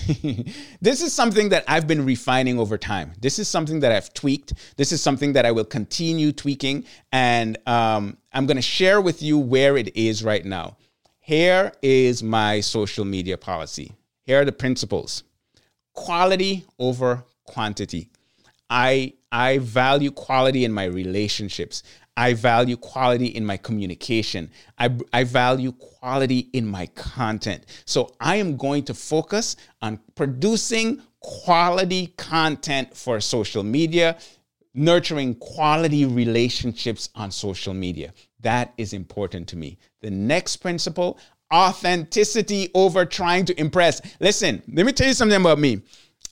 this 0.81 1.01
is 1.01 1.12
something 1.12 1.51
that 1.51 1.62
I've 1.69 1.87
been 1.87 2.05
refining 2.05 2.59
over 2.59 2.77
time. 2.77 3.12
This 3.21 3.39
is 3.39 3.47
something 3.47 3.79
that 3.81 3.93
I've 3.93 4.12
tweaked. 4.15 4.55
This 4.77 4.91
is 4.91 5.01
something 5.01 5.35
that 5.35 5.47
I 5.47 5.53
will 5.53 5.65
continue 5.65 6.33
tweaking. 6.33 6.87
And 7.12 7.57
um, 7.69 8.17
I'm 8.33 8.47
going 8.47 8.57
to 8.57 8.62
share 8.62 9.01
with 9.01 9.23
you 9.23 9.39
where 9.39 9.77
it 9.77 9.97
is 9.97 10.25
right 10.25 10.45
now. 10.45 10.77
Here 11.21 11.73
is 11.83 12.25
my 12.25 12.61
social 12.61 13.05
media 13.05 13.39
policy. 13.39 13.93
Here 14.25 14.41
are 14.41 14.45
the 14.45 14.53
principles 14.53 15.23
quality 15.95 16.65
over 16.79 17.25
quantity. 17.45 18.11
I, 18.71 19.15
I 19.31 19.59
value 19.59 20.11
quality 20.11 20.65
in 20.65 20.73
my 20.73 20.85
relationships. 20.85 21.83
I 22.17 22.35
value 22.35 22.77
quality 22.77 23.27
in 23.27 23.45
my 23.45 23.57
communication. 23.57 24.51
I, 24.79 24.97
I 25.13 25.25
value 25.25 25.73
quality 25.73 26.51
in 26.53 26.67
my 26.67 26.87
content. 26.95 27.65
So 27.85 28.15
I 28.21 28.37
am 28.37 28.57
going 28.57 28.85
to 28.85 28.95
focus 28.95 29.57
on 29.83 29.99
producing 30.15 31.03
quality 31.21 32.09
content 32.17 32.97
for 32.97 33.21
social 33.21 33.63
media, 33.63 34.17
nurturing 34.75 35.35
quality 35.37 36.05
relationships 36.05 37.09
on 37.15 37.31
social 37.31 37.75
media. 37.75 38.13
That 38.41 38.73
is 38.77 38.93
important 38.93 39.49
to 39.49 39.57
me. 39.57 39.79
The 40.01 40.11
next 40.11 40.57
principle 40.59 41.19
authenticity 41.53 42.71
over 42.75 43.05
trying 43.05 43.45
to 43.47 43.61
impress. 43.61 44.01
Listen, 44.21 44.63
let 44.73 44.87
me 44.87 44.93
tell 44.93 45.07
you 45.07 45.15
something 45.15 45.41
about 45.41 45.59
me. 45.59 45.83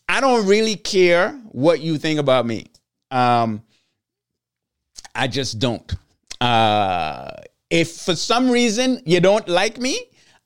I 0.08 0.20
don't 0.20 0.46
really 0.46 0.76
care 0.76 1.32
what 1.50 1.80
you 1.80 1.98
think 1.98 2.18
about 2.20 2.46
me. 2.46 2.66
Um, 3.10 3.62
I 5.14 5.28
just 5.28 5.58
don't. 5.58 5.90
Uh, 6.40 7.30
if 7.70 7.96
for 7.96 8.14
some 8.14 8.50
reason 8.50 9.00
you 9.04 9.20
don't 9.20 9.48
like 9.48 9.78
me, 9.78 9.98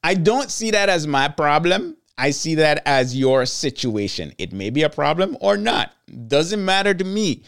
I 0.03 0.15
don't 0.15 0.51
see 0.51 0.71
that 0.73 0.89
as 0.89 1.07
my 1.07 1.29
problem. 1.29 1.97
I 2.19 2.31
see 2.31 2.55
that 2.57 2.83
as 2.87 3.17
your 3.17 3.45
situation. 3.45 4.33
It 4.39 4.53
may 4.53 4.71
be 4.71 4.83
a 4.83 4.91
problem 4.91 5.37
or 5.41 5.57
not. 5.57 5.93
Doesn't 6.29 6.65
matter 6.65 6.95
to 6.95 7.05
me. 7.05 7.43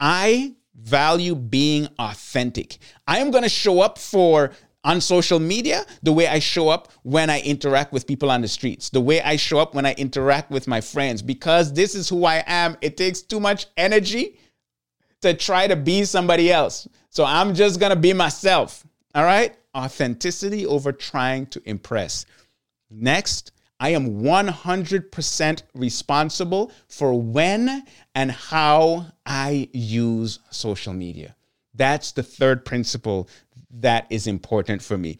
I 0.00 0.54
value 0.74 1.34
being 1.34 1.88
authentic. 1.98 2.78
I 3.06 3.18
am 3.18 3.30
going 3.30 3.42
to 3.42 3.48
show 3.48 3.80
up 3.80 3.98
for 3.98 4.52
on 4.86 5.00
social 5.00 5.40
media 5.40 5.84
the 6.04 6.12
way 6.12 6.28
I 6.28 6.38
show 6.38 6.68
up 6.68 6.92
when 7.02 7.28
I 7.28 7.40
interact 7.40 7.92
with 7.92 8.06
people 8.06 8.30
on 8.30 8.40
the 8.40 8.48
streets, 8.48 8.88
the 8.88 9.00
way 9.00 9.20
I 9.20 9.36
show 9.36 9.58
up 9.58 9.74
when 9.74 9.84
I 9.84 9.92
interact 9.94 10.50
with 10.50 10.68
my 10.68 10.80
friends, 10.80 11.20
because 11.20 11.72
this 11.72 11.94
is 11.96 12.08
who 12.08 12.24
I 12.24 12.44
am. 12.46 12.76
It 12.80 12.96
takes 12.96 13.20
too 13.20 13.40
much 13.40 13.66
energy 13.76 14.38
to 15.22 15.34
try 15.34 15.66
to 15.66 15.74
be 15.74 16.04
somebody 16.04 16.52
else. 16.52 16.86
So 17.10 17.24
I'm 17.24 17.52
just 17.52 17.80
going 17.80 17.90
to 17.90 17.98
be 17.98 18.12
myself. 18.12 18.86
All 19.14 19.24
right? 19.24 19.56
Authenticity 19.76 20.64
over 20.64 20.92
trying 20.92 21.46
to 21.46 21.60
impress. 21.68 22.24
Next, 22.88 23.50
I 23.80 23.90
am 23.90 24.22
100% 24.22 25.62
responsible 25.74 26.72
for 26.88 27.20
when 27.20 27.84
and 28.14 28.30
how 28.30 29.06
I 29.26 29.68
use 29.72 30.38
social 30.50 30.92
media. 30.92 31.34
That's 31.74 32.12
the 32.12 32.22
third 32.22 32.64
principle 32.64 33.28
that 33.70 34.06
is 34.10 34.26
important 34.26 34.82
for 34.82 34.96
me. 34.98 35.18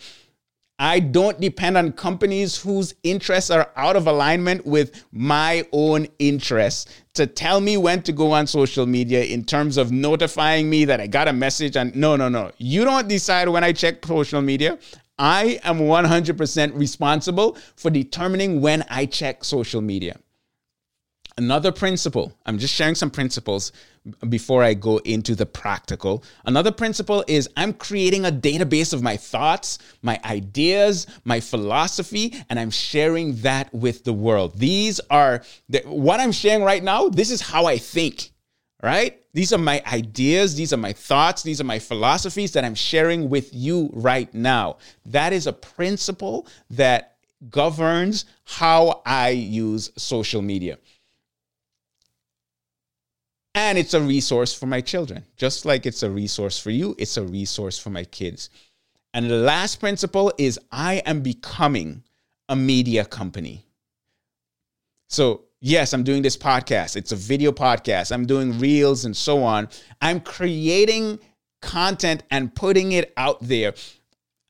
I 0.79 1.01
don't 1.01 1.41
depend 1.41 1.79
on 1.79 1.93
companies 1.93 2.61
whose 2.61 2.95
interests 3.03 3.51
are 3.51 3.71
out 3.77 3.97
of 3.97 4.07
alignment 4.07 4.67
with 4.67 5.05
my 5.11 5.67
own 5.73 6.07
interests 6.19 6.93
to 7.15 7.27
tell 7.27 7.61
me 7.61 7.79
when 7.79 8.03
to 8.03 8.13
go 8.13 8.33
on 8.33 8.47
social 8.47 8.85
media 8.85 9.25
in 9.25 9.45
terms 9.45 9.79
of 9.79 9.91
notifying 9.91 10.69
me 10.69 10.85
that 10.85 11.01
I 11.01 11.07
got 11.07 11.29
a 11.29 11.33
message. 11.33 11.77
And 11.77 11.97
no, 11.97 12.15
no, 12.17 12.29
no. 12.29 12.53
You 12.59 12.85
don't 12.85 13.09
decide 13.09 13.49
when 13.49 13.65
I 13.65 13.73
check 13.73 14.05
social 14.05 14.43
media. 14.43 14.79
I 15.19 15.59
am 15.65 15.79
100% 15.79 16.79
responsible 16.79 17.57
for 17.77 17.91
determining 17.91 18.61
when 18.61 18.85
I 18.91 19.07
check 19.07 19.45
social 19.45 19.81
media. 19.81 20.19
Another 21.39 21.73
principle, 21.73 22.35
I'm 22.45 22.59
just 22.59 22.75
sharing 22.75 22.95
some 22.95 23.11
principles 23.11 23.73
before 24.29 24.63
I 24.63 24.75
go 24.75 24.99
into 24.99 25.35
the 25.35 25.47
practical. 25.47 26.23
Another 26.45 26.73
principle 26.73 27.25
is 27.27 27.49
I'm 27.57 27.73
creating 27.73 28.25
a 28.25 28.31
database 28.31 28.93
of 28.93 29.03
my 29.03 29.17
thoughts, 29.17 29.79
my 30.03 30.21
ideas, 30.25 31.07
my 31.25 31.41
philosophy, 31.41 32.35
and 32.49 32.59
I'm 32.59 32.71
sharing 32.71 33.37
that 33.37 33.73
with 33.75 34.05
the 34.05 34.13
world. 34.13 34.59
These 34.59 35.01
are 35.11 35.43
the, 35.69 35.81
what 35.87 36.21
I'm 36.21 36.33
sharing 36.33 36.63
right 36.63 36.83
now. 36.83 37.09
This 37.09 37.31
is 37.31 37.41
how 37.41 37.67
I 37.67 37.79
think, 37.79 38.31
right? 38.83 39.21
These 39.33 39.53
are 39.53 39.59
my 39.59 39.83
ideas, 39.93 40.55
these 40.55 40.73
are 40.73 40.79
my 40.79 40.93
thoughts, 40.93 41.43
these 41.43 41.61
are 41.61 41.65
my 41.65 41.79
philosophies 41.79 42.53
that 42.53 42.65
I'm 42.65 42.75
sharing 42.75 43.29
with 43.29 43.53
you 43.53 43.91
right 43.93 44.33
now. 44.33 44.79
That 45.05 45.33
is 45.33 45.47
a 45.47 45.53
principle 45.53 46.47
that 46.71 47.17
governs 47.51 48.25
how 48.45 49.03
I 49.05 49.31
use 49.31 49.91
social 49.97 50.41
media. 50.41 50.79
And 53.57 53.79
it's 53.79 53.95
a 53.95 54.01
resource 54.03 54.53
for 54.53 54.67
my 54.67 54.83
children. 54.83 55.25
Just 55.39 55.65
like 55.65 55.87
it's 55.87 56.03
a 56.03 56.11
resource 56.11 56.59
for 56.59 56.71
you, 56.71 56.95
it's 56.99 57.17
a 57.17 57.23
resource 57.23 57.79
for 57.79 57.89
my 57.89 58.05
kids. 58.05 58.51
And 59.15 59.31
the 59.31 59.39
last 59.39 59.81
principle 59.81 60.31
is 60.37 60.61
I 60.71 60.97
am 61.07 61.23
becoming 61.23 62.03
a 62.51 62.55
media 62.55 63.07
company. 63.07 63.65
So, 65.09 65.45
yes, 65.61 65.95
I'm 65.95 66.05
doing 66.05 66.21
this 66.21 66.37
podcast. 66.37 66.97
It's 66.97 67.13
a 67.13 67.17
video 67.17 67.51
podcast. 67.51 68.13
I'm 68.13 68.27
doing 68.27 68.59
reels 68.59 69.07
and 69.07 69.17
so 69.17 69.43
on. 69.43 69.71
I'm 70.03 70.21
creating 70.21 71.19
content 71.63 72.25
and 72.31 72.55
putting 72.55 72.93
it 72.93 73.15
out 73.17 73.41
there. 73.41 73.73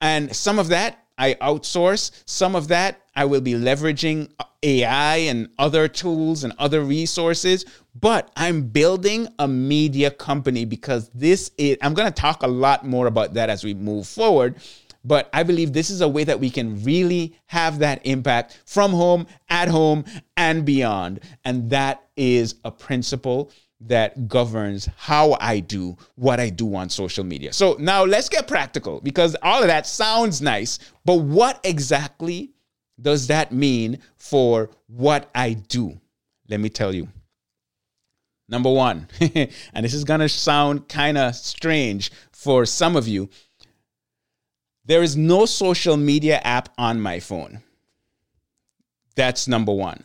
And 0.01 0.35
some 0.35 0.59
of 0.59 0.69
that 0.71 1.06
I 1.19 1.35
outsource, 1.35 2.23
some 2.27 2.55
of 2.55 2.69
that 2.69 3.01
I 3.14 3.25
will 3.25 3.41
be 3.41 3.55
leveraging 3.55 4.31
AI 4.62 5.17
and 5.17 5.49
other 5.59 5.89
tools 5.89 6.45
and 6.45 6.53
other 6.59 6.83
resources, 6.83 7.64
but 7.99 8.31
I'm 8.37 8.62
building 8.62 9.29
a 9.39 9.49
media 9.49 10.11
company 10.11 10.64
because 10.64 11.09
this 11.14 11.51
is, 11.57 11.79
I'm 11.81 11.95
going 11.95 12.12
to 12.12 12.21
talk 12.21 12.43
a 12.43 12.49
lot 12.49 12.87
more 12.87 13.07
about 13.07 13.35
that 13.35 13.49
as 13.49 13.64
we 13.64 13.73
move 13.73 14.07
forward. 14.07 14.57
But 15.03 15.31
I 15.33 15.45
believe 15.45 15.73
this 15.73 15.89
is 15.89 16.01
a 16.01 16.09
way 16.09 16.25
that 16.25 16.41
we 16.41 16.51
can 16.51 16.83
really 16.83 17.39
have 17.47 17.79
that 17.79 18.05
impact 18.05 18.61
from 18.67 18.91
home, 18.91 19.29
at 19.49 19.69
home, 19.69 20.05
and 20.37 20.64
beyond. 20.64 21.21
And 21.45 21.71
that 21.71 22.05
is 22.17 22.57
a 22.64 22.73
principle 22.73 23.53
that 23.81 24.29
governs 24.29 24.89
how 24.97 25.37
I 25.41 25.61
do 25.61 25.97
what 26.14 26.41
I 26.41 26.49
do 26.49 26.74
on 26.74 26.89
social 26.89 27.24
media. 27.24 27.53
So 27.53 27.77
now 27.79 28.05
let's 28.05 28.29
get 28.29 28.49
practical 28.49 29.01
because 29.01 29.37
all 29.43 29.61
of 29.61 29.68
that 29.68 29.87
sounds 29.87 30.41
nice, 30.41 30.79
but 31.05 31.16
what 31.16 31.61
exactly 31.62 32.53
does 33.01 33.27
that 33.27 33.53
mean 33.53 33.99
for 34.16 34.70
what 34.87 35.31
I 35.35 35.55
do? 35.55 36.01
Let 36.49 36.61
me 36.61 36.70
tell 36.70 36.95
you. 36.95 37.09
Number 38.49 38.70
one, 38.70 39.09
and 39.20 39.85
this 39.85 39.93
is 39.93 40.05
gonna 40.05 40.29
sound 40.29 40.89
kind 40.89 41.18
of 41.18 41.35
strange 41.35 42.12
for 42.33 42.64
some 42.64 42.95
of 42.97 43.09
you, 43.09 43.29
there 44.85 45.03
is 45.03 45.16
no 45.16 45.47
social 45.47 45.97
media 45.97 46.41
app 46.45 46.68
on 46.79 47.01
my 47.01 47.18
phone. 47.18 47.62
That's 49.16 49.49
number 49.49 49.72
one. 49.72 50.05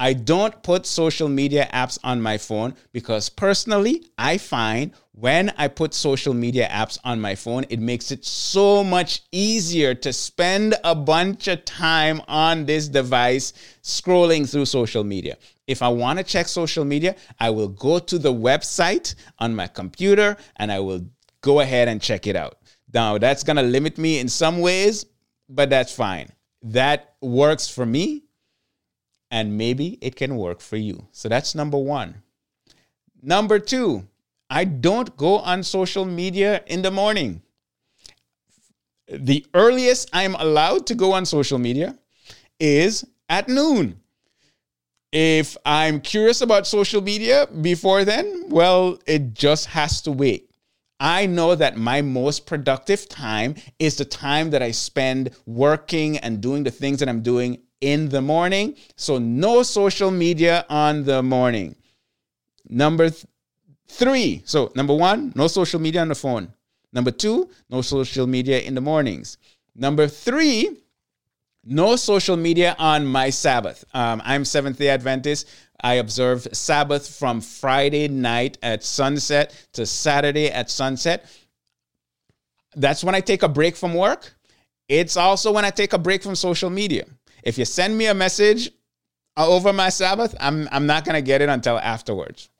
I 0.00 0.12
don't 0.12 0.62
put 0.62 0.86
social 0.86 1.28
media 1.28 1.68
apps 1.72 1.98
on 2.04 2.22
my 2.22 2.38
phone 2.38 2.74
because 2.92 3.28
personally, 3.28 4.06
I 4.16 4.38
find 4.38 4.92
when 5.10 5.52
I 5.58 5.66
put 5.66 5.92
social 5.92 6.32
media 6.32 6.68
apps 6.68 6.98
on 7.02 7.20
my 7.20 7.34
phone, 7.34 7.64
it 7.68 7.80
makes 7.80 8.12
it 8.12 8.24
so 8.24 8.84
much 8.84 9.22
easier 9.32 9.94
to 9.96 10.12
spend 10.12 10.76
a 10.84 10.94
bunch 10.94 11.48
of 11.48 11.64
time 11.64 12.22
on 12.28 12.64
this 12.64 12.86
device 12.86 13.52
scrolling 13.82 14.48
through 14.48 14.66
social 14.66 15.02
media. 15.02 15.36
If 15.66 15.82
I 15.82 15.88
want 15.88 16.20
to 16.20 16.24
check 16.24 16.46
social 16.46 16.84
media, 16.84 17.16
I 17.40 17.50
will 17.50 17.68
go 17.68 17.98
to 17.98 18.18
the 18.18 18.32
website 18.32 19.16
on 19.40 19.56
my 19.56 19.66
computer 19.66 20.36
and 20.56 20.70
I 20.70 20.78
will 20.78 21.04
go 21.40 21.58
ahead 21.58 21.88
and 21.88 22.00
check 22.00 22.28
it 22.28 22.36
out. 22.36 22.58
Now, 22.94 23.18
that's 23.18 23.42
going 23.42 23.56
to 23.56 23.62
limit 23.62 23.98
me 23.98 24.20
in 24.20 24.28
some 24.28 24.60
ways, 24.60 25.06
but 25.48 25.70
that's 25.70 25.92
fine. 25.92 26.30
That 26.62 27.14
works 27.20 27.68
for 27.68 27.84
me 27.84 28.27
and 29.30 29.56
maybe 29.58 29.98
it 30.00 30.16
can 30.16 30.36
work 30.36 30.60
for 30.60 30.76
you. 30.76 31.06
So 31.12 31.28
that's 31.28 31.54
number 31.54 31.78
one. 31.78 32.22
Number 33.22 33.58
two, 33.58 34.06
I 34.50 34.64
don't 34.64 35.16
go 35.16 35.38
on 35.38 35.62
social 35.62 36.04
media 36.04 36.62
in 36.66 36.82
the 36.82 36.90
morning. 36.90 37.42
The 39.08 39.44
earliest 39.54 40.10
I'm 40.12 40.34
allowed 40.34 40.86
to 40.86 40.94
go 40.94 41.12
on 41.12 41.26
social 41.26 41.58
media 41.58 41.98
is 42.60 43.04
at 43.28 43.48
noon. 43.48 44.00
If 45.10 45.56
I'm 45.64 46.00
curious 46.00 46.40
about 46.42 46.66
social 46.66 47.00
media 47.00 47.46
before 47.46 48.04
then, 48.04 48.50
well, 48.50 48.98
it 49.06 49.32
just 49.34 49.66
has 49.66 50.02
to 50.02 50.12
wait. 50.12 50.50
I 51.00 51.26
know 51.26 51.54
that 51.54 51.76
my 51.76 52.02
most 52.02 52.44
productive 52.44 53.08
time 53.08 53.54
is 53.78 53.96
the 53.96 54.04
time 54.04 54.50
that 54.50 54.62
I 54.62 54.72
spend 54.72 55.30
working 55.46 56.18
and 56.18 56.40
doing 56.40 56.64
the 56.64 56.70
things 56.70 56.98
that 56.98 57.08
I'm 57.08 57.22
doing 57.22 57.58
in 57.80 58.08
the 58.08 58.20
morning. 58.20 58.76
So, 58.96 59.18
no 59.18 59.62
social 59.62 60.10
media 60.10 60.64
on 60.68 61.04
the 61.04 61.22
morning. 61.22 61.76
Number 62.68 63.10
th- 63.10 63.26
three. 63.88 64.42
So, 64.44 64.72
number 64.74 64.94
one, 64.94 65.32
no 65.34 65.48
social 65.48 65.80
media 65.80 66.00
on 66.00 66.08
the 66.08 66.14
phone. 66.14 66.52
Number 66.92 67.10
two, 67.10 67.50
no 67.68 67.82
social 67.82 68.26
media 68.26 68.60
in 68.60 68.74
the 68.74 68.80
mornings. 68.80 69.38
Number 69.74 70.08
three, 70.08 70.78
no 71.64 71.96
social 71.96 72.36
media 72.36 72.74
on 72.78 73.06
my 73.06 73.30
Sabbath. 73.30 73.84
Um, 73.92 74.22
I'm 74.24 74.44
Seventh 74.44 74.78
day 74.78 74.88
Adventist. 74.88 75.48
I 75.80 75.94
observe 75.94 76.48
Sabbath 76.52 77.08
from 77.08 77.40
Friday 77.40 78.08
night 78.08 78.58
at 78.62 78.82
sunset 78.82 79.54
to 79.74 79.86
Saturday 79.86 80.50
at 80.50 80.70
sunset. 80.70 81.30
That's 82.74 83.04
when 83.04 83.14
I 83.14 83.20
take 83.20 83.42
a 83.42 83.48
break 83.48 83.76
from 83.76 83.94
work. 83.94 84.34
It's 84.88 85.16
also 85.16 85.52
when 85.52 85.64
I 85.64 85.70
take 85.70 85.92
a 85.92 85.98
break 85.98 86.22
from 86.22 86.34
social 86.34 86.70
media. 86.70 87.04
If 87.48 87.56
you 87.56 87.64
send 87.64 87.96
me 87.96 88.04
a 88.08 88.14
message 88.14 88.70
uh, 89.34 89.48
over 89.48 89.72
my 89.72 89.88
Sabbath, 89.88 90.34
I'm, 90.38 90.68
I'm 90.70 90.84
not 90.84 91.06
going 91.06 91.14
to 91.14 91.22
get 91.22 91.40
it 91.40 91.48
until 91.48 91.78
afterwards. 91.78 92.50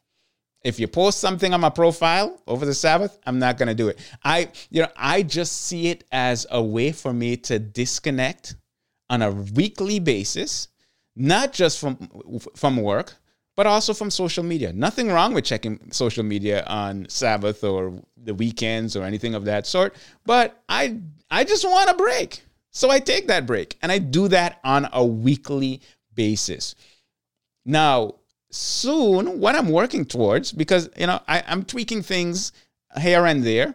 If 0.64 0.80
you 0.80 0.88
post 0.88 1.20
something 1.20 1.52
on 1.52 1.60
my 1.60 1.68
profile 1.68 2.40
over 2.46 2.64
the 2.64 2.72
Sabbath, 2.72 3.18
I'm 3.26 3.38
not 3.38 3.58
going 3.58 3.68
to 3.68 3.74
do 3.74 3.88
it. 3.88 3.98
I, 4.24 4.48
you 4.70 4.80
know, 4.80 4.88
I 4.96 5.24
just 5.24 5.66
see 5.66 5.88
it 5.88 6.04
as 6.10 6.46
a 6.50 6.62
way 6.62 6.92
for 6.92 7.12
me 7.12 7.36
to 7.36 7.58
disconnect 7.58 8.56
on 9.10 9.20
a 9.20 9.30
weekly 9.30 9.98
basis, 9.98 10.68
not 11.14 11.52
just 11.52 11.78
from 11.78 11.96
from 12.56 12.78
work, 12.78 13.14
but 13.56 13.66
also 13.66 13.92
from 13.92 14.10
social 14.10 14.42
media. 14.42 14.72
Nothing 14.72 15.08
wrong 15.08 15.34
with 15.34 15.44
checking 15.44 15.92
social 15.92 16.24
media 16.24 16.64
on 16.66 17.06
Sabbath 17.10 17.62
or 17.62 18.02
the 18.16 18.32
weekends 18.32 18.96
or 18.96 19.04
anything 19.04 19.34
of 19.34 19.44
that 19.44 19.66
sort, 19.66 19.94
but 20.24 20.62
I 20.66 20.98
I 21.30 21.44
just 21.44 21.64
want 21.64 21.90
a 21.90 21.94
break. 21.94 22.42
So 22.70 22.90
I 22.90 23.00
take 23.00 23.28
that 23.28 23.46
break 23.46 23.76
and 23.82 23.90
I 23.90 23.98
do 23.98 24.28
that 24.28 24.60
on 24.64 24.88
a 24.92 25.04
weekly 25.04 25.80
basis. 26.14 26.74
Now, 27.64 28.14
soon, 28.50 29.40
what 29.40 29.54
I'm 29.54 29.68
working 29.68 30.04
towards, 30.04 30.52
because 30.52 30.88
you 30.96 31.06
know, 31.06 31.20
I, 31.28 31.42
I'm 31.46 31.64
tweaking 31.64 32.02
things 32.02 32.52
here 33.00 33.26
and 33.26 33.44
there. 33.44 33.74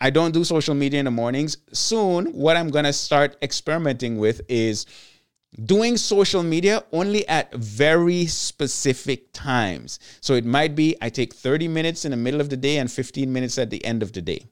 I 0.00 0.10
don't 0.10 0.32
do 0.32 0.44
social 0.44 0.74
media 0.74 0.98
in 0.98 1.06
the 1.06 1.10
mornings. 1.10 1.56
Soon, 1.72 2.26
what 2.32 2.56
I'm 2.56 2.70
gonna 2.70 2.92
start 2.92 3.36
experimenting 3.42 4.18
with 4.18 4.42
is 4.48 4.86
doing 5.64 5.96
social 5.96 6.42
media 6.42 6.84
only 6.92 7.26
at 7.28 7.54
very 7.54 8.26
specific 8.26 9.32
times. 9.32 9.98
So 10.20 10.34
it 10.34 10.44
might 10.44 10.74
be 10.74 10.96
I 11.00 11.08
take 11.08 11.34
30 11.34 11.68
minutes 11.68 12.04
in 12.04 12.10
the 12.10 12.16
middle 12.16 12.40
of 12.40 12.50
the 12.50 12.56
day 12.56 12.76
and 12.76 12.90
15 12.90 13.32
minutes 13.32 13.58
at 13.58 13.70
the 13.70 13.82
end 13.84 14.02
of 14.02 14.12
the 14.12 14.20
day. 14.20 14.46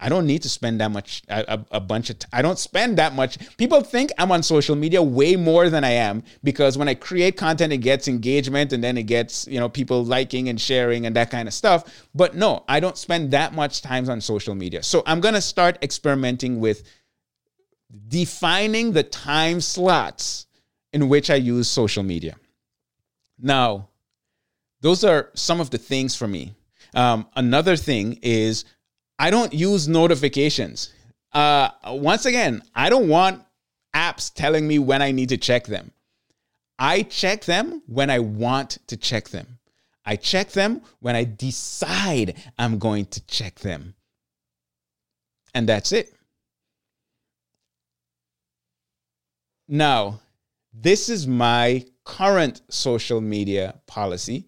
I 0.00 0.08
don't 0.08 0.26
need 0.26 0.42
to 0.42 0.48
spend 0.48 0.80
that 0.80 0.92
much, 0.92 1.22
a, 1.28 1.60
a 1.72 1.80
bunch 1.80 2.08
of, 2.10 2.20
t- 2.20 2.28
I 2.32 2.40
don't 2.40 2.58
spend 2.58 2.98
that 2.98 3.14
much. 3.14 3.36
People 3.56 3.80
think 3.80 4.12
I'm 4.16 4.30
on 4.30 4.44
social 4.44 4.76
media 4.76 5.02
way 5.02 5.34
more 5.34 5.68
than 5.70 5.82
I 5.82 5.90
am 5.90 6.22
because 6.44 6.78
when 6.78 6.86
I 6.86 6.94
create 6.94 7.36
content, 7.36 7.72
it 7.72 7.78
gets 7.78 8.06
engagement 8.06 8.72
and 8.72 8.82
then 8.82 8.96
it 8.96 9.04
gets, 9.04 9.48
you 9.48 9.58
know, 9.58 9.68
people 9.68 10.04
liking 10.04 10.48
and 10.48 10.60
sharing 10.60 11.04
and 11.04 11.16
that 11.16 11.30
kind 11.30 11.48
of 11.48 11.54
stuff. 11.54 12.06
But 12.14 12.36
no, 12.36 12.64
I 12.68 12.78
don't 12.78 12.96
spend 12.96 13.32
that 13.32 13.54
much 13.54 13.82
time 13.82 14.08
on 14.08 14.20
social 14.20 14.54
media. 14.54 14.84
So 14.84 15.02
I'm 15.04 15.20
going 15.20 15.34
to 15.34 15.40
start 15.40 15.78
experimenting 15.82 16.60
with 16.60 16.84
defining 18.06 18.92
the 18.92 19.02
time 19.02 19.60
slots 19.60 20.46
in 20.92 21.08
which 21.08 21.28
I 21.28 21.36
use 21.36 21.68
social 21.68 22.04
media. 22.04 22.36
Now, 23.38 23.88
those 24.80 25.02
are 25.02 25.30
some 25.34 25.60
of 25.60 25.70
the 25.70 25.78
things 25.78 26.14
for 26.14 26.28
me. 26.28 26.54
Um, 26.94 27.26
another 27.34 27.76
thing 27.76 28.20
is 28.22 28.64
I 29.18 29.30
don't 29.30 29.52
use 29.52 29.88
notifications. 29.88 30.92
Uh, 31.32 31.70
once 31.86 32.24
again, 32.24 32.62
I 32.74 32.88
don't 32.88 33.08
want 33.08 33.42
apps 33.94 34.32
telling 34.32 34.66
me 34.66 34.78
when 34.78 35.02
I 35.02 35.10
need 35.10 35.30
to 35.30 35.36
check 35.36 35.66
them. 35.66 35.90
I 36.78 37.02
check 37.02 37.44
them 37.44 37.82
when 37.86 38.10
I 38.10 38.20
want 38.20 38.78
to 38.86 38.96
check 38.96 39.30
them. 39.30 39.58
I 40.04 40.16
check 40.16 40.52
them 40.52 40.82
when 41.00 41.16
I 41.16 41.24
decide 41.24 42.36
I'm 42.58 42.78
going 42.78 43.06
to 43.06 43.26
check 43.26 43.56
them. 43.60 43.94
And 45.54 45.68
that's 45.68 45.92
it. 45.92 46.14
Now, 49.66 50.20
this 50.72 51.08
is 51.08 51.26
my 51.26 51.84
current 52.04 52.62
social 52.70 53.20
media 53.20 53.80
policy, 53.86 54.46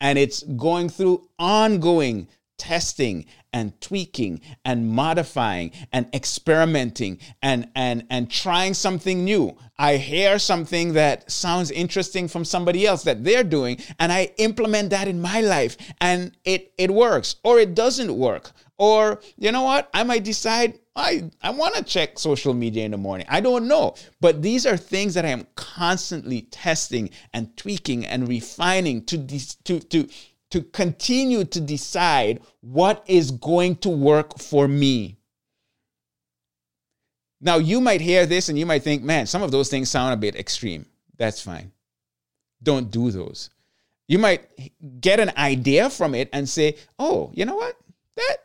and 0.00 0.18
it's 0.18 0.42
going 0.42 0.88
through 0.88 1.28
ongoing 1.38 2.26
testing 2.58 3.26
and 3.52 3.78
tweaking 3.80 4.40
and 4.64 4.88
modifying 4.88 5.70
and 5.92 6.06
experimenting 6.14 7.18
and 7.42 7.68
and 7.74 8.06
and 8.10 8.30
trying 8.30 8.74
something 8.74 9.24
new 9.24 9.56
i 9.78 9.96
hear 9.96 10.38
something 10.38 10.92
that 10.94 11.30
sounds 11.30 11.70
interesting 11.70 12.28
from 12.28 12.44
somebody 12.44 12.86
else 12.86 13.02
that 13.04 13.22
they're 13.24 13.44
doing 13.44 13.78
and 13.98 14.10
i 14.12 14.30
implement 14.38 14.90
that 14.90 15.08
in 15.08 15.20
my 15.20 15.40
life 15.40 15.76
and 16.00 16.32
it 16.44 16.72
it 16.78 16.90
works 16.90 17.36
or 17.44 17.58
it 17.58 17.74
doesn't 17.74 18.16
work 18.16 18.52
or 18.78 19.20
you 19.36 19.52
know 19.52 19.62
what 19.62 19.88
i 19.92 20.02
might 20.02 20.24
decide 20.24 20.78
I, 20.98 21.30
I 21.42 21.50
want 21.50 21.74
to 21.74 21.84
check 21.84 22.18
social 22.18 22.54
media 22.54 22.86
in 22.86 22.92
the 22.92 22.96
morning. 22.96 23.26
I 23.28 23.42
don't 23.42 23.68
know. 23.68 23.96
But 24.18 24.40
these 24.40 24.64
are 24.64 24.78
things 24.78 25.12
that 25.12 25.26
I 25.26 25.28
am 25.28 25.46
constantly 25.54 26.42
testing 26.50 27.10
and 27.34 27.54
tweaking 27.54 28.06
and 28.06 28.26
refining 28.26 29.04
to, 29.04 29.26
to, 29.64 29.78
to, 29.78 30.08
to 30.56 30.62
continue 30.62 31.44
to 31.44 31.60
decide 31.60 32.40
what 32.62 33.04
is 33.06 33.30
going 33.30 33.76
to 33.76 33.90
work 33.90 34.38
for 34.38 34.66
me. 34.66 35.18
Now, 37.42 37.58
you 37.58 37.78
might 37.78 38.00
hear 38.00 38.24
this 38.24 38.48
and 38.48 38.58
you 38.58 38.64
might 38.64 38.82
think, 38.82 39.02
man, 39.02 39.26
some 39.26 39.42
of 39.42 39.50
those 39.50 39.68
things 39.68 39.90
sound 39.90 40.14
a 40.14 40.16
bit 40.16 40.34
extreme. 40.34 40.86
That's 41.18 41.42
fine. 41.42 41.72
Don't 42.62 42.90
do 42.90 43.10
those. 43.10 43.50
You 44.08 44.18
might 44.18 44.48
get 44.98 45.20
an 45.20 45.32
idea 45.36 45.90
from 45.90 46.14
it 46.14 46.30
and 46.32 46.48
say, 46.48 46.76
oh, 46.98 47.30
you 47.34 47.44
know 47.44 47.56
what? 47.56 47.76
That 48.16 48.36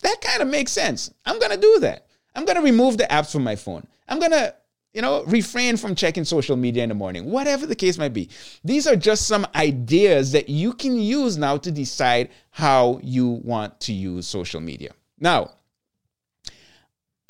that 0.00 0.20
kind 0.22 0.40
of 0.40 0.48
makes 0.48 0.72
sense. 0.72 1.12
I'm 1.26 1.38
going 1.38 1.50
to 1.50 1.60
do 1.60 1.80
that. 1.80 2.06
I'm 2.34 2.46
going 2.46 2.56
to 2.56 2.62
remove 2.62 2.96
the 2.96 3.04
apps 3.04 3.32
from 3.32 3.44
my 3.44 3.56
phone. 3.56 3.86
I'm 4.08 4.18
going 4.18 4.30
to 4.30 4.54
you 4.94 5.02
know, 5.02 5.22
refrain 5.24 5.76
from 5.76 5.94
checking 5.94 6.24
social 6.24 6.56
media 6.56 6.82
in 6.82 6.88
the 6.88 6.94
morning, 6.94 7.30
whatever 7.30 7.66
the 7.66 7.76
case 7.76 7.98
might 7.98 8.14
be. 8.14 8.28
These 8.64 8.86
are 8.86 8.96
just 8.96 9.26
some 9.26 9.46
ideas 9.54 10.32
that 10.32 10.48
you 10.48 10.72
can 10.72 10.96
use 10.96 11.36
now 11.36 11.56
to 11.58 11.70
decide 11.70 12.30
how 12.50 12.98
you 13.02 13.28
want 13.28 13.78
to 13.80 13.92
use 13.92 14.26
social 14.26 14.60
media. 14.60 14.92
Now, 15.20 15.50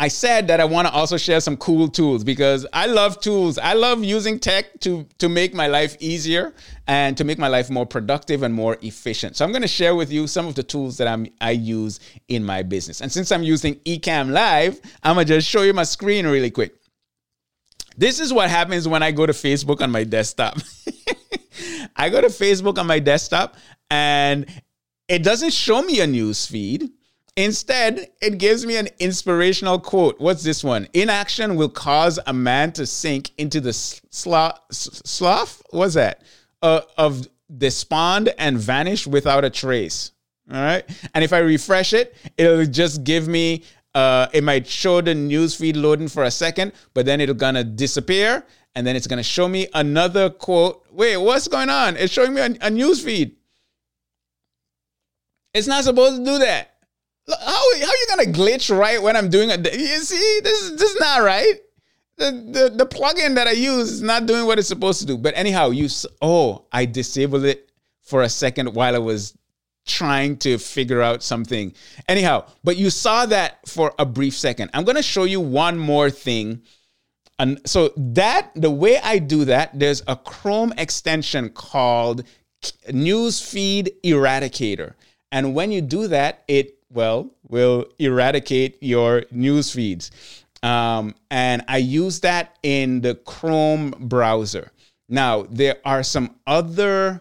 I 0.01 0.07
said 0.07 0.47
that 0.47 0.61
I 0.61 0.65
want 0.65 0.87
to 0.87 0.95
also 0.95 1.17
share 1.17 1.41
some 1.41 1.57
cool 1.57 1.89
tools 1.89 2.23
because 2.23 2.65
I 2.73 2.87
love 2.87 3.21
tools. 3.21 3.59
I 3.59 3.73
love 3.73 4.05
using 4.05 4.39
tech 4.39 4.79
to, 4.81 5.05
to 5.19 5.29
make 5.29 5.55
my 5.55 5.67
life 5.67 5.97
easier 5.99 6.55
and 6.87 7.17
to 7.17 7.25
make 7.25 7.37
my 7.37 7.49
life 7.49 7.69
more 7.69 7.85
productive 7.85 8.45
and 8.45 8.55
more 8.55 8.79
efficient. 8.83 9.37
So 9.37 9.45
I'm 9.45 9.51
going 9.51 9.63
to 9.63 9.69
share 9.69 9.97
with 9.97 10.13
you 10.13 10.29
some 10.29 10.47
of 10.47 10.55
the 10.55 10.63
tools 10.63 10.99
that 10.99 11.09
I'm, 11.09 11.27
I 11.41 11.51
use 11.51 11.99
in 12.29 12.45
my 12.45 12.63
business. 12.63 13.01
And 13.01 13.11
since 13.11 13.33
I'm 13.33 13.43
using 13.43 13.75
Ecamm 13.81 14.31
Live, 14.31 14.81
I'm 15.03 15.17
going 15.17 15.27
to 15.27 15.35
just 15.35 15.49
show 15.49 15.63
you 15.63 15.73
my 15.73 15.83
screen 15.83 16.29
really 16.29 16.53
quick. 16.53 16.78
This 17.99 18.21
is 18.21 18.33
what 18.33 18.49
happens 18.49 18.89
when 18.89 19.03
I 19.03 19.11
go 19.11 19.27
to 19.27 19.33
Facebook 19.33 19.83
on 19.83 19.91
my 19.91 20.05
desktop. 20.05 20.59
I 21.97 22.09
go 22.09 22.21
to 22.21 22.29
Facebook 22.29 22.79
on 22.79 22.87
my 22.87 22.99
desktop 23.01 23.57
and 23.91 24.47
it 25.09 25.23
doesn't 25.23 25.53
show 25.53 25.83
me 25.83 26.01
a 26.01 26.07
news 26.07 26.47
feed 26.47 26.91
Instead, 27.39 28.09
it 28.21 28.39
gives 28.39 28.67
me 28.67 28.77
an 28.77 28.89
inspirational 28.99 29.79
quote. 29.79 30.19
What's 30.19 30.43
this 30.43 30.65
one? 30.65 30.89
Inaction 30.93 31.55
will 31.55 31.69
cause 31.69 32.19
a 32.27 32.33
man 32.33 32.73
to 32.73 32.85
sink 32.85 33.31
into 33.39 33.61
the 33.61 33.73
slough. 33.73 34.59
Slough? 34.73 35.63
What's 35.71 35.95
that? 35.95 36.25
Uh, 36.63 36.81
of 36.97 37.29
despond 37.57 38.35
and 38.39 38.59
vanish 38.59 39.07
without 39.07 39.45
a 39.45 39.51
trace. 39.51 40.11
All 40.53 40.61
right. 40.61 40.85
And 41.15 41.23
if 41.23 41.33
I 41.33 41.39
refresh 41.39 41.93
it, 41.93 42.17
it'll 42.37 42.67
just 42.67 43.05
give 43.05 43.29
me. 43.29 43.63
Uh, 43.99 44.29
it 44.33 44.45
might 44.45 44.65
show 44.65 45.01
the 45.01 45.13
news 45.13 45.57
feed 45.57 45.77
loading 45.77 46.07
for 46.07 46.23
a 46.23 46.31
second, 46.31 46.73
but 46.95 47.05
then 47.05 47.21
it'll 47.21 47.35
gonna 47.35 47.65
disappear, 47.65 48.45
and 48.77 48.87
then 48.87 48.95
it's 48.95 49.09
gonna 49.09 49.25
show 49.25 49.49
me 49.49 49.67
another 49.75 50.31
quote. 50.31 50.87
Wait, 50.93 51.17
what's 51.17 51.49
going 51.49 51.69
on? 51.69 51.97
It's 51.97 52.13
showing 52.13 52.33
me 52.33 52.41
a, 52.41 52.55
a 52.61 52.71
news 52.71 53.03
feed. 53.03 53.35
It's 55.53 55.67
not 55.67 55.83
supposed 55.83 56.19
to 56.19 56.25
do 56.25 56.39
that. 56.39 56.77
How, 57.29 57.37
how 57.45 57.63
are 57.65 58.01
you 58.03 58.07
gonna 58.09 58.31
glitch 58.31 58.71
right 58.71 59.03
when 59.03 59.17
I'm 59.17 59.31
doing 59.31 59.51
it? 59.51 59.67
You 59.75 59.99
see, 59.99 60.41
this 60.45 60.63
is 60.63 60.77
this 60.77 60.95
is 60.95 61.01
not 61.01 61.23
right. 61.23 61.57
The, 62.19 62.31
the 62.31 62.85
the 62.85 62.87
plugin 62.87 63.35
that 63.35 63.49
I 63.49 63.53
use 63.53 63.91
is 63.91 64.03
not 64.03 64.27
doing 64.27 64.47
what 64.47 64.61
it's 64.61 64.69
supposed 64.69 65.01
to 65.01 65.07
do. 65.07 65.19
But 65.19 65.37
anyhow, 65.37 65.71
you 65.71 65.89
oh, 66.23 66.67
I 66.71 66.85
disabled 66.85 67.45
it 67.45 67.73
for 68.03 68.23
a 68.23 68.29
second 68.29 68.77
while 68.77 68.95
I 68.95 68.99
was 68.99 69.37
trying 69.89 70.37
to 70.39 70.59
figure 70.59 71.03
out 71.03 71.23
something. 71.23 71.73
Anyhow, 72.09 72.47
but 72.63 72.77
you 72.77 72.91
saw 72.91 73.27
that 73.27 73.67
for 73.67 73.95
a 73.99 74.07
brief 74.07 74.37
second. 74.37 74.71
I'm 74.75 74.85
gonna 74.85 75.03
show 75.03 75.25
you 75.25 75.41
one 75.41 75.79
more 75.79 76.11
thing. 76.11 76.63
And 77.41 77.61
so 77.65 77.93
that 77.97 78.51
the 78.55 78.71
way 78.71 78.99
I 78.99 79.19
do 79.19 79.45
that, 79.47 79.79
there's 79.79 80.03
a 80.07 80.17
Chrome 80.17 80.73
extension 80.77 81.51
called 81.51 82.25
Newsfeed 82.89 83.89
Eradicator. 84.03 84.95
And 85.31 85.55
when 85.55 85.71
you 85.71 85.81
do 85.81 86.09
that, 86.09 86.43
it 86.49 86.79
well, 86.91 87.31
will 87.49 87.87
eradicate 87.99 88.79
your 88.83 89.25
news 89.31 89.73
feeds. 89.73 90.11
Um, 90.63 91.15
and 91.31 91.65
I 91.69 91.79
use 91.79 92.21
that 92.21 92.59
in 92.63 93.01
the 93.01 93.15
Chrome 93.15 93.95
browser. 93.99 94.73
Now, 95.09 95.47
there 95.51 95.77
are 95.85 96.03
some 96.03 96.37
other, 96.47 97.21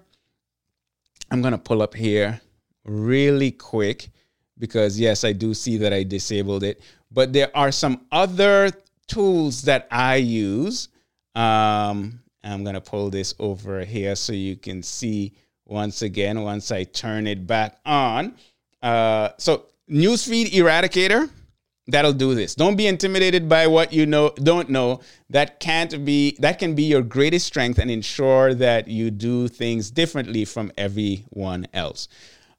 I'm 1.32 1.42
going 1.42 1.52
to 1.52 1.58
pull 1.58 1.82
up 1.82 1.94
here 1.94 2.42
really 2.88 3.52
quick 3.52 4.10
because, 4.58 5.00
yes, 5.00 5.24
I 5.24 5.34
do 5.34 5.54
see 5.54 5.78
that 5.78 5.94
I 5.94 6.04
disabled 6.04 6.64
it. 6.64 6.82
But 7.12 7.34
there 7.34 7.56
are 7.56 7.72
some 7.72 8.06
other 8.12 8.72
tools 9.08 9.62
that 9.64 9.88
I 9.92 10.16
use. 10.16 10.90
Um, 11.36 12.20
I'm 12.44 12.64
to 12.66 12.82
pull 12.82 13.10
this 13.10 13.34
over 13.40 13.84
here 13.84 14.16
so 14.16 14.34
you 14.34 14.56
can 14.56 14.82
see 14.82 15.34
once 15.66 16.02
again 16.02 16.42
once 16.42 16.72
I 16.72 16.84
turn 16.84 17.28
it 17.28 17.46
back 17.46 17.78
on. 17.86 18.36
Uh, 18.82 19.30
so 19.38 19.66
newsfeed 19.90 20.52
eradicator, 20.52 21.30
that'll 21.88 22.14
do 22.14 22.36
this. 22.36 22.56
Don't 22.56 22.76
be 22.76 22.88
intimidated 22.88 23.50
by 23.50 23.68
what 23.68 23.92
you 23.92 24.06
know 24.06 24.32
don't 24.36 24.70
know. 24.70 25.02
That 25.30 25.60
can't 25.60 26.06
be 26.06 26.38
that 26.40 26.60
can 26.60 26.76
be 26.76 26.84
your 26.84 27.02
greatest 27.02 27.48
strength 27.48 27.80
and 27.80 27.92
ensure 27.92 28.54
that 28.56 28.88
you 28.88 29.12
do 29.12 29.48
things 29.48 29.92
differently 29.92 30.46
from 30.46 30.72
everyone 30.78 31.68
else. 31.74 32.08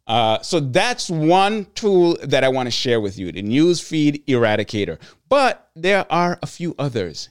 Uh, 0.09 0.41
so 0.41 0.59
that's 0.59 1.09
one 1.09 1.67
tool 1.75 2.17
that 2.25 2.43
I 2.43 2.49
want 2.49 2.67
to 2.67 2.71
share 2.71 3.01
with 3.01 3.19
you, 3.19 3.31
the 3.31 3.43
newsfeed 3.43 4.25
eradicator. 4.25 4.99
But 5.29 5.71
there 5.77 6.11
are 6.11 6.39
a 6.43 6.47
few 6.47 6.75
others. 6.79 7.29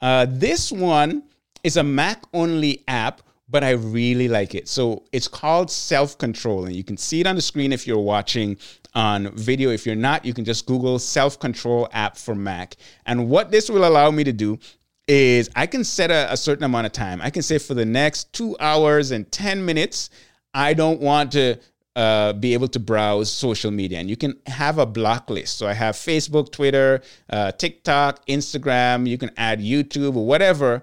Uh, 0.00 0.26
this 0.28 0.72
one 0.72 1.24
is 1.62 1.76
a 1.76 1.82
Mac 1.82 2.22
only 2.32 2.82
app 2.88 3.22
but 3.52 3.62
I 3.62 3.72
really 3.72 4.28
like 4.28 4.54
it. 4.54 4.66
So 4.66 5.04
it's 5.12 5.28
called 5.28 5.70
Self 5.70 6.16
Control, 6.16 6.64
and 6.64 6.74
you 6.74 6.82
can 6.82 6.96
see 6.96 7.20
it 7.20 7.26
on 7.26 7.36
the 7.36 7.42
screen 7.42 7.70
if 7.70 7.86
you're 7.86 7.98
watching 7.98 8.56
on 8.94 9.30
video. 9.36 9.70
If 9.70 9.84
you're 9.84 9.94
not, 9.94 10.24
you 10.24 10.32
can 10.32 10.44
just 10.44 10.66
Google 10.66 10.98
Self 10.98 11.38
Control 11.38 11.86
app 11.92 12.16
for 12.16 12.34
Mac. 12.34 12.76
And 13.04 13.28
what 13.28 13.50
this 13.50 13.68
will 13.68 13.86
allow 13.86 14.10
me 14.10 14.24
to 14.24 14.32
do 14.32 14.58
is 15.06 15.50
I 15.54 15.66
can 15.66 15.84
set 15.84 16.10
a, 16.10 16.32
a 16.32 16.36
certain 16.36 16.64
amount 16.64 16.86
of 16.86 16.92
time. 16.92 17.20
I 17.20 17.28
can 17.28 17.42
say 17.42 17.58
for 17.58 17.74
the 17.74 17.84
next 17.84 18.32
two 18.32 18.56
hours 18.58 19.10
and 19.10 19.30
10 19.30 19.64
minutes, 19.64 20.08
I 20.54 20.72
don't 20.72 21.00
want 21.00 21.32
to 21.32 21.58
uh, 21.94 22.32
be 22.32 22.54
able 22.54 22.68
to 22.68 22.78
browse 22.78 23.30
social 23.30 23.70
media 23.70 23.98
and 23.98 24.08
you 24.08 24.16
can 24.16 24.34
have 24.46 24.78
a 24.78 24.86
block 24.86 25.28
list. 25.28 25.58
So 25.58 25.66
I 25.66 25.74
have 25.74 25.94
Facebook, 25.94 26.50
Twitter, 26.50 27.02
uh, 27.30 27.52
TikTok, 27.52 28.24
Instagram, 28.26 29.06
you 29.06 29.18
can 29.18 29.30
add 29.36 29.60
YouTube 29.60 30.16
or 30.16 30.26
whatever. 30.26 30.82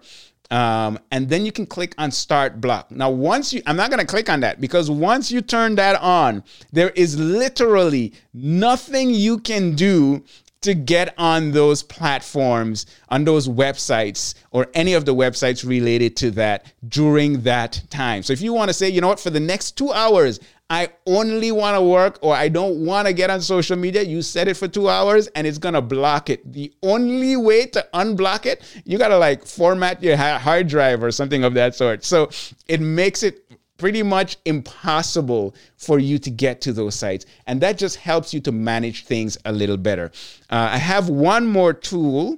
Um, 0.52 0.98
and 1.12 1.30
then 1.30 1.46
you 1.46 1.52
can 1.52 1.68
click 1.68 1.94
on 2.00 2.10
start 2.10 2.60
block. 2.60 2.90
Now, 2.90 3.12
once 3.12 3.54
you, 3.54 3.62
I'm 3.68 3.76
not 3.76 3.92
going 3.92 4.00
to 4.00 4.06
click 4.06 4.30
on 4.30 4.40
that 4.40 4.60
because 4.60 4.90
once 4.90 5.32
you 5.32 5.42
turn 5.42 5.76
that 5.76 6.02
on, 6.02 6.44
there 6.72 6.90
is 6.92 7.20
literally 7.20 8.14
nothing 8.34 9.12
you 9.12 9.40
can 9.40 9.76
do 9.76 10.24
to 10.62 10.74
get 10.74 11.14
on 11.18 11.52
those 11.52 11.84
platforms, 11.84 12.86
on 13.10 13.24
those 13.24 13.48
websites, 13.48 14.36
or 14.52 14.68
any 14.74 14.94
of 14.94 15.06
the 15.06 15.16
websites 15.16 15.66
related 15.66 16.18
to 16.18 16.32
that 16.32 16.74
during 16.90 17.42
that 17.42 17.82
time. 17.90 18.24
So 18.24 18.34
if 18.34 18.42
you 18.42 18.54
want 18.54 18.70
to 18.70 18.74
say, 18.74 18.90
you 18.90 19.00
know 19.00 19.08
what, 19.08 19.20
for 19.20 19.30
the 19.30 19.40
next 19.40 19.78
two 19.78 19.92
hours, 19.94 20.40
I 20.72 20.90
only 21.08 21.52
want 21.52 21.76
to 21.78 21.82
work 21.82 22.20
or 22.22 22.36
I 22.36 22.48
don't 22.48 22.86
want 22.86 23.08
to 23.08 23.14
get 23.14 23.32
on 23.32 23.42
social 23.42 23.76
media, 23.76 24.04
you 24.04 24.22
set 24.22 24.48
it 24.48 24.56
for 24.56 24.68
two 24.68 24.88
hours 24.88 25.26
and 25.28 25.48
it's 25.48 25.58
going 25.58 25.74
to 25.74 25.82
block 25.82 26.30
it. 26.30 26.54
The 26.54 26.72
only 26.84 27.36
way 27.38 27.66
to 27.68 27.88
unblock 27.94 28.46
it, 28.46 28.64
you 28.86 29.00
got 29.00 29.08
to 29.08 29.18
like 29.18 29.46
format 29.46 30.04
your 30.04 30.16
hard 30.16 30.68
drive 30.68 31.02
or 31.02 31.12
something 31.12 31.44
of 31.44 31.56
that 31.56 31.74
sort. 31.74 32.04
So 32.04 32.30
it 32.68 32.82
makes 32.82 33.24
it 33.24 33.49
pretty 33.80 34.04
much 34.04 34.38
impossible 34.46 35.56
for 35.78 35.98
you 35.98 36.20
to 36.20 36.30
get 36.30 36.62
to 36.62 36.74
those 36.74 36.94
sites. 36.94 37.26
And 37.48 37.60
that 37.62 37.78
just 37.78 37.96
helps 37.96 38.34
you 38.34 38.40
to 38.42 38.52
manage 38.52 39.06
things 39.06 39.38
a 39.46 39.52
little 39.52 39.78
better. 39.78 40.12
Uh, 40.50 40.70
I 40.72 40.78
have 40.78 41.10
one 41.10 41.48
more 41.48 41.74
tool 41.74 42.38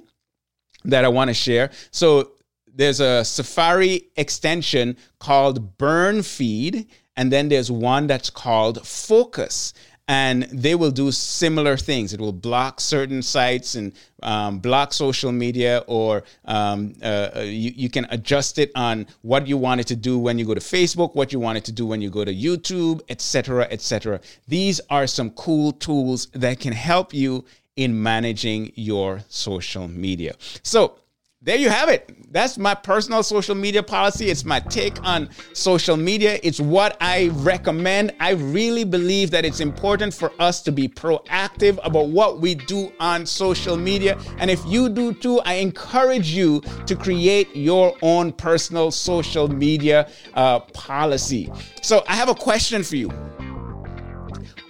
that 0.84 1.04
I 1.04 1.08
want 1.08 1.28
to 1.28 1.34
share. 1.34 1.70
So 1.90 2.32
there's 2.74 3.00
a 3.00 3.24
Safari 3.24 4.08
extension 4.16 4.96
called 5.18 5.76
Burn 5.76 6.22
Feed 6.22 6.86
and 7.16 7.30
then 7.30 7.48
there's 7.48 7.70
one 7.70 8.06
that's 8.06 8.30
called 8.30 8.86
Focus. 8.86 9.74
And 10.08 10.42
they 10.44 10.74
will 10.74 10.90
do 10.90 11.12
similar 11.12 11.76
things. 11.76 12.12
It 12.12 12.20
will 12.20 12.32
block 12.32 12.80
certain 12.80 13.22
sites 13.22 13.76
and 13.76 13.92
um, 14.22 14.58
block 14.58 14.92
social 14.92 15.32
media, 15.32 15.84
or 15.86 16.24
um, 16.44 16.94
uh, 17.02 17.30
uh 17.36 17.40
you, 17.40 17.72
you 17.74 17.88
can 17.88 18.06
adjust 18.10 18.58
it 18.58 18.70
on 18.74 19.06
what 19.22 19.46
you 19.46 19.56
want 19.56 19.80
it 19.80 19.86
to 19.86 19.96
do 19.96 20.18
when 20.18 20.38
you 20.38 20.44
go 20.44 20.54
to 20.54 20.60
Facebook, 20.60 21.14
what 21.14 21.32
you 21.32 21.38
want 21.38 21.56
it 21.58 21.64
to 21.64 21.72
do 21.72 21.86
when 21.86 22.02
you 22.02 22.10
go 22.10 22.24
to 22.24 22.34
YouTube, 22.34 23.00
etc., 23.08 23.68
etc. 23.70 24.20
These 24.48 24.80
are 24.90 25.06
some 25.06 25.30
cool 25.30 25.72
tools 25.72 26.26
that 26.34 26.58
can 26.58 26.72
help 26.72 27.14
you 27.14 27.44
in 27.76 28.02
managing 28.02 28.72
your 28.74 29.22
social 29.28 29.88
media. 29.88 30.34
So, 30.62 30.98
there 31.44 31.56
you 31.56 31.68
have 31.68 31.88
it. 31.88 32.16
That's 32.32 32.56
my 32.56 32.74
personal 32.74 33.22
social 33.22 33.54
media 33.54 33.82
policy. 33.82 34.30
It's 34.30 34.44
my 34.44 34.60
take 34.60 34.96
on 35.04 35.28
social 35.52 35.96
media. 35.96 36.38
It's 36.42 36.60
what 36.60 36.96
I 37.00 37.28
recommend. 37.34 38.14
I 38.20 38.30
really 38.30 38.84
believe 38.84 39.32
that 39.32 39.44
it's 39.44 39.60
important 39.60 40.14
for 40.14 40.32
us 40.38 40.62
to 40.62 40.72
be 40.72 40.88
proactive 40.88 41.78
about 41.84 42.08
what 42.08 42.40
we 42.40 42.54
do 42.54 42.92
on 43.00 43.26
social 43.26 43.76
media. 43.76 44.18
And 44.38 44.50
if 44.50 44.64
you 44.66 44.88
do 44.88 45.12
too, 45.12 45.40
I 45.40 45.54
encourage 45.54 46.30
you 46.30 46.60
to 46.86 46.94
create 46.94 47.54
your 47.56 47.96
own 48.02 48.32
personal 48.32 48.92
social 48.92 49.48
media 49.48 50.08
uh, 50.34 50.60
policy. 50.60 51.50
So 51.82 52.04
I 52.06 52.14
have 52.14 52.28
a 52.28 52.34
question 52.36 52.84
for 52.84 52.96
you. 52.96 53.10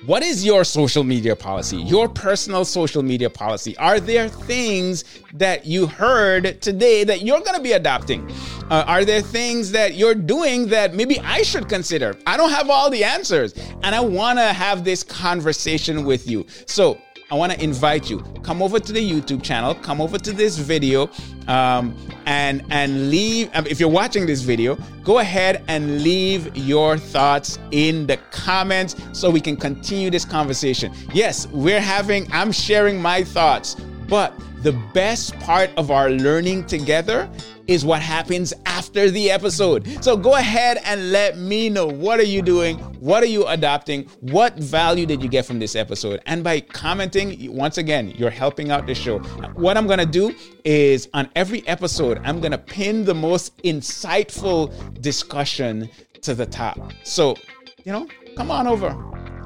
What 0.04 0.24
is 0.24 0.44
your 0.44 0.64
social 0.64 1.04
media 1.04 1.36
policy? 1.36 1.76
Your 1.76 2.08
personal 2.08 2.64
social 2.64 3.04
media 3.04 3.30
policy? 3.30 3.76
Are 3.76 4.00
there 4.00 4.28
things 4.28 5.04
that 5.34 5.64
you 5.64 5.86
heard 5.86 6.60
today 6.60 7.04
that 7.04 7.22
you're 7.22 7.38
going 7.38 7.54
to 7.54 7.62
be 7.62 7.70
adopting? 7.70 8.28
Uh, 8.68 8.82
are 8.88 9.04
there 9.04 9.20
things 9.20 9.70
that 9.70 9.94
you're 9.94 10.16
doing 10.16 10.66
that 10.70 10.94
maybe 10.94 11.20
I 11.20 11.42
should 11.42 11.68
consider? 11.68 12.16
I 12.26 12.36
don't 12.36 12.50
have 12.50 12.68
all 12.68 12.90
the 12.90 13.04
answers, 13.04 13.54
and 13.84 13.94
I 13.94 14.00
want 14.00 14.40
to 14.40 14.52
have 14.52 14.82
this 14.82 15.04
conversation 15.04 16.04
with 16.04 16.28
you. 16.28 16.46
So, 16.66 16.98
I 17.32 17.34
want 17.34 17.50
to 17.50 17.64
invite 17.64 18.10
you 18.10 18.18
come 18.42 18.60
over 18.60 18.78
to 18.78 18.92
the 18.92 19.00
YouTube 19.00 19.42
channel, 19.42 19.74
come 19.74 20.02
over 20.02 20.18
to 20.18 20.32
this 20.32 20.58
video, 20.58 21.08
um, 21.48 21.96
and 22.26 22.62
and 22.68 23.10
leave. 23.10 23.48
Um, 23.54 23.66
if 23.66 23.80
you're 23.80 23.88
watching 23.88 24.26
this 24.26 24.42
video, 24.42 24.76
go 25.02 25.20
ahead 25.20 25.64
and 25.66 26.02
leave 26.02 26.54
your 26.54 26.98
thoughts 26.98 27.58
in 27.70 28.06
the 28.06 28.18
comments 28.32 28.96
so 29.14 29.30
we 29.30 29.40
can 29.40 29.56
continue 29.56 30.10
this 30.10 30.26
conversation. 30.26 30.92
Yes, 31.14 31.46
we're 31.46 31.80
having. 31.80 32.30
I'm 32.32 32.52
sharing 32.52 33.00
my 33.00 33.24
thoughts, 33.24 33.76
but 34.10 34.34
the 34.62 34.72
best 34.92 35.32
part 35.40 35.70
of 35.78 35.90
our 35.90 36.10
learning 36.10 36.66
together 36.66 37.30
is 37.72 37.86
what 37.86 38.02
happens 38.02 38.52
after 38.66 39.10
the 39.10 39.30
episode. 39.30 39.88
So 40.04 40.14
go 40.14 40.34
ahead 40.34 40.78
and 40.84 41.10
let 41.10 41.38
me 41.38 41.70
know 41.70 41.86
what 41.86 42.20
are 42.20 42.24
you 42.24 42.42
doing? 42.42 42.76
What 43.00 43.22
are 43.22 43.26
you 43.26 43.46
adopting? 43.46 44.04
What 44.20 44.56
value 44.56 45.06
did 45.06 45.22
you 45.22 45.28
get 45.28 45.46
from 45.46 45.58
this 45.58 45.74
episode? 45.74 46.20
And 46.26 46.44
by 46.44 46.60
commenting, 46.60 47.54
once 47.54 47.78
again, 47.78 48.10
you're 48.10 48.30
helping 48.30 48.70
out 48.70 48.86
the 48.86 48.94
show. 48.94 49.20
What 49.54 49.78
I'm 49.78 49.86
going 49.86 50.00
to 50.00 50.06
do 50.06 50.34
is 50.64 51.08
on 51.14 51.30
every 51.34 51.66
episode, 51.66 52.20
I'm 52.24 52.40
going 52.40 52.52
to 52.52 52.58
pin 52.58 53.04
the 53.04 53.14
most 53.14 53.56
insightful 53.62 55.00
discussion 55.00 55.88
to 56.20 56.34
the 56.34 56.46
top. 56.46 56.78
So, 57.04 57.36
you 57.84 57.92
know, 57.92 58.06
come 58.36 58.50
on 58.50 58.66
over 58.66 58.88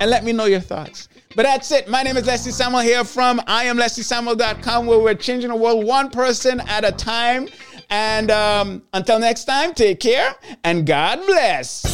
and 0.00 0.10
let 0.10 0.24
me 0.24 0.32
know 0.32 0.46
your 0.46 0.60
thoughts. 0.60 1.08
But 1.36 1.42
that's 1.42 1.70
it. 1.70 1.86
My 1.86 2.02
name 2.02 2.16
is 2.16 2.26
Leslie 2.26 2.50
Samuel 2.50 2.80
here 2.80 3.04
from 3.04 3.40
IamLeslieSamuel.com, 3.40 4.86
where 4.86 4.98
we're 4.98 5.14
changing 5.14 5.50
the 5.50 5.56
world 5.56 5.84
one 5.84 6.10
person 6.10 6.60
at 6.60 6.82
a 6.82 6.92
time. 6.92 7.48
And 7.90 8.30
um, 8.30 8.82
until 8.92 9.18
next 9.18 9.44
time, 9.44 9.74
take 9.74 10.00
care 10.00 10.34
and 10.64 10.86
God 10.86 11.24
bless. 11.26 11.84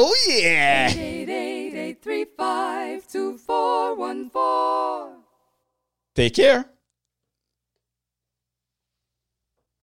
Oh 0.00 0.14
yeah. 0.28 0.90
888 0.90 2.02
Take 6.14 6.34
care. 6.34 6.77